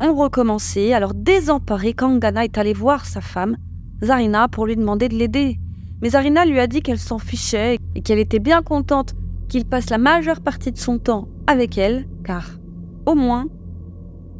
ont 0.00 0.14
recommencé, 0.14 0.92
alors 0.92 1.14
désemparé, 1.14 1.94
Kangana 1.94 2.44
est 2.44 2.58
allé 2.58 2.72
voir 2.72 3.06
sa 3.06 3.20
femme, 3.20 3.56
Zarina, 4.02 4.48
pour 4.48 4.66
lui 4.66 4.76
demander 4.76 5.08
de 5.08 5.14
l'aider. 5.14 5.58
Mais 6.02 6.10
Zarina 6.10 6.44
lui 6.44 6.60
a 6.60 6.66
dit 6.66 6.82
qu'elle 6.82 6.98
s'en 6.98 7.18
fichait 7.18 7.78
et 7.94 8.02
qu'elle 8.02 8.18
était 8.18 8.38
bien 8.38 8.62
contente 8.62 9.14
qu'il 9.48 9.64
passe 9.64 9.90
la 9.90 9.98
majeure 9.98 10.40
partie 10.40 10.72
de 10.72 10.78
son 10.78 10.98
temps 10.98 11.28
avec 11.46 11.78
elle, 11.78 12.06
car, 12.24 12.58
au 13.06 13.14
moins, 13.14 13.46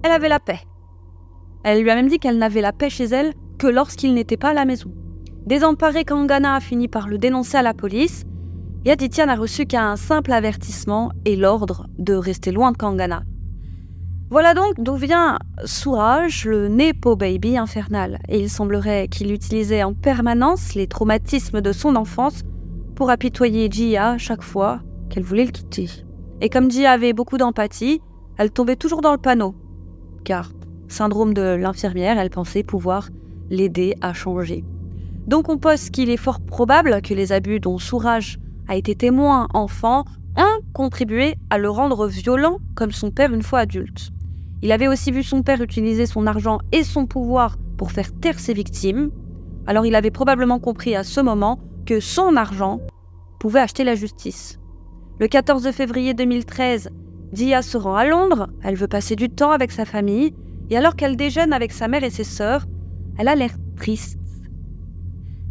elle 0.03 0.13
avait 0.13 0.29
la 0.29 0.41
paix. 0.41 0.61
Elle 1.65 1.83
lui 1.83 1.91
a 1.91 1.95
même 1.95 2.09
dit 2.09 2.19
qu'elle 2.19 2.39
n'avait 2.39 2.61
la 2.61 2.73
paix 2.73 2.91
chez 2.91 3.05
elle 3.05 3.33
que 3.59 3.67
lorsqu'il 3.67 4.15
n'était 4.15 4.37
pas 4.37 4.51
à 4.51 4.55
la 4.55 4.65
maison. 4.65 4.93
Désemparé, 5.47 6.05
Kangana 6.05 6.57
a 6.57 6.61
fini 6.61 6.89
par 6.89 7.09
le 7.09 7.19
dénoncer 7.19 7.57
à 7.57 7.63
la 7.63 7.75
police, 7.75 8.25
et 8.85 8.91
Aditya 8.91 9.27
n'a 9.27 9.35
reçu 9.35 9.67
qu'un 9.67 9.97
simple 9.97 10.33
avertissement 10.33 11.11
et 11.25 11.37
l'ordre 11.37 11.87
de 11.99 12.15
rester 12.15 12.53
loin 12.53 12.73
de 12.73 12.77
Kangana. 12.77 13.23
Voilà 14.29 14.55
donc 14.55 14.75
d'où 14.79 14.97
vient 14.97 15.39
Sourage, 15.67 16.47
le 16.47 16.67
Nepo 16.67 17.15
Baby 17.15 17.57
infernal, 17.57 18.19
et 18.29 18.41
il 18.41 18.51
semblerait 18.51 19.07
qu'il 19.07 19.33
utilisait 19.33 19.85
en 19.85 19.95
permanence 19.95 20.75
les 20.75 20.89
traumatismes 20.89 21.61
de 21.61 21.71
son 21.71 21.95
enfance 21.95 22.43
pour 22.97 23.11
apitoyer 23.11 23.71
Jia 23.71 24.19
chaque 24.19 24.43
fois 24.43 24.81
qu'elle 25.11 25.23
voulait 25.23 25.45
le 25.45 25.53
quitter. 25.53 25.89
Et 26.41 26.49
comme 26.49 26.73
Jia 26.73 26.91
avait 26.91 27.13
beaucoup 27.13 27.39
d'empathie, 27.39 28.01
elle 28.37 28.51
tombait 28.51 28.75
toujours 28.75 29.01
dans 29.01 29.13
le 29.13 29.19
panneau, 29.19 29.55
car, 30.25 30.51
syndrome 30.89 31.33
de 31.33 31.55
l'infirmière, 31.55 32.19
elle 32.19 32.31
pensait 32.31 32.65
pouvoir 32.65 33.11
l'aider 33.49 33.95
à 34.01 34.13
changer. 34.13 34.65
Donc 35.29 35.49
on 35.49 35.57
pose 35.57 35.89
qu'il 35.91 36.11
est 36.11 36.17
fort 36.17 36.41
probable 36.41 37.01
que 37.01 37.15
les 37.15 37.31
abus 37.31 37.61
dont 37.61 37.79
Sourage 37.79 38.41
a 38.67 38.75
été 38.75 38.97
témoin 38.97 39.47
enfant 39.55 40.05
ont 40.37 40.61
contribué 40.73 41.37
à 41.49 41.59
le 41.59 41.71
rendre 41.71 42.09
violent 42.09 42.59
comme 42.75 42.91
son 42.91 43.13
père 43.13 43.33
une 43.33 43.45
fois 43.45 43.61
adulte. 43.61 44.11
Il 44.63 44.73
avait 44.73 44.89
aussi 44.89 45.11
vu 45.11 45.23
son 45.23 45.43
père 45.43 45.61
utiliser 45.61 46.07
son 46.07 46.27
argent 46.27 46.59
et 46.73 46.83
son 46.83 47.07
pouvoir 47.07 47.57
pour 47.77 47.93
faire 47.93 48.13
taire 48.13 48.39
ses 48.39 48.55
victimes, 48.55 49.11
alors 49.67 49.85
il 49.85 49.95
avait 49.95 50.11
probablement 50.11 50.59
compris 50.59 50.95
à 50.95 51.05
ce 51.05 51.21
moment 51.21 51.59
que 51.85 52.01
son 52.01 52.37
argent 52.37 52.81
pouvait 53.39 53.61
acheter 53.61 53.85
la 53.85 53.95
justice. 53.95 54.59
Le 55.19 55.29
14 55.29 55.71
février 55.73 56.15
2013, 56.15 56.91
Dia 57.33 57.63
se 57.63 57.77
rend 57.77 57.97
à 57.97 58.07
Londres, 58.07 58.49
elle 58.63 58.77
veut 58.77 58.89
passer 58.89 59.17
du 59.17 59.29
temps 59.29 59.51
avec 59.51 59.73
sa 59.73 59.85
famille, 59.85 60.35
et 60.71 60.77
alors 60.77 60.97
qu'elle 60.97 61.17
déjeune 61.17 61.53
avec 61.53 61.73
sa 61.73 61.89
mère 61.89 62.05
et 62.05 62.11
ses 62.11 62.25
sœurs, 62.25 62.67
elle 63.19 63.29
a 63.29 63.35
l'air 63.35 63.53
triste. 63.77 64.19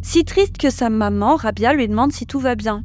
Si 0.01 0.23
triste 0.23 0.57
que 0.57 0.69
sa 0.69 0.89
maman, 0.89 1.35
Rabia, 1.35 1.73
lui 1.73 1.87
demande 1.87 2.11
si 2.11 2.25
tout 2.25 2.39
va 2.39 2.55
bien. 2.55 2.83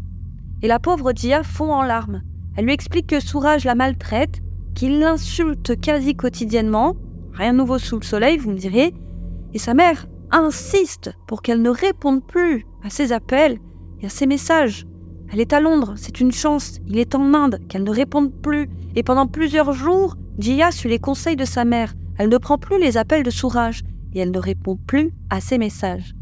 Et 0.63 0.69
la 0.69 0.79
pauvre 0.79 1.13
Dia 1.13 1.43
fond 1.43 1.73
en 1.73 1.83
larmes. 1.83 2.23
Elle 2.57 2.65
lui 2.65 2.73
explique 2.73 3.07
que 3.07 3.21
Sourage 3.21 3.65
la 3.65 3.75
maltraite 3.75 4.41
qu'il 4.75 4.99
l'insulte 4.99 5.81
quasi 5.81 6.15
quotidiennement, 6.15 6.97
rien 7.33 7.53
de 7.53 7.59
nouveau 7.59 7.79
sous 7.79 7.99
le 7.99 8.05
soleil, 8.05 8.39
vous 8.39 8.51
me 8.51 8.59
direz, 8.59 8.95
et 9.55 9.59
sa 9.59 9.75
mère 9.75 10.07
insiste 10.31 11.13
pour 11.27 11.43
qu'elle 11.43 11.63
ne 11.63 11.71
réponde 11.71 12.25
plus 12.25 12.67
à 12.85 12.91
ses 12.91 13.13
appels 13.13 13.59
et 14.01 14.07
à 14.07 14.09
ses 14.09 14.27
messages. 14.27 14.87
Elle 15.33 15.41
est 15.41 15.53
à 15.53 15.61
Londres, 15.61 15.95
c'est 15.97 16.21
une 16.21 16.33
chance, 16.33 16.79
il 16.87 16.99
est 16.99 17.15
en 17.15 17.35
Inde, 17.35 17.61
qu'elle 17.69 17.85
ne 17.85 17.91
réponde 17.91 18.33
plus, 18.33 18.69
et 18.97 19.03
pendant 19.03 19.27
plusieurs 19.27 19.73
jours, 19.73 20.17
Jia 20.39 20.71
suit 20.71 20.89
les 20.89 20.99
conseils 20.99 21.37
de 21.37 21.45
sa 21.45 21.65
mère, 21.65 21.95
elle 22.19 22.29
ne 22.29 22.39
prend 22.39 22.59
plus 22.59 22.81
les 22.81 22.97
appels 22.97 23.23
de 23.23 23.31
Sourage, 23.31 23.83
et 24.13 24.21
elle 24.21 24.33
ne 24.33 24.39
répond 24.39 24.77
plus 24.77 25.13
à 25.31 25.41
ses 25.41 25.59
messages. 25.59 26.15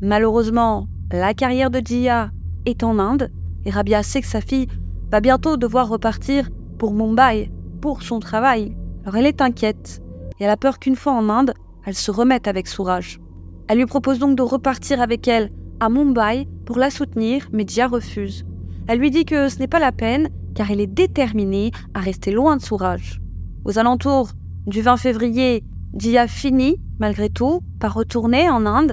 Malheureusement, 0.00 0.86
la 1.10 1.34
carrière 1.34 1.70
de 1.70 1.80
Jia 1.84 2.30
est 2.66 2.84
en 2.84 2.98
Inde, 2.98 3.30
et 3.64 3.70
Rabia 3.70 4.02
sait 4.02 4.20
que 4.20 4.28
sa 4.28 4.40
fille 4.40 4.68
va 5.10 5.20
bientôt 5.20 5.56
devoir 5.56 5.88
repartir 5.88 6.48
pour 6.78 6.94
Mumbai, 6.94 7.50
pour 7.82 8.02
son 8.02 8.20
travail. 8.20 8.74
Alors 9.02 9.16
elle 9.16 9.26
est 9.26 9.42
inquiète 9.42 10.00
et 10.40 10.44
elle 10.44 10.50
a 10.50 10.56
peur 10.56 10.78
qu'une 10.78 10.96
fois 10.96 11.12
en 11.12 11.28
Inde, 11.28 11.52
elle 11.84 11.94
se 11.94 12.10
remette 12.10 12.48
avec 12.48 12.68
Sourage. 12.68 13.20
Elle 13.68 13.78
lui 13.78 13.86
propose 13.86 14.18
donc 14.18 14.36
de 14.36 14.42
repartir 14.42 15.02
avec 15.02 15.28
elle 15.28 15.50
à 15.80 15.90
Mumbai 15.90 16.48
pour 16.64 16.78
la 16.78 16.90
soutenir, 16.90 17.48
mais 17.52 17.64
Dia 17.64 17.88
refuse. 17.88 18.46
Elle 18.86 19.00
lui 19.00 19.10
dit 19.10 19.24
que 19.24 19.48
ce 19.48 19.58
n'est 19.58 19.68
pas 19.68 19.80
la 19.80 19.92
peine 19.92 20.30
car 20.54 20.70
elle 20.70 20.80
est 20.80 20.86
déterminée 20.86 21.72
à 21.92 22.00
rester 22.00 22.30
loin 22.30 22.56
de 22.56 22.62
Sourage. 22.62 23.20
Aux 23.64 23.78
alentours 23.78 24.30
du 24.66 24.80
20 24.80 24.96
février, 24.96 25.64
Dia 25.92 26.28
finit, 26.28 26.76
malgré 26.98 27.28
tout, 27.28 27.60
par 27.80 27.94
retourner 27.94 28.48
en 28.48 28.64
Inde. 28.64 28.92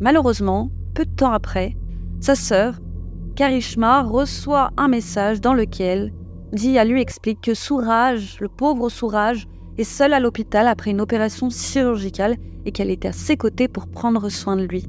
Malheureusement, 0.00 0.70
peu 0.94 1.04
de 1.04 1.10
temps 1.10 1.32
après, 1.32 1.76
sa 2.20 2.34
sœur, 2.34 2.80
Karishma, 3.34 4.02
reçoit 4.02 4.70
un 4.76 4.88
message 4.88 5.40
dans 5.40 5.54
lequel 5.54 6.12
Dia 6.52 6.84
lui 6.84 7.02
explique 7.02 7.42
que 7.42 7.52
Sourage, 7.52 8.38
le 8.40 8.48
pauvre 8.48 8.88
Sourage, 8.88 9.46
est 9.76 9.84
seul 9.84 10.14
à 10.14 10.20
l'hôpital 10.20 10.66
après 10.66 10.90
une 10.90 11.00
opération 11.02 11.50
chirurgicale 11.50 12.36
et 12.64 12.72
qu'elle 12.72 12.90
était 12.90 13.08
à 13.08 13.12
ses 13.12 13.36
côtés 13.36 13.68
pour 13.68 13.86
prendre 13.86 14.30
soin 14.30 14.56
de 14.56 14.64
lui. 14.64 14.86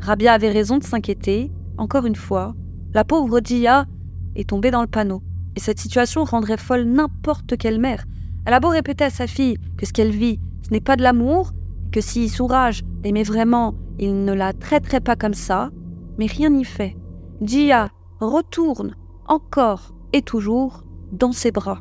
Rabia 0.00 0.34
avait 0.34 0.50
raison 0.50 0.76
de 0.76 0.84
s'inquiéter. 0.84 1.50
Encore 1.78 2.04
une 2.04 2.16
fois, 2.16 2.54
la 2.92 3.04
pauvre 3.04 3.40
Dia 3.40 3.86
est 4.36 4.50
tombée 4.50 4.70
dans 4.70 4.82
le 4.82 4.86
panneau. 4.86 5.22
Et 5.56 5.60
cette 5.60 5.80
situation 5.80 6.24
rendrait 6.24 6.58
folle 6.58 6.84
n'importe 6.84 7.56
quelle 7.56 7.80
mère. 7.80 8.04
Elle 8.44 8.54
a 8.54 8.60
beau 8.60 8.68
répéter 8.68 9.04
à 9.04 9.10
sa 9.10 9.26
fille 9.26 9.56
que 9.78 9.86
ce 9.86 9.92
qu'elle 9.94 10.10
vit, 10.10 10.38
ce 10.62 10.70
n'est 10.70 10.80
pas 10.80 10.96
de 10.96 11.02
l'amour, 11.02 11.52
que 11.92 12.02
si 12.02 12.28
Souraj 12.28 12.82
l'aimait 13.02 13.22
vraiment, 13.22 13.74
il 13.98 14.24
ne 14.24 14.34
la 14.34 14.52
traiterait 14.52 15.00
pas 15.00 15.16
comme 15.16 15.34
ça, 15.34 15.70
mais 16.18 16.26
rien 16.26 16.50
n'y 16.50 16.64
fait. 16.64 16.96
Jia 17.40 17.88
retourne 18.20 18.94
encore 19.26 19.94
et 20.12 20.22
toujours 20.22 20.84
dans 21.12 21.32
ses 21.32 21.50
bras. 21.50 21.80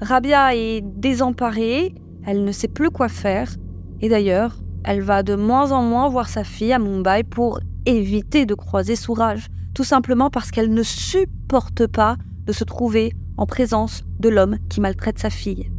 Rabia 0.00 0.54
est 0.54 0.82
désemparée, 0.82 1.94
elle 2.24 2.44
ne 2.44 2.52
sait 2.52 2.68
plus 2.68 2.90
quoi 2.90 3.08
faire, 3.08 3.54
et 4.00 4.08
d'ailleurs, 4.08 4.58
elle 4.84 5.00
va 5.00 5.22
de 5.22 5.34
moins 5.34 5.72
en 5.72 5.82
moins 5.82 6.08
voir 6.08 6.28
sa 6.28 6.44
fille 6.44 6.72
à 6.72 6.78
Mumbai 6.78 7.24
pour 7.24 7.60
éviter 7.86 8.46
de 8.46 8.54
croiser 8.54 8.96
Souraj, 8.96 9.48
tout 9.74 9.84
simplement 9.84 10.30
parce 10.30 10.50
qu'elle 10.50 10.72
ne 10.72 10.82
supporte 10.82 11.86
pas 11.86 12.16
de 12.46 12.52
se 12.52 12.64
trouver 12.64 13.12
en 13.36 13.46
présence 13.46 14.04
de 14.20 14.28
l'homme 14.28 14.58
qui 14.68 14.80
maltraite 14.80 15.18
sa 15.18 15.30
fille. 15.30 15.70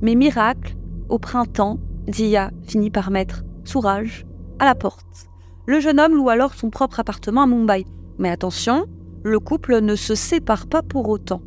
Mais 0.00 0.14
miracle, 0.14 0.76
au 1.08 1.18
printemps, 1.18 1.78
Dia 2.08 2.50
finit 2.62 2.90
par 2.90 3.10
mettre 3.10 3.44
Souraj 3.64 4.26
à 4.58 4.64
la 4.64 4.74
porte. 4.74 5.28
Le 5.66 5.78
jeune 5.78 6.00
homme 6.00 6.16
loue 6.16 6.28
alors 6.28 6.54
son 6.54 6.70
propre 6.70 7.00
appartement 7.00 7.42
à 7.42 7.46
Mumbai. 7.46 7.86
Mais 8.18 8.30
attention, 8.30 8.86
le 9.22 9.38
couple 9.38 9.80
ne 9.80 9.94
se 9.94 10.14
sépare 10.14 10.66
pas 10.66 10.82
pour 10.82 11.08
autant. 11.08 11.40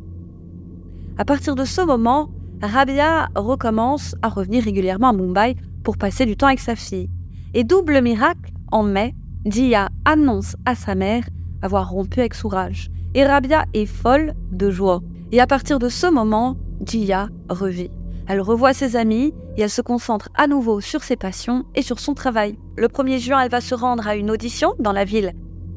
À 1.18 1.24
partir 1.24 1.54
de 1.54 1.64
ce 1.64 1.80
moment, 1.80 2.28
Rabia 2.60 3.28
recommence 3.34 4.14
à 4.20 4.28
revenir 4.28 4.62
régulièrement 4.62 5.08
à 5.08 5.12
Mumbai 5.14 5.56
pour 5.82 5.96
passer 5.96 6.26
du 6.26 6.36
temps 6.36 6.48
avec 6.48 6.60
sa 6.60 6.76
fille. 6.76 7.08
Et 7.54 7.64
double 7.64 8.02
miracle, 8.02 8.52
en 8.70 8.82
mai, 8.82 9.14
Dia 9.46 9.88
annonce 10.04 10.56
à 10.66 10.74
sa 10.74 10.94
mère 10.94 11.24
avoir 11.62 11.88
rompu 11.88 12.20
avec 12.20 12.34
Souraj. 12.34 12.90
Et 13.14 13.24
Rabia 13.24 13.64
est 13.72 13.86
folle 13.86 14.34
de 14.52 14.70
joie. 14.70 15.00
Et 15.32 15.40
à 15.40 15.46
partir 15.46 15.78
de 15.78 15.88
ce 15.88 16.06
moment, 16.06 16.56
Dia 16.82 17.30
revit. 17.48 17.90
Elle 18.28 18.42
revoit 18.42 18.74
ses 18.74 18.96
amis 18.96 19.32
et 19.56 19.62
elle 19.62 19.70
se 19.70 19.80
concentre 19.80 20.28
à 20.34 20.46
nouveau 20.46 20.82
sur 20.82 21.02
ses 21.02 21.16
passions 21.16 21.64
et 21.74 21.82
sur 21.82 21.98
son 21.98 22.12
travail. 22.12 22.58
Le 22.76 22.88
1er 22.88 23.18
juin, 23.18 23.40
elle 23.40 23.50
va 23.50 23.62
se 23.62 23.74
rendre 23.74 24.06
à 24.06 24.16
une 24.16 24.30
audition 24.30 24.74
dans 24.78 24.92
la 24.92 25.04
ville 25.04 25.32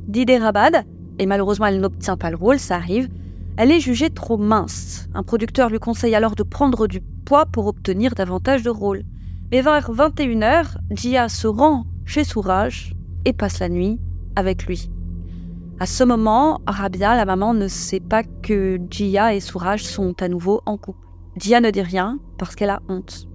d'Hyderabad 0.07 0.83
et 1.17 1.25
malheureusement, 1.25 1.67
elle 1.67 1.79
n'obtient 1.79 2.17
pas 2.17 2.29
le 2.29 2.37
rôle, 2.37 2.59
ça 2.59 2.75
arrive. 2.75 3.09
Elle 3.61 3.73
est 3.73 3.81
jugée 3.81 4.09
trop 4.09 4.37
mince. 4.37 5.09
Un 5.13 5.21
producteur 5.21 5.69
lui 5.69 5.79
conseille 5.79 6.15
alors 6.15 6.33
de 6.33 6.43
prendre 6.43 6.87
du 6.87 7.01
poids 7.01 7.45
pour 7.45 7.67
obtenir 7.67 8.15
davantage 8.15 8.63
de 8.63 8.69
rôles. 8.69 9.03
Mais 9.51 9.61
vers 9.61 9.91
21h, 9.91 10.77
Jia 10.91 11.27
se 11.27 11.45
rend 11.45 11.85
chez 12.05 12.23
Souraj 12.23 12.95
et 13.25 13.33
passe 13.33 13.59
la 13.59 13.67
nuit 13.67 13.99
avec 14.37 14.65
lui. 14.65 14.89
À 15.77 15.85
ce 15.85 16.05
moment, 16.05 16.61
Rabia, 16.67 17.17
la 17.17 17.25
maman, 17.25 17.53
ne 17.53 17.67
sait 17.67 17.99
pas 17.99 18.23
que 18.23 18.79
Jia 18.89 19.35
et 19.35 19.41
Souraj 19.41 19.83
sont 19.83 20.15
à 20.21 20.29
nouveau 20.29 20.61
en 20.65 20.77
couple. 20.77 21.05
Jia 21.35 21.59
ne 21.59 21.69
dit 21.69 21.81
rien 21.81 22.17
parce 22.37 22.55
qu'elle 22.55 22.69
a 22.69 22.81
honte. 22.87 23.27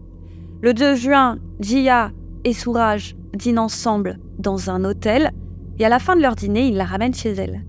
Le 0.62 0.72
2 0.72 0.94
juin, 0.94 1.36
Jia 1.60 2.12
et 2.44 2.54
Souraj 2.54 3.14
dînent 3.34 3.58
ensemble 3.58 4.18
dans 4.38 4.70
un 4.70 4.84
hôtel 4.84 5.32
et 5.78 5.84
à 5.84 5.90
la 5.90 5.98
fin 5.98 6.16
de 6.16 6.22
leur 6.22 6.34
dîner, 6.34 6.68
ils 6.68 6.76
la 6.76 6.86
ramènent 6.86 7.12
chez 7.12 7.32
elle. 7.32 7.66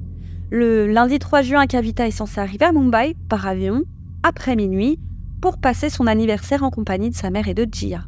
Le 0.57 0.87
lundi 0.87 1.19
3 1.19 1.41
juin, 1.41 1.67
Kavita 1.67 2.07
est 2.07 2.11
censée 2.11 2.39
arriver 2.39 2.63
à 2.63 2.71
Mumbai 2.71 3.17
par 3.27 3.45
avion 3.45 3.83
après 4.23 4.55
minuit 4.55 4.97
pour 5.41 5.57
passer 5.57 5.89
son 5.89 6.07
anniversaire 6.07 6.63
en 6.63 6.69
compagnie 6.69 7.09
de 7.09 7.13
sa 7.13 7.29
mère 7.29 7.49
et 7.49 7.53
de 7.53 7.67
Jia. 7.69 8.05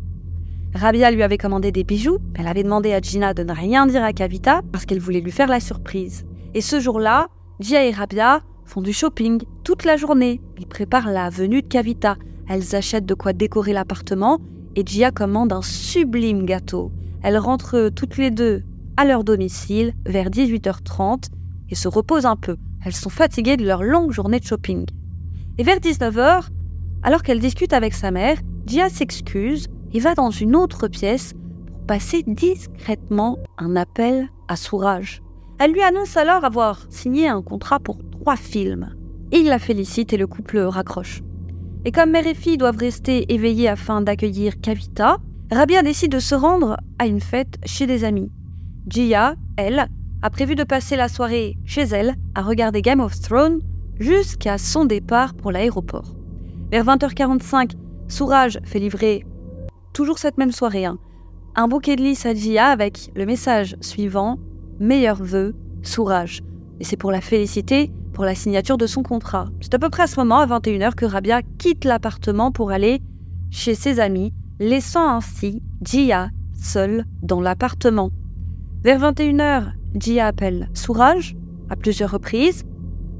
Rabia 0.74 1.12
lui 1.12 1.24
avait 1.24 1.38
commandé 1.38 1.74
des 1.74 1.84
bijoux, 1.84 2.20
elle 2.36 2.48
avait 2.48 2.64
demandé 2.64 2.94
à 2.94 3.02
Gina 3.02 3.34
de 3.34 3.44
ne 3.44 3.52
rien 3.52 3.86
dire 3.86 4.02
à 4.02 4.14
Kavita 4.14 4.62
parce 4.72 4.86
qu'elle 4.86 5.02
voulait 5.02 5.20
lui 5.20 5.34
faire 5.34 5.50
la 5.50 5.60
surprise. 5.60 6.26
Et 6.54 6.62
ce 6.62 6.80
jour-là, 6.80 7.28
Jia 7.60 7.84
et 7.84 7.92
Rabia 7.92 8.40
font 8.64 8.80
du 8.80 8.94
shopping 8.94 9.44
toute 9.66 9.84
la 9.84 9.98
journée. 9.98 10.40
Ils 10.58 10.68
préparent 10.68 11.12
la 11.12 11.30
venue 11.30 11.64
de 11.64 11.68
Kavita. 11.68 12.16
Elles 12.48 12.78
achètent 12.78 13.06
de 13.06 13.14
quoi 13.14 13.34
décorer 13.34 13.74
l'appartement 13.74 14.40
et 14.78 14.86
Jia 14.86 15.12
commande 15.12 15.52
un 15.52 15.62
sublime 15.62 16.46
gâteau. 16.46 16.94
Elles 17.24 17.40
rentrent 17.40 17.90
toutes 17.90 18.16
les 18.16 18.32
deux 18.32 18.64
à 18.96 19.04
leur 19.04 19.26
domicile 19.26 19.92
vers 20.06 20.30
18h30 20.30 21.26
et 21.70 21.76
se 21.76 21.88
reposent 21.88 22.26
un 22.26 22.36
peu. 22.36 22.58
Elles 22.86 22.96
sont 22.96 23.10
fatiguées 23.10 23.58
de 23.58 23.66
leur 23.66 23.84
longue 23.84 24.12
journée 24.12 24.40
de 24.40 24.46
shopping. 24.46 24.86
Et 25.58 25.64
vers 25.64 25.78
19h, 25.78 26.48
alors 27.04 27.24
qu'elle 27.24 27.40
discute 27.40 27.74
avec 27.74 27.94
sa 27.94 28.12
mère, 28.12 28.38
Jia 28.66 28.90
s'excuse 28.90 29.68
et 29.94 30.00
va 30.00 30.14
dans 30.14 30.30
une 30.30 30.56
autre 30.56 30.88
pièce 30.88 31.34
pour 31.68 31.86
passer 31.86 32.24
discrètement 32.28 33.38
un 33.58 33.76
appel 33.76 34.30
à 34.48 34.56
Sourage. 34.56 35.22
Elle 35.60 35.72
lui 35.72 35.82
annonce 35.82 36.18
alors 36.18 36.44
avoir 36.44 36.86
signé 36.90 37.28
un 37.28 37.42
contrat 37.42 37.80
pour 37.80 37.98
trois 38.12 38.36
films. 38.36 38.94
Il 39.32 39.46
la 39.46 39.60
félicite 39.60 40.14
et 40.14 40.18
le 40.18 40.28
couple 40.28 40.60
raccroche. 40.60 41.24
Et 41.86 41.92
comme 41.92 42.12
mère 42.12 42.28
et 42.28 42.34
fille 42.34 42.58
doivent 42.58 42.78
rester 42.78 43.34
éveillées 43.34 43.70
afin 43.70 44.02
d'accueillir 44.02 44.60
Kavita, 44.60 45.18
Rabia 45.52 45.82
décide 45.82 46.12
de 46.12 46.20
se 46.20 46.36
rendre 46.36 46.78
à 47.00 47.08
une 47.08 47.22
fête 47.22 47.56
chez 47.66 47.88
des 47.88 48.04
amis. 48.04 48.30
Jia, 48.88 49.36
elle, 49.56 49.88
a 50.22 50.30
prévu 50.30 50.56
de 50.56 50.64
passer 50.64 50.96
la 50.96 51.08
soirée 51.08 51.58
chez 51.66 51.84
elle 51.84 52.16
à 52.36 52.42
regarder 52.42 52.82
Game 52.82 53.00
of 53.00 53.20
Thrones 53.20 53.62
jusqu'à 54.00 54.58
son 54.58 54.86
départ 54.86 55.34
pour 55.34 55.52
l'aéroport. 55.52 56.16
Vers 56.72 56.86
20h45, 56.86 57.72
Sourage 58.08 58.60
fait 58.64 58.80
livrer, 58.80 59.26
toujours 59.94 60.20
cette 60.20 60.38
même 60.38 60.52
soirée, 60.52 60.86
hein, 60.86 60.98
un 61.56 61.68
bouquet 61.68 61.96
de 61.96 62.04
lys 62.04 62.26
à 62.26 62.34
Jia 62.34 62.68
avec 62.68 63.12
le 63.16 63.26
message 63.26 63.76
suivant 63.82 64.38
Meilleurs 64.80 65.24
vœux, 65.24 65.56
Sourage. 65.82 66.42
Et 66.80 66.84
c'est 66.84 66.98
pour 66.98 67.12
la 67.12 67.22
féliciter 67.22 67.92
pour 68.14 68.26
la 68.26 68.36
signature 68.36 68.78
de 68.78 68.88
son 68.88 69.04
contrat. 69.04 69.48
C'est 69.62 69.74
à 69.74 69.80
peu 69.80 69.90
près 69.90 70.04
à 70.04 70.08
ce 70.08 70.20
moment, 70.20 70.40
à 70.40 70.46
21h, 70.48 70.96
que 70.96 71.06
Rabia 71.06 71.42
quitte 71.58 71.86
l'appartement 71.86 72.52
pour 72.52 72.72
aller 72.72 73.02
chez 73.50 73.76
ses 73.76 74.00
amis, 74.00 74.34
laissant 74.60 75.08
ainsi 75.10 75.62
Jia 75.84 76.30
seule 76.60 77.06
dans 77.22 77.42
l'appartement. 77.42 78.10
Vers 78.84 79.00
21h, 79.00 79.74
Jia 79.96 80.28
appelle 80.28 80.70
Sourage 80.74 81.36
à 81.70 81.76
plusieurs 81.76 82.12
reprises, 82.12 82.64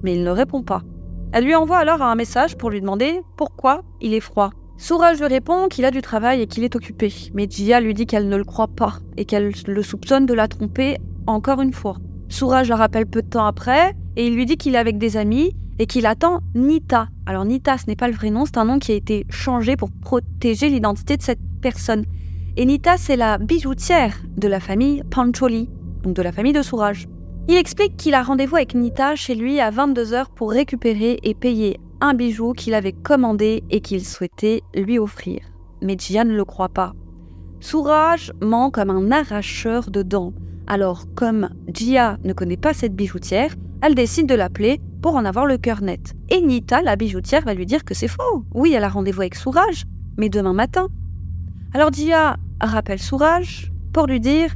mais 0.04 0.16
il 0.16 0.24
ne 0.24 0.30
répond 0.30 0.64
pas. 0.64 0.84
Elle 1.32 1.46
lui 1.46 1.56
envoie 1.56 1.78
alors 1.78 2.02
un 2.02 2.16
message 2.16 2.58
pour 2.58 2.70
lui 2.70 2.82
demander 2.82 3.22
pourquoi 3.36 3.84
il 4.02 4.14
est 4.14 4.22
froid. 4.22 4.52
Sourage 4.78 5.20
lui 5.20 5.28
répond 5.28 5.68
qu'il 5.68 5.86
a 5.86 5.92
du 5.92 6.02
travail 6.02 6.42
et 6.42 6.48
qu'il 6.48 6.64
est 6.64 6.76
occupé, 6.76 7.12
mais 7.34 7.48
Jia 7.50 7.80
lui 7.80 7.94
dit 7.94 8.06
qu'elle 8.06 8.30
ne 8.30 8.38
le 8.38 8.44
croit 8.44 8.68
pas 8.68 9.00
et 9.18 9.26
qu'elle 9.26 9.52
le 9.66 9.84
soupçonne 9.84 10.26
de 10.26 10.34
la 10.34 10.48
tromper 10.48 10.98
encore 11.26 11.62
une 11.62 11.74
fois. 11.74 11.98
Sourage 12.30 12.70
la 12.70 12.76
rappelle 12.76 13.08
peu 13.08 13.22
de 13.22 13.28
temps 13.28 13.46
après 13.46 13.96
et 14.16 14.28
il 14.28 14.36
lui 14.36 14.46
dit 14.46 14.58
qu'il 14.58 14.76
est 14.76 14.80
avec 14.80 14.98
des 14.98 15.18
amis 15.18 15.56
et 15.80 15.86
qu'il 15.86 16.06
attend 16.06 16.42
Nita. 16.56 17.08
Alors 17.26 17.46
Nita, 17.46 17.78
ce 17.78 17.86
n'est 17.88 17.96
pas 17.96 18.08
le 18.08 18.14
vrai 18.14 18.30
nom, 18.30 18.46
c'est 18.46 18.58
un 18.58 18.66
nom 18.66 18.80
qui 18.80 18.92
a 18.92 18.96
été 18.96 19.26
changé 19.30 19.76
pour 19.76 19.90
protéger 19.92 20.70
l'identité 20.70 21.18
de 21.18 21.22
cette 21.22 21.40
personne. 21.62 22.06
Et 22.56 22.66
Nita, 22.66 22.98
c'est 22.98 23.16
la 23.16 23.38
bijoutière 23.38 24.18
de 24.38 24.48
la 24.48 24.60
famille 24.60 25.04
Pancholi, 25.10 25.70
de 26.14 26.22
la 26.22 26.32
famille 26.32 26.54
de 26.54 26.62
Sourage. 26.62 27.08
Il 27.48 27.56
explique 27.56 27.96
qu'il 27.98 28.14
a 28.14 28.24
rendez-vous 28.24 28.58
avec 28.58 28.76
Nita 28.76 29.16
chez 29.16 29.36
lui 29.36 29.60
à 29.60 29.72
22h 29.72 30.26
pour 30.36 30.52
récupérer 30.52 31.20
et 31.24 31.34
payer 31.34 31.80
un 32.02 32.14
bijou 32.14 32.54
qu'il 32.54 32.74
avait 32.74 32.92
commandé 32.92 33.64
et 33.70 33.82
qu'il 33.82 34.06
souhaitait 34.06 34.62
lui 34.76 35.00
offrir. 35.00 35.40
Mais 35.82 35.96
Jia 35.98 36.24
ne 36.24 36.36
le 36.36 36.46
croit 36.46 36.70
pas. 36.70 36.94
Sourage 37.60 38.32
ment 38.42 38.70
comme 38.70 38.90
un 38.90 39.12
arracheur 39.12 39.90
de 39.90 40.04
dents. 40.04 40.34
Alors, 40.68 41.06
comme 41.16 41.50
Jia 41.74 42.18
ne 42.24 42.34
connaît 42.34 42.58
pas 42.58 42.74
cette 42.74 42.96
bijoutière, 42.96 43.56
elle 43.82 43.96
décide 43.96 44.28
de 44.28 44.36
l'appeler 44.36 44.82
pour 45.02 45.16
en 45.16 45.26
avoir 45.26 45.46
le 45.46 45.58
cœur 45.58 45.82
net. 45.82 46.14
Et 46.30 46.42
Nita, 46.42 46.82
la 46.82 46.96
bijoutière, 46.96 47.46
va 47.46 47.54
lui 47.54 47.66
dire 47.66 47.86
que 47.86 47.94
c'est 47.94 48.08
faux. 48.08 48.44
Oui, 48.54 48.74
elle 48.74 48.84
a 48.84 48.90
rendez-vous 48.90 49.22
avec 49.22 49.36
Sourage, 49.36 49.86
mais 50.18 50.30
demain 50.30 50.54
matin. 50.54 50.88
Alors 51.74 51.94
Jia 51.94 52.38
rappelle 52.60 53.00
Sourage 53.00 53.72
pour 53.94 54.08
lui 54.08 54.20
dire 54.20 54.54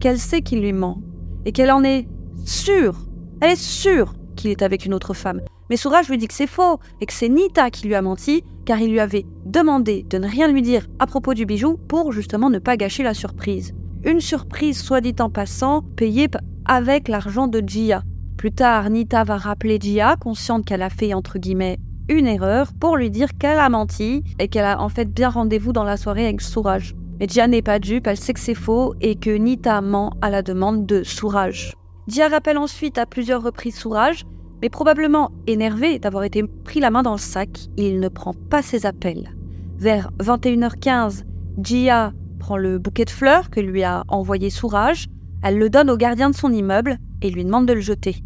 qu'elle 0.00 0.18
sait 0.18 0.42
qu'il 0.42 0.60
lui 0.60 0.72
ment 0.72 1.00
et 1.44 1.52
qu'elle 1.52 1.70
en 1.70 1.84
est 1.84 2.06
sûre. 2.44 2.96
Elle 3.40 3.52
est 3.52 3.60
sûre 3.60 4.14
qu'il 4.36 4.50
est 4.50 4.62
avec 4.62 4.84
une 4.84 4.94
autre 4.94 5.14
femme. 5.14 5.40
Mais 5.70 5.76
Sourage 5.76 6.08
lui 6.08 6.18
dit 6.18 6.28
que 6.28 6.34
c'est 6.34 6.46
faux 6.46 6.78
et 7.00 7.06
que 7.06 7.12
c'est 7.12 7.28
Nita 7.28 7.70
qui 7.70 7.86
lui 7.86 7.94
a 7.94 8.02
menti 8.02 8.42
car 8.64 8.80
il 8.80 8.90
lui 8.90 9.00
avait 9.00 9.26
demandé 9.44 10.04
de 10.08 10.18
ne 10.18 10.28
rien 10.28 10.48
lui 10.48 10.62
dire 10.62 10.86
à 10.98 11.06
propos 11.06 11.34
du 11.34 11.46
bijou 11.46 11.78
pour 11.88 12.12
justement 12.12 12.50
ne 12.50 12.58
pas 12.58 12.76
gâcher 12.76 13.02
la 13.02 13.14
surprise. 13.14 13.74
Une 14.04 14.20
surprise, 14.20 14.80
soit 14.80 15.00
dit 15.00 15.14
en 15.20 15.30
passant, 15.30 15.82
payée 15.96 16.28
avec 16.64 17.08
l'argent 17.08 17.48
de 17.48 17.62
Jia. 17.66 18.02
Plus 18.36 18.52
tard, 18.52 18.90
Nita 18.90 19.24
va 19.24 19.36
rappeler 19.36 19.78
Jia, 19.80 20.16
consciente 20.16 20.64
qu'elle 20.64 20.82
a 20.82 20.90
fait 20.90 21.14
entre 21.14 21.38
guillemets 21.38 21.78
une 22.08 22.26
erreur, 22.26 22.72
pour 22.78 22.96
lui 22.96 23.10
dire 23.10 23.36
qu'elle 23.38 23.58
a 23.58 23.68
menti 23.68 24.22
et 24.38 24.48
qu'elle 24.48 24.64
a 24.64 24.80
en 24.80 24.88
fait 24.88 25.12
bien 25.12 25.28
rendez-vous 25.28 25.72
dans 25.72 25.84
la 25.84 25.96
soirée 25.96 26.26
avec 26.26 26.40
Sourage. 26.40 26.94
Mais 27.20 27.26
Dia 27.26 27.48
n'est 27.48 27.62
pas 27.62 27.78
dupe, 27.78 28.06
elle 28.06 28.16
sait 28.16 28.32
que 28.32 28.40
c'est 28.40 28.54
faux 28.54 28.94
et 29.00 29.16
que 29.16 29.30
Nita 29.30 29.80
ment 29.80 30.12
à 30.22 30.30
la 30.30 30.42
demande 30.42 30.86
de 30.86 31.02
Sourage. 31.02 31.74
Dia 32.06 32.28
rappelle 32.28 32.58
ensuite 32.58 32.96
à 32.96 33.06
plusieurs 33.06 33.42
reprises 33.42 33.76
Sourage, 33.76 34.24
mais 34.62 34.68
probablement 34.68 35.30
énervé 35.46 35.98
d'avoir 35.98 36.24
été 36.24 36.42
pris 36.42 36.80
la 36.80 36.90
main 36.90 37.02
dans 37.02 37.12
le 37.12 37.18
sac, 37.18 37.50
il 37.76 38.00
ne 38.00 38.08
prend 38.08 38.34
pas 38.50 38.62
ses 38.62 38.86
appels. 38.86 39.34
Vers 39.78 40.10
21h15, 40.20 41.24
Gia 41.62 42.12
prend 42.38 42.56
le 42.56 42.78
bouquet 42.78 43.04
de 43.04 43.10
fleurs 43.10 43.50
que 43.50 43.60
lui 43.60 43.82
a 43.82 44.04
envoyé 44.08 44.50
Sourage, 44.50 45.06
elle 45.42 45.58
le 45.58 45.70
donne 45.70 45.90
au 45.90 45.96
gardien 45.96 46.30
de 46.30 46.34
son 46.34 46.52
immeuble 46.52 46.98
et 47.22 47.30
lui 47.30 47.44
demande 47.44 47.66
de 47.66 47.72
le 47.72 47.80
jeter. 47.80 48.16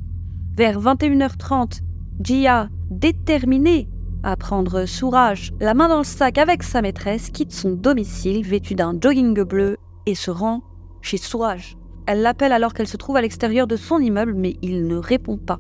Vers 0.57 0.81
21h30, 0.81 1.81
Gia, 2.23 2.69
déterminée 2.91 3.89
à 4.23 4.37
prendre 4.37 4.87
Sourage, 4.87 5.53
la 5.61 5.75
main 5.75 5.89
dans 5.89 5.99
le 5.99 6.05
sac 6.05 6.39
avec 6.39 6.63
sa 6.63 6.83
maîtresse, 6.83 7.31
quitte 7.31 7.53
son 7.53 7.73
domicile 7.73 8.45
vêtu 8.45 8.75
d'un 8.75 8.95
jogging 9.01 9.43
bleu 9.43 9.77
et 10.07 10.15
se 10.15 10.31
rend 10.31 10.63
chez 11.01 11.17
Sourage. 11.17 11.77
Elle 12.07 12.23
l'appelle 12.23 12.53
alors 12.53 12.75
qu'elle 12.75 12.89
se 12.89 12.97
trouve 12.97 13.17
à 13.17 13.23
l'extérieur 13.23 13.67
de 13.67 13.77
son 13.77 13.99
immeuble, 13.99 14.35
mais 14.35 14.57
il 14.63 14.87
ne 14.87 14.97
répond 14.97 15.39
pas. 15.39 15.59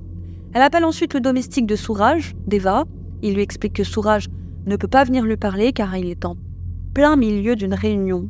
Elle 0.54 0.62
appelle 0.62 0.84
ensuite 0.84 1.14
le 1.14 1.20
domestique 1.20 1.66
de 1.66 1.76
Sourage, 1.76 2.34
Deva. 2.46 2.84
Il 3.22 3.34
lui 3.34 3.42
explique 3.42 3.74
que 3.74 3.84
Sourage 3.84 4.28
ne 4.66 4.76
peut 4.76 4.88
pas 4.88 5.04
venir 5.04 5.24
lui 5.24 5.36
parler 5.36 5.72
car 5.72 5.96
il 5.96 6.06
est 6.06 6.24
en 6.24 6.36
plein 6.94 7.16
milieu 7.16 7.56
d'une 7.56 7.74
réunion. 7.74 8.28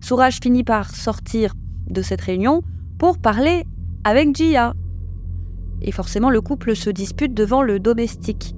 Sourage 0.00 0.40
finit 0.42 0.64
par 0.64 0.90
sortir 0.90 1.54
de 1.88 2.02
cette 2.02 2.20
réunion 2.20 2.62
pour 2.98 3.18
parler 3.18 3.64
avec 4.04 4.34
Jia. 4.34 4.74
Et 5.80 5.92
forcément, 5.92 6.30
le 6.30 6.40
couple 6.40 6.74
se 6.74 6.90
dispute 6.90 7.34
devant 7.34 7.62
le 7.62 7.78
domestique. 7.78 8.54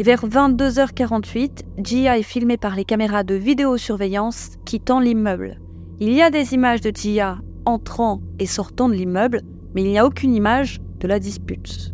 Et 0.00 0.02
vers 0.02 0.26
22h48, 0.26 1.60
Jia 1.84 2.18
est 2.18 2.22
filmée 2.22 2.56
par 2.56 2.74
les 2.74 2.86
caméras 2.86 3.22
de 3.22 3.34
vidéosurveillance 3.34 4.52
quittant 4.64 4.98
l'immeuble. 4.98 5.60
Il 5.98 6.14
y 6.14 6.22
a 6.22 6.30
des 6.30 6.54
images 6.54 6.80
de 6.80 6.90
Jia 6.90 7.36
entrant 7.66 8.22
et 8.38 8.46
sortant 8.46 8.88
de 8.88 8.94
l'immeuble, 8.94 9.42
mais 9.74 9.82
il 9.82 9.90
n'y 9.90 9.98
a 9.98 10.06
aucune 10.06 10.34
image 10.34 10.80
de 11.00 11.06
la 11.06 11.18
dispute. 11.18 11.92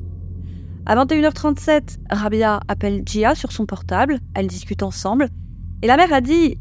À 0.86 0.94
21h37, 0.94 1.96
Rabia 2.08 2.60
appelle 2.68 3.02
Jia 3.04 3.34
sur 3.34 3.50
son 3.50 3.66
portable, 3.66 4.20
elles 4.34 4.46
discutent 4.46 4.84
ensemble, 4.84 5.28
et 5.82 5.88
la 5.88 5.96
mère 5.96 6.12
a 6.12 6.20
dit 6.20 6.60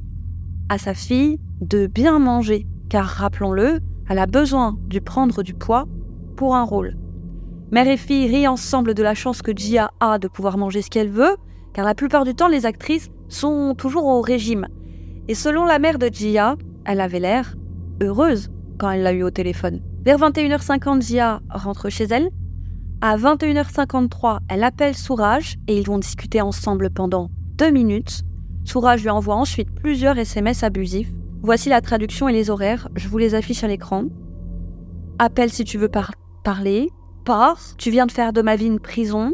à 0.70 0.80
sa 0.80 0.96
fille 0.96 1.38
de 1.62 1.86
bien 1.86 2.18
manger, 2.18 2.66
car 2.90 3.06
rappelons-le, 3.06 3.82
elle 4.10 4.18
a 4.18 4.26
besoin 4.26 4.80
de 4.88 4.98
prendre 4.98 5.44
du 5.44 5.54
poids 5.54 5.86
pour 6.38 6.56
un 6.56 6.64
rôle. 6.64 6.98
Mère 7.72 7.88
et 7.88 7.98
fille 7.98 8.28
rient 8.28 8.48
ensemble 8.48 8.94
de 8.94 9.04
la 9.04 9.16
chance 9.16 9.42
que 9.42 9.56
Gia 9.56 9.92
a 10.00 10.20
de 10.20 10.28
pouvoir 10.28 10.58
manger 10.58 10.82
ce 10.82 10.90
qu'elle 10.90 11.10
veut, 11.10 11.36
car 11.74 11.86
la 11.86 11.96
plupart 11.96 12.24
du 12.24 12.36
temps 12.36 12.48
les 12.48 12.66
actrices 12.66 13.10
sont 13.28 13.74
toujours 13.76 14.06
au 14.06 14.22
régime. 14.22 14.68
Et 15.28 15.36
selon 15.36 15.66
la 15.66 15.80
mère 15.80 15.98
de 15.98 16.10
Gia, 16.12 16.56
elle 16.86 17.02
avait 17.02 17.20
l'air 17.20 17.56
heureuse 18.02 18.52
quand 18.78 18.92
elle 18.92 19.02
l'a 19.02 19.14
eu 19.14 19.24
au 19.24 19.32
téléphone. 19.32 19.82
Vers 20.04 20.20
21h50, 20.20 21.02
Gia 21.02 21.42
rentre 21.50 21.90
chez 21.90 22.06
elle. 22.06 22.30
À 23.02 23.18
21h53, 23.18 24.40
elle 24.50 24.64
appelle 24.64 24.96
Sourage 24.96 25.56
et 25.68 25.78
ils 25.78 25.86
vont 25.86 25.98
discuter 25.98 26.42
ensemble 26.42 26.92
pendant 26.92 27.30
deux 27.58 27.72
minutes. 27.72 28.22
Sourage 28.64 29.02
lui 29.02 29.10
envoie 29.10 29.36
ensuite 29.36 29.74
plusieurs 29.74 30.18
SMS 30.18 30.64
abusifs. 30.64 31.12
Voici 31.42 31.70
la 31.70 31.82
traduction 31.82 32.30
et 32.30 32.34
les 32.34 32.50
horaires, 32.50 32.90
je 32.96 33.08
vous 33.08 33.18
les 33.18 33.36
affiche 33.36 33.64
à 33.64 33.68
l'écran. 33.68 34.06
Appelle 35.20 35.52
si 35.52 35.64
tu 35.64 35.78
veux 35.78 35.90
parler, 36.44 36.90
tu 37.78 37.92
viens 37.92 38.06
de 38.06 38.12
faire 38.12 38.34
de 38.34 38.42
ma 38.42 38.56
vie 38.56 38.68
une 38.68 38.80
prison, 38.80 39.34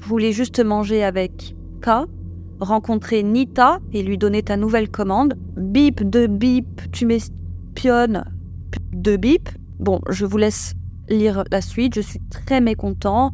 je 0.00 0.08
voulais 0.08 0.32
juste 0.32 0.64
manger 0.64 1.04
avec 1.04 1.54
K, 1.82 2.06
rencontrer 2.60 3.22
Nita 3.22 3.78
et 3.92 4.02
lui 4.02 4.16
donner 4.16 4.42
ta 4.42 4.56
nouvelle 4.56 4.88
commande, 4.88 5.34
bip 5.56 6.02
de 6.02 6.26
bip, 6.26 6.90
tu 6.92 7.04
m'espionnes 7.04 8.24
de 8.92 9.16
bip. 9.16 9.50
Bon, 9.78 10.00
je 10.08 10.24
vous 10.24 10.38
laisse 10.38 10.72
lire 11.10 11.44
la 11.50 11.60
suite, 11.60 11.94
je 11.94 12.00
suis 12.00 12.20
très 12.30 12.62
mécontent. 12.62 13.32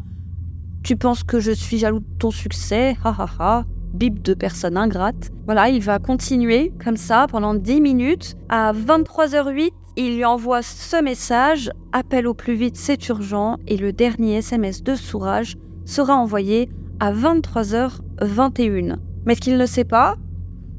Tu 0.83 0.97
penses 0.97 1.23
que 1.23 1.39
je 1.39 1.53
suis 1.53 1.79
jaloux 1.79 2.01
de 2.01 2.19
ton 2.19 2.33
succès, 2.33 2.97
ha 3.05 3.15
ha 3.17 3.27
ha. 3.39 3.65
Bip 3.95 4.23
de 4.23 4.35
personne 4.35 4.77
ingrate. 4.77 5.31
Voilà, 5.45 5.69
il 5.69 5.83
va 5.83 5.99
continuer 5.99 6.73
comme 6.83 6.97
ça 6.97 7.27
pendant 7.31 7.55
10 7.55 7.81
minutes. 7.81 8.37
À 8.49 8.73
23h08, 8.73 9.71
il 9.97 10.17
lui 10.17 10.25
envoie 10.25 10.63
ce 10.63 11.03
message 11.03 11.71
Appel 11.93 12.27
au 12.27 12.35
plus 12.35 12.55
vite, 12.55 12.77
c'est 12.77 13.09
urgent. 13.09 13.59
Et 13.67 13.77
le 13.77 13.93
dernier 13.93 14.37
SMS 14.37 14.83
de 14.83 14.95
Sourage 14.95 15.57
sera 15.85 16.15
envoyé 16.17 16.71
à 17.01 17.13
23h21. 17.13 18.97
Mais 19.27 19.35
ce 19.35 19.41
qu'il 19.41 19.59
ne 19.59 19.67
sait 19.67 19.85
pas, 19.85 20.17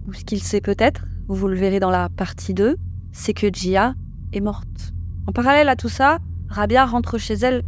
ou 0.08 0.14
ce 0.14 0.24
qu'il 0.24 0.42
sait 0.42 0.62
peut-être, 0.62 1.06
vous 1.28 1.48
le 1.48 1.56
verrez 1.56 1.80
dans 1.80 1.92
la 1.92 2.10
partie 2.10 2.54
2, 2.54 2.76
c'est 3.12 3.34
que 3.34 3.48
Gia 3.54 3.94
est 4.34 4.42
morte. 4.42 4.94
En 5.28 5.32
parallèle 5.32 5.70
à 5.70 5.76
tout 5.76 5.90
ça, 5.90 6.18
Rabia 6.50 6.86
rentre 6.86 7.18
chez 7.18 7.36
elle 7.36 7.64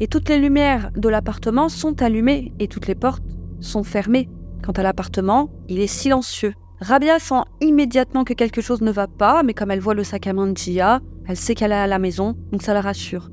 et 0.00 0.08
toutes 0.08 0.28
les 0.28 0.38
lumières 0.38 0.90
de 0.96 1.08
l'appartement 1.08 1.68
sont 1.68 2.02
allumées 2.02 2.52
et 2.58 2.68
toutes 2.68 2.86
les 2.86 2.94
portes 2.94 3.22
sont 3.60 3.84
fermées. 3.84 4.28
Quant 4.64 4.72
à 4.72 4.82
l'appartement, 4.82 5.50
il 5.68 5.78
est 5.78 5.86
silencieux. 5.86 6.54
Rabia 6.80 7.18
sent 7.18 7.42
immédiatement 7.60 8.24
que 8.24 8.32
quelque 8.32 8.62
chose 8.62 8.80
ne 8.80 8.90
va 8.90 9.06
pas, 9.06 9.42
mais 9.42 9.52
comme 9.52 9.70
elle 9.70 9.80
voit 9.80 9.94
le 9.94 10.02
sac 10.02 10.26
à 10.26 10.32
main 10.32 10.46
de 10.46 10.56
Gia, 10.56 11.00
elle 11.26 11.36
sait 11.36 11.54
qu'elle 11.54 11.72
est 11.72 11.74
à 11.74 11.86
la 11.86 11.98
maison, 11.98 12.36
donc 12.52 12.62
ça 12.62 12.72
la 12.72 12.80
rassure. 12.80 13.30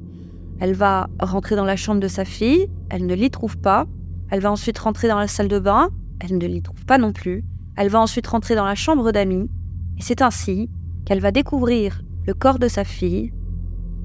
Elle 0.59 0.73
va 0.73 1.07
rentrer 1.19 1.55
dans 1.55 1.63
la 1.63 1.77
chambre 1.77 2.01
de 2.01 2.09
sa 2.09 2.25
fille, 2.25 2.67
elle 2.89 3.05
ne 3.05 3.15
l'y 3.15 3.31
trouve 3.31 3.57
pas. 3.57 3.85
Elle 4.29 4.41
va 4.41 4.51
ensuite 4.51 4.77
rentrer 4.77 5.07
dans 5.07 5.17
la 5.17 5.29
salle 5.29 5.47
de 5.47 5.59
bain, 5.59 5.91
elle 6.19 6.37
ne 6.37 6.45
l'y 6.45 6.61
trouve 6.61 6.83
pas 6.85 6.97
non 6.97 7.13
plus. 7.13 7.45
Elle 7.77 7.87
va 7.87 8.01
ensuite 8.01 8.27
rentrer 8.27 8.55
dans 8.55 8.65
la 8.65 8.75
chambre 8.75 9.13
d'amis, 9.13 9.49
et 9.97 10.01
c'est 10.01 10.21
ainsi 10.21 10.69
qu'elle 11.05 11.21
va 11.21 11.31
découvrir 11.31 12.01
le 12.25 12.33
corps 12.33 12.59
de 12.59 12.67
sa 12.67 12.83
fille, 12.83 13.31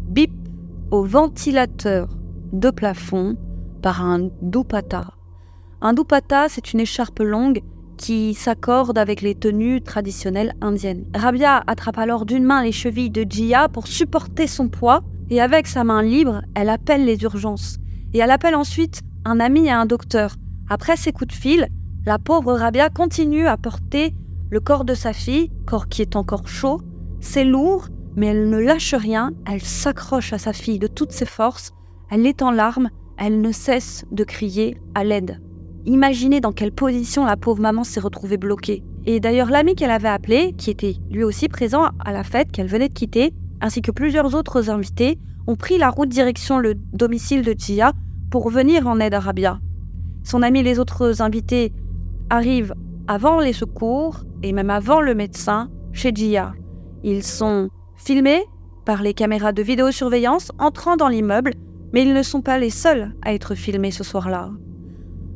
bip 0.08 0.30
au 0.92 1.02
ventilateur 1.02 2.16
de 2.52 2.70
plafond 2.70 3.36
par 3.82 4.04
un 4.04 4.28
dupata. 4.40 5.14
Un 5.80 5.94
dupata, 5.94 6.48
c'est 6.48 6.72
une 6.72 6.80
écharpe 6.80 7.18
longue 7.18 7.60
qui 7.96 8.34
s'accorde 8.34 8.98
avec 8.98 9.22
les 9.22 9.34
tenues 9.34 9.80
traditionnelles 9.80 10.54
indiennes. 10.60 11.04
Rabia 11.14 11.62
attrape 11.66 11.98
alors 11.98 12.26
d'une 12.26 12.44
main 12.44 12.62
les 12.62 12.72
chevilles 12.72 13.10
de 13.10 13.24
Jia 13.28 13.68
pour 13.68 13.86
supporter 13.86 14.46
son 14.46 14.68
poids 14.68 15.02
et 15.30 15.40
avec 15.40 15.66
sa 15.66 15.84
main 15.84 16.02
libre, 16.02 16.42
elle 16.54 16.68
appelle 16.68 17.04
les 17.04 17.22
urgences. 17.22 17.78
Et 18.12 18.18
elle 18.18 18.30
appelle 18.30 18.54
ensuite 18.54 19.00
un 19.24 19.40
ami 19.40 19.66
et 19.66 19.70
un 19.70 19.86
docteur. 19.86 20.34
Après 20.68 20.96
ces 20.96 21.12
coups 21.12 21.34
de 21.34 21.40
fil, 21.40 21.68
la 22.04 22.18
pauvre 22.18 22.54
Rabia 22.54 22.90
continue 22.90 23.46
à 23.46 23.56
porter 23.56 24.14
le 24.50 24.60
corps 24.60 24.84
de 24.84 24.94
sa 24.94 25.12
fille, 25.12 25.50
corps 25.66 25.88
qui 25.88 26.02
est 26.02 26.16
encore 26.16 26.48
chaud. 26.48 26.80
C'est 27.20 27.44
lourd, 27.44 27.88
mais 28.16 28.26
elle 28.26 28.50
ne 28.50 28.58
lâche 28.58 28.94
rien, 28.94 29.32
elle 29.46 29.62
s'accroche 29.62 30.32
à 30.32 30.38
sa 30.38 30.52
fille 30.52 30.78
de 30.78 30.86
toutes 30.86 31.12
ses 31.12 31.26
forces, 31.26 31.72
elle 32.10 32.26
est 32.26 32.42
en 32.42 32.50
larmes, 32.50 32.90
elle 33.16 33.40
ne 33.40 33.52
cesse 33.52 34.04
de 34.10 34.24
crier 34.24 34.76
à 34.94 35.04
l'aide. 35.04 35.40
Imaginez 35.84 36.40
dans 36.40 36.52
quelle 36.52 36.70
position 36.70 37.24
la 37.24 37.36
pauvre 37.36 37.60
maman 37.60 37.82
s'est 37.82 38.00
retrouvée 38.00 38.36
bloquée. 38.36 38.84
Et 39.04 39.18
d'ailleurs, 39.18 39.50
l'ami 39.50 39.74
qu'elle 39.74 39.90
avait 39.90 40.08
appelé, 40.08 40.54
qui 40.56 40.70
était 40.70 40.94
lui 41.10 41.24
aussi 41.24 41.48
présent 41.48 41.90
à 42.04 42.12
la 42.12 42.22
fête 42.22 42.52
qu'elle 42.52 42.68
venait 42.68 42.88
de 42.88 42.94
quitter, 42.94 43.34
ainsi 43.60 43.82
que 43.82 43.90
plusieurs 43.90 44.34
autres 44.36 44.70
invités, 44.70 45.18
ont 45.48 45.56
pris 45.56 45.78
la 45.78 45.90
route 45.90 46.08
direction 46.08 46.58
le 46.58 46.74
domicile 46.92 47.42
de 47.42 47.54
Gia 47.58 47.92
pour 48.30 48.48
venir 48.48 48.86
en 48.86 49.00
aide 49.00 49.14
à 49.14 49.20
Rabia. 49.20 49.58
Son 50.22 50.42
ami 50.42 50.60
et 50.60 50.62
les 50.62 50.78
autres 50.78 51.20
invités 51.20 51.72
arrivent 52.30 52.74
avant 53.08 53.40
les 53.40 53.52
secours 53.52 54.24
et 54.44 54.52
même 54.52 54.70
avant 54.70 55.00
le 55.00 55.14
médecin 55.14 55.68
chez 55.92 56.14
Gia. 56.14 56.54
Ils 57.02 57.24
sont 57.24 57.70
filmés 57.96 58.44
par 58.84 59.02
les 59.02 59.14
caméras 59.14 59.52
de 59.52 59.62
vidéosurveillance 59.62 60.52
entrant 60.58 60.96
dans 60.96 61.08
l'immeuble, 61.08 61.54
mais 61.92 62.02
ils 62.02 62.14
ne 62.14 62.22
sont 62.22 62.40
pas 62.40 62.58
les 62.58 62.70
seuls 62.70 63.12
à 63.22 63.34
être 63.34 63.56
filmés 63.56 63.90
ce 63.90 64.04
soir-là. 64.04 64.50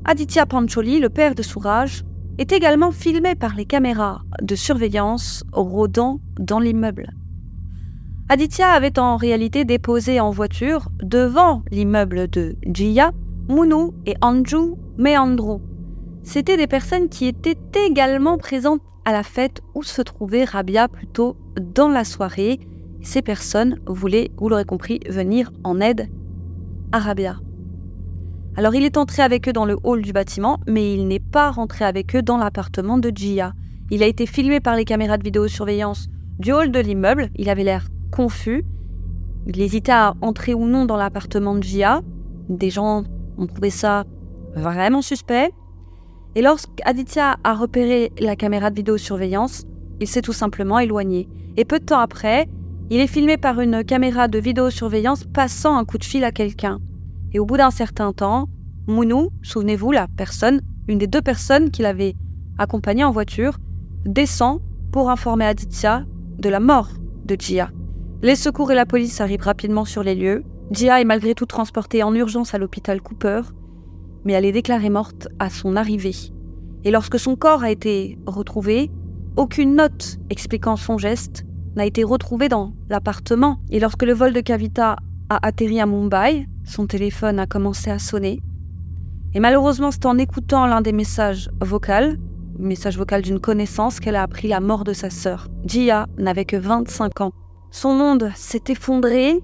Aditya 0.08 0.46
Pancholi, 0.46 1.00
le 1.00 1.08
père 1.08 1.34
de 1.34 1.42
Sourage, 1.42 2.04
est 2.38 2.52
également 2.52 2.92
filmé 2.92 3.34
par 3.34 3.56
les 3.56 3.64
caméras 3.64 4.22
de 4.40 4.54
surveillance 4.54 5.42
rôdant 5.52 6.20
dans 6.38 6.60
l'immeuble. 6.60 7.10
Aditya 8.28 8.68
avait 8.68 9.00
en 9.00 9.16
réalité 9.16 9.64
déposé 9.64 10.20
en 10.20 10.30
voiture 10.30 10.90
devant 11.02 11.64
l'immeuble 11.72 12.28
de 12.28 12.54
Jia, 12.72 13.10
Munu 13.48 13.90
et 14.06 14.14
Anju 14.20 14.74
Meandru. 14.96 15.58
C'étaient 16.22 16.56
des 16.56 16.68
personnes 16.68 17.08
qui 17.08 17.26
étaient 17.26 17.58
également 17.74 18.38
présentes 18.38 18.82
à 19.04 19.10
la 19.10 19.24
fête 19.24 19.60
où 19.74 19.82
se 19.82 20.02
trouvait 20.02 20.44
Rabia 20.44 20.86
plus 20.86 21.08
tôt 21.08 21.36
dans 21.60 21.88
la 21.88 22.04
soirée. 22.04 22.60
Ces 23.02 23.22
personnes 23.22 23.80
voulaient, 23.88 24.30
vous 24.36 24.48
l'aurez 24.48 24.64
compris, 24.64 25.00
venir 25.08 25.50
en 25.64 25.80
aide 25.80 26.08
à 26.92 27.00
Rabia. 27.00 27.38
Alors 28.56 28.74
il 28.74 28.84
est 28.84 28.96
entré 28.96 29.22
avec 29.22 29.48
eux 29.48 29.52
dans 29.52 29.66
le 29.66 29.76
hall 29.84 30.00
du 30.00 30.12
bâtiment, 30.12 30.60
mais 30.66 30.94
il 30.94 31.06
n'est 31.08 31.20
pas 31.20 31.50
rentré 31.50 31.84
avec 31.84 32.16
eux 32.16 32.22
dans 32.22 32.38
l'appartement 32.38 32.96
de 32.96 33.12
Gia. 33.14 33.52
Il 33.90 34.02
a 34.02 34.06
été 34.06 34.24
filmé 34.26 34.60
par 34.60 34.76
les 34.76 34.86
caméras 34.86 35.18
de 35.18 35.24
vidéosurveillance 35.24 36.08
du 36.38 36.52
hall 36.52 36.70
de 36.70 36.80
l'immeuble, 36.80 37.30
il 37.36 37.48
avait 37.48 37.64
l'air 37.64 37.86
confus. 38.10 38.64
Il 39.46 39.60
hésitait 39.60 39.92
à 39.92 40.14
entrer 40.22 40.54
ou 40.54 40.66
non 40.66 40.86
dans 40.86 40.96
l'appartement 40.96 41.54
de 41.54 41.62
Gia. 41.62 42.00
Des 42.48 42.70
gens 42.70 43.04
ont 43.38 43.46
trouvé 43.46 43.70
ça 43.70 44.04
vraiment 44.54 45.02
suspect. 45.02 45.50
Et 46.34 46.42
lorsqu'Aditya 46.42 47.36
a 47.44 47.54
repéré 47.54 48.12
la 48.18 48.36
caméra 48.36 48.70
de 48.70 48.76
vidéosurveillance, 48.76 49.64
il 50.00 50.06
s'est 50.06 50.22
tout 50.22 50.34
simplement 50.34 50.78
éloigné. 50.78 51.28
Et 51.56 51.64
peu 51.64 51.78
de 51.78 51.84
temps 51.84 52.00
après, 52.00 52.48
il 52.90 53.00
est 53.00 53.06
filmé 53.06 53.36
par 53.36 53.60
une 53.60 53.84
caméra 53.84 54.28
de 54.28 54.38
vidéosurveillance 54.38 55.24
passant 55.24 55.76
un 55.76 55.84
coup 55.84 55.98
de 55.98 56.04
fil 56.04 56.24
à 56.24 56.32
quelqu'un. 56.32 56.80
Et 57.36 57.38
au 57.38 57.44
bout 57.44 57.58
d'un 57.58 57.70
certain 57.70 58.14
temps, 58.14 58.48
Mounou, 58.86 59.28
souvenez-vous, 59.42 59.92
la 59.92 60.08
personne, 60.08 60.62
une 60.88 60.96
des 60.96 61.06
deux 61.06 61.20
personnes 61.20 61.70
qui 61.70 61.82
l'avait 61.82 62.14
accompagné 62.56 63.04
en 63.04 63.10
voiture, 63.10 63.58
descend 64.06 64.62
pour 64.90 65.10
informer 65.10 65.44
Aditya 65.44 66.06
de 66.38 66.48
la 66.48 66.60
mort 66.60 66.88
de 67.26 67.36
Jia. 67.38 67.68
Les 68.22 68.36
secours 68.36 68.72
et 68.72 68.74
la 68.74 68.86
police 68.86 69.20
arrivent 69.20 69.42
rapidement 69.42 69.84
sur 69.84 70.02
les 70.02 70.14
lieux. 70.14 70.44
Jia 70.70 71.02
est 71.02 71.04
malgré 71.04 71.34
tout 71.34 71.44
transportée 71.44 72.02
en 72.02 72.14
urgence 72.14 72.54
à 72.54 72.58
l'hôpital 72.58 73.02
Cooper, 73.02 73.42
mais 74.24 74.32
elle 74.32 74.46
est 74.46 74.52
déclarée 74.52 74.88
morte 74.88 75.28
à 75.38 75.50
son 75.50 75.76
arrivée. 75.76 76.16
Et 76.84 76.90
lorsque 76.90 77.18
son 77.18 77.36
corps 77.36 77.64
a 77.64 77.70
été 77.70 78.18
retrouvé, 78.24 78.90
aucune 79.36 79.74
note 79.74 80.16
expliquant 80.30 80.76
son 80.76 80.96
geste 80.96 81.44
n'a 81.76 81.84
été 81.84 82.02
retrouvée 82.02 82.48
dans 82.48 82.72
l'appartement. 82.88 83.60
Et 83.68 83.78
lorsque 83.78 84.04
le 84.04 84.14
vol 84.14 84.32
de 84.32 84.40
Kavita 84.40 84.96
a 85.28 85.46
atterri 85.46 85.80
à 85.80 85.86
Mumbai, 85.86 86.46
son 86.64 86.86
téléphone 86.86 87.38
a 87.38 87.46
commencé 87.46 87.90
à 87.90 87.98
sonner. 87.98 88.40
Et 89.34 89.40
malheureusement, 89.40 89.90
c'est 89.90 90.06
en 90.06 90.18
écoutant 90.18 90.66
l'un 90.66 90.80
des 90.80 90.92
messages 90.92 91.50
vocaux, 91.60 92.16
message 92.58 92.96
vocal 92.96 93.22
d'une 93.22 93.40
connaissance, 93.40 94.00
qu'elle 94.00 94.16
a 94.16 94.22
appris 94.22 94.48
la 94.48 94.60
mort 94.60 94.84
de 94.84 94.92
sa 94.92 95.10
sœur. 95.10 95.48
Jia 95.64 96.06
n'avait 96.18 96.44
que 96.44 96.56
25 96.56 97.20
ans. 97.20 97.32
Son 97.70 97.94
monde 97.94 98.30
s'est 98.34 98.64
effondré. 98.68 99.40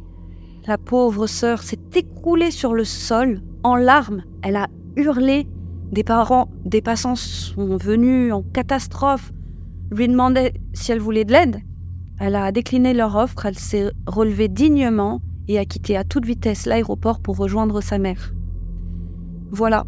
La 0.67 0.79
pauvre 0.79 1.27
sœur 1.27 1.63
s'est 1.63 1.81
écroulée 1.95 2.51
sur 2.51 2.75
le 2.75 2.85
sol, 2.85 3.43
en 3.65 3.77
larmes. 3.77 4.23
Elle 4.43 4.57
a 4.57 4.69
hurlé. 4.97 5.47
Des 5.91 6.05
parents, 6.05 6.49
des 6.65 6.81
passants 6.81 7.17
sont 7.17 7.77
venus 7.77 8.33
en 8.33 8.43
catastrophe, 8.43 9.31
lui 9.91 10.09
demandaient 10.09 10.55
si 10.73 10.91
elle 10.91 11.01
voulait 11.01 11.27
de 11.27 11.33
l'aide. 11.33 11.61
Elle 12.19 12.37
a 12.37 12.51
décliné 12.51 12.95
leur 12.95 13.15
offre, 13.17 13.45
elle 13.45 13.59
s'est 13.59 13.91
relevée 14.07 14.49
dignement 14.49 15.21
et 15.49 15.59
a 15.59 15.65
quitté 15.65 15.97
à 15.97 16.05
toute 16.05 16.27
vitesse 16.27 16.67
l'aéroport 16.67 17.21
pour 17.21 17.37
rejoindre 17.37 17.81
sa 17.81 17.99
mère. 17.99 18.33
Voilà, 19.51 19.87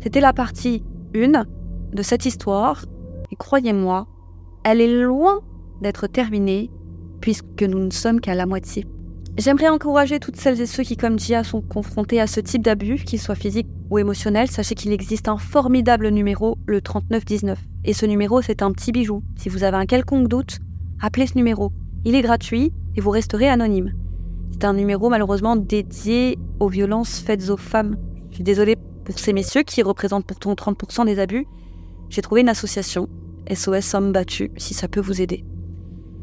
c'était 0.00 0.20
la 0.20 0.32
partie 0.32 0.84
1 1.14 1.44
de 1.92 2.02
cette 2.02 2.26
histoire, 2.26 2.84
et 3.30 3.36
croyez-moi, 3.36 4.06
elle 4.64 4.80
est 4.80 5.02
loin 5.02 5.40
d'être 5.80 6.06
terminée, 6.06 6.70
puisque 7.20 7.62
nous 7.62 7.78
ne 7.78 7.90
sommes 7.90 8.20
qu'à 8.20 8.34
la 8.34 8.46
moitié. 8.46 8.86
J'aimerais 9.38 9.68
encourager 9.68 10.18
toutes 10.18 10.36
celles 10.36 10.60
et 10.62 10.66
ceux 10.66 10.82
qui, 10.82 10.96
comme 10.96 11.18
Gia, 11.18 11.44
sont 11.44 11.60
confrontés 11.60 12.20
à 12.20 12.26
ce 12.26 12.40
type 12.40 12.62
d'abus, 12.62 12.96
qu'il 13.04 13.20
soit 13.20 13.34
physique 13.34 13.68
ou 13.90 13.98
émotionnel. 13.98 14.50
Sachez 14.50 14.74
qu'il 14.74 14.92
existe 14.92 15.28
un 15.28 15.36
formidable 15.36 16.08
numéro, 16.08 16.56
le 16.66 16.80
3919. 16.80 17.58
Et 17.84 17.92
ce 17.92 18.06
numéro, 18.06 18.40
c'est 18.40 18.62
un 18.62 18.72
petit 18.72 18.92
bijou. 18.92 19.22
Si 19.36 19.50
vous 19.50 19.62
avez 19.62 19.76
un 19.76 19.84
quelconque 19.84 20.28
doute, 20.28 20.58
appelez 21.02 21.26
ce 21.26 21.34
numéro. 21.36 21.70
Il 22.06 22.14
est 22.14 22.22
gratuit 22.22 22.72
et 22.96 23.00
vous 23.02 23.10
resterez 23.10 23.48
anonyme. 23.48 23.92
C'est 24.52 24.64
un 24.64 24.72
numéro 24.72 25.08
malheureusement 25.08 25.56
dédié 25.56 26.38
aux 26.60 26.68
violences 26.68 27.20
faites 27.20 27.50
aux 27.50 27.56
femmes. 27.56 27.96
Je 28.30 28.36
suis 28.36 28.44
désolée 28.44 28.76
pour 29.04 29.18
ces 29.18 29.32
messieurs 29.32 29.62
qui 29.62 29.82
représentent 29.82 30.26
pourtant 30.26 30.54
30% 30.54 31.06
des 31.06 31.18
abus. 31.18 31.46
J'ai 32.08 32.22
trouvé 32.22 32.40
une 32.40 32.48
association, 32.48 33.08
SOS 33.52 33.94
Hommes 33.94 34.12
Battus, 34.12 34.50
si 34.56 34.74
ça 34.74 34.88
peut 34.88 35.00
vous 35.00 35.20
aider. 35.20 35.44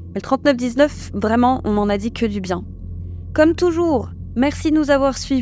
Mais 0.09 0.15
le 0.15 0.21
3919, 0.21 1.11
vraiment, 1.13 1.61
on 1.63 1.73
m'en 1.73 1.89
a 1.89 1.97
dit 1.97 2.11
que 2.11 2.25
du 2.25 2.41
bien. 2.41 2.63
Comme 3.33 3.55
toujours, 3.55 4.11
merci 4.35 4.71
de 4.71 4.77
nous 4.77 4.91
avoir 4.91 5.17
suivis. 5.17 5.41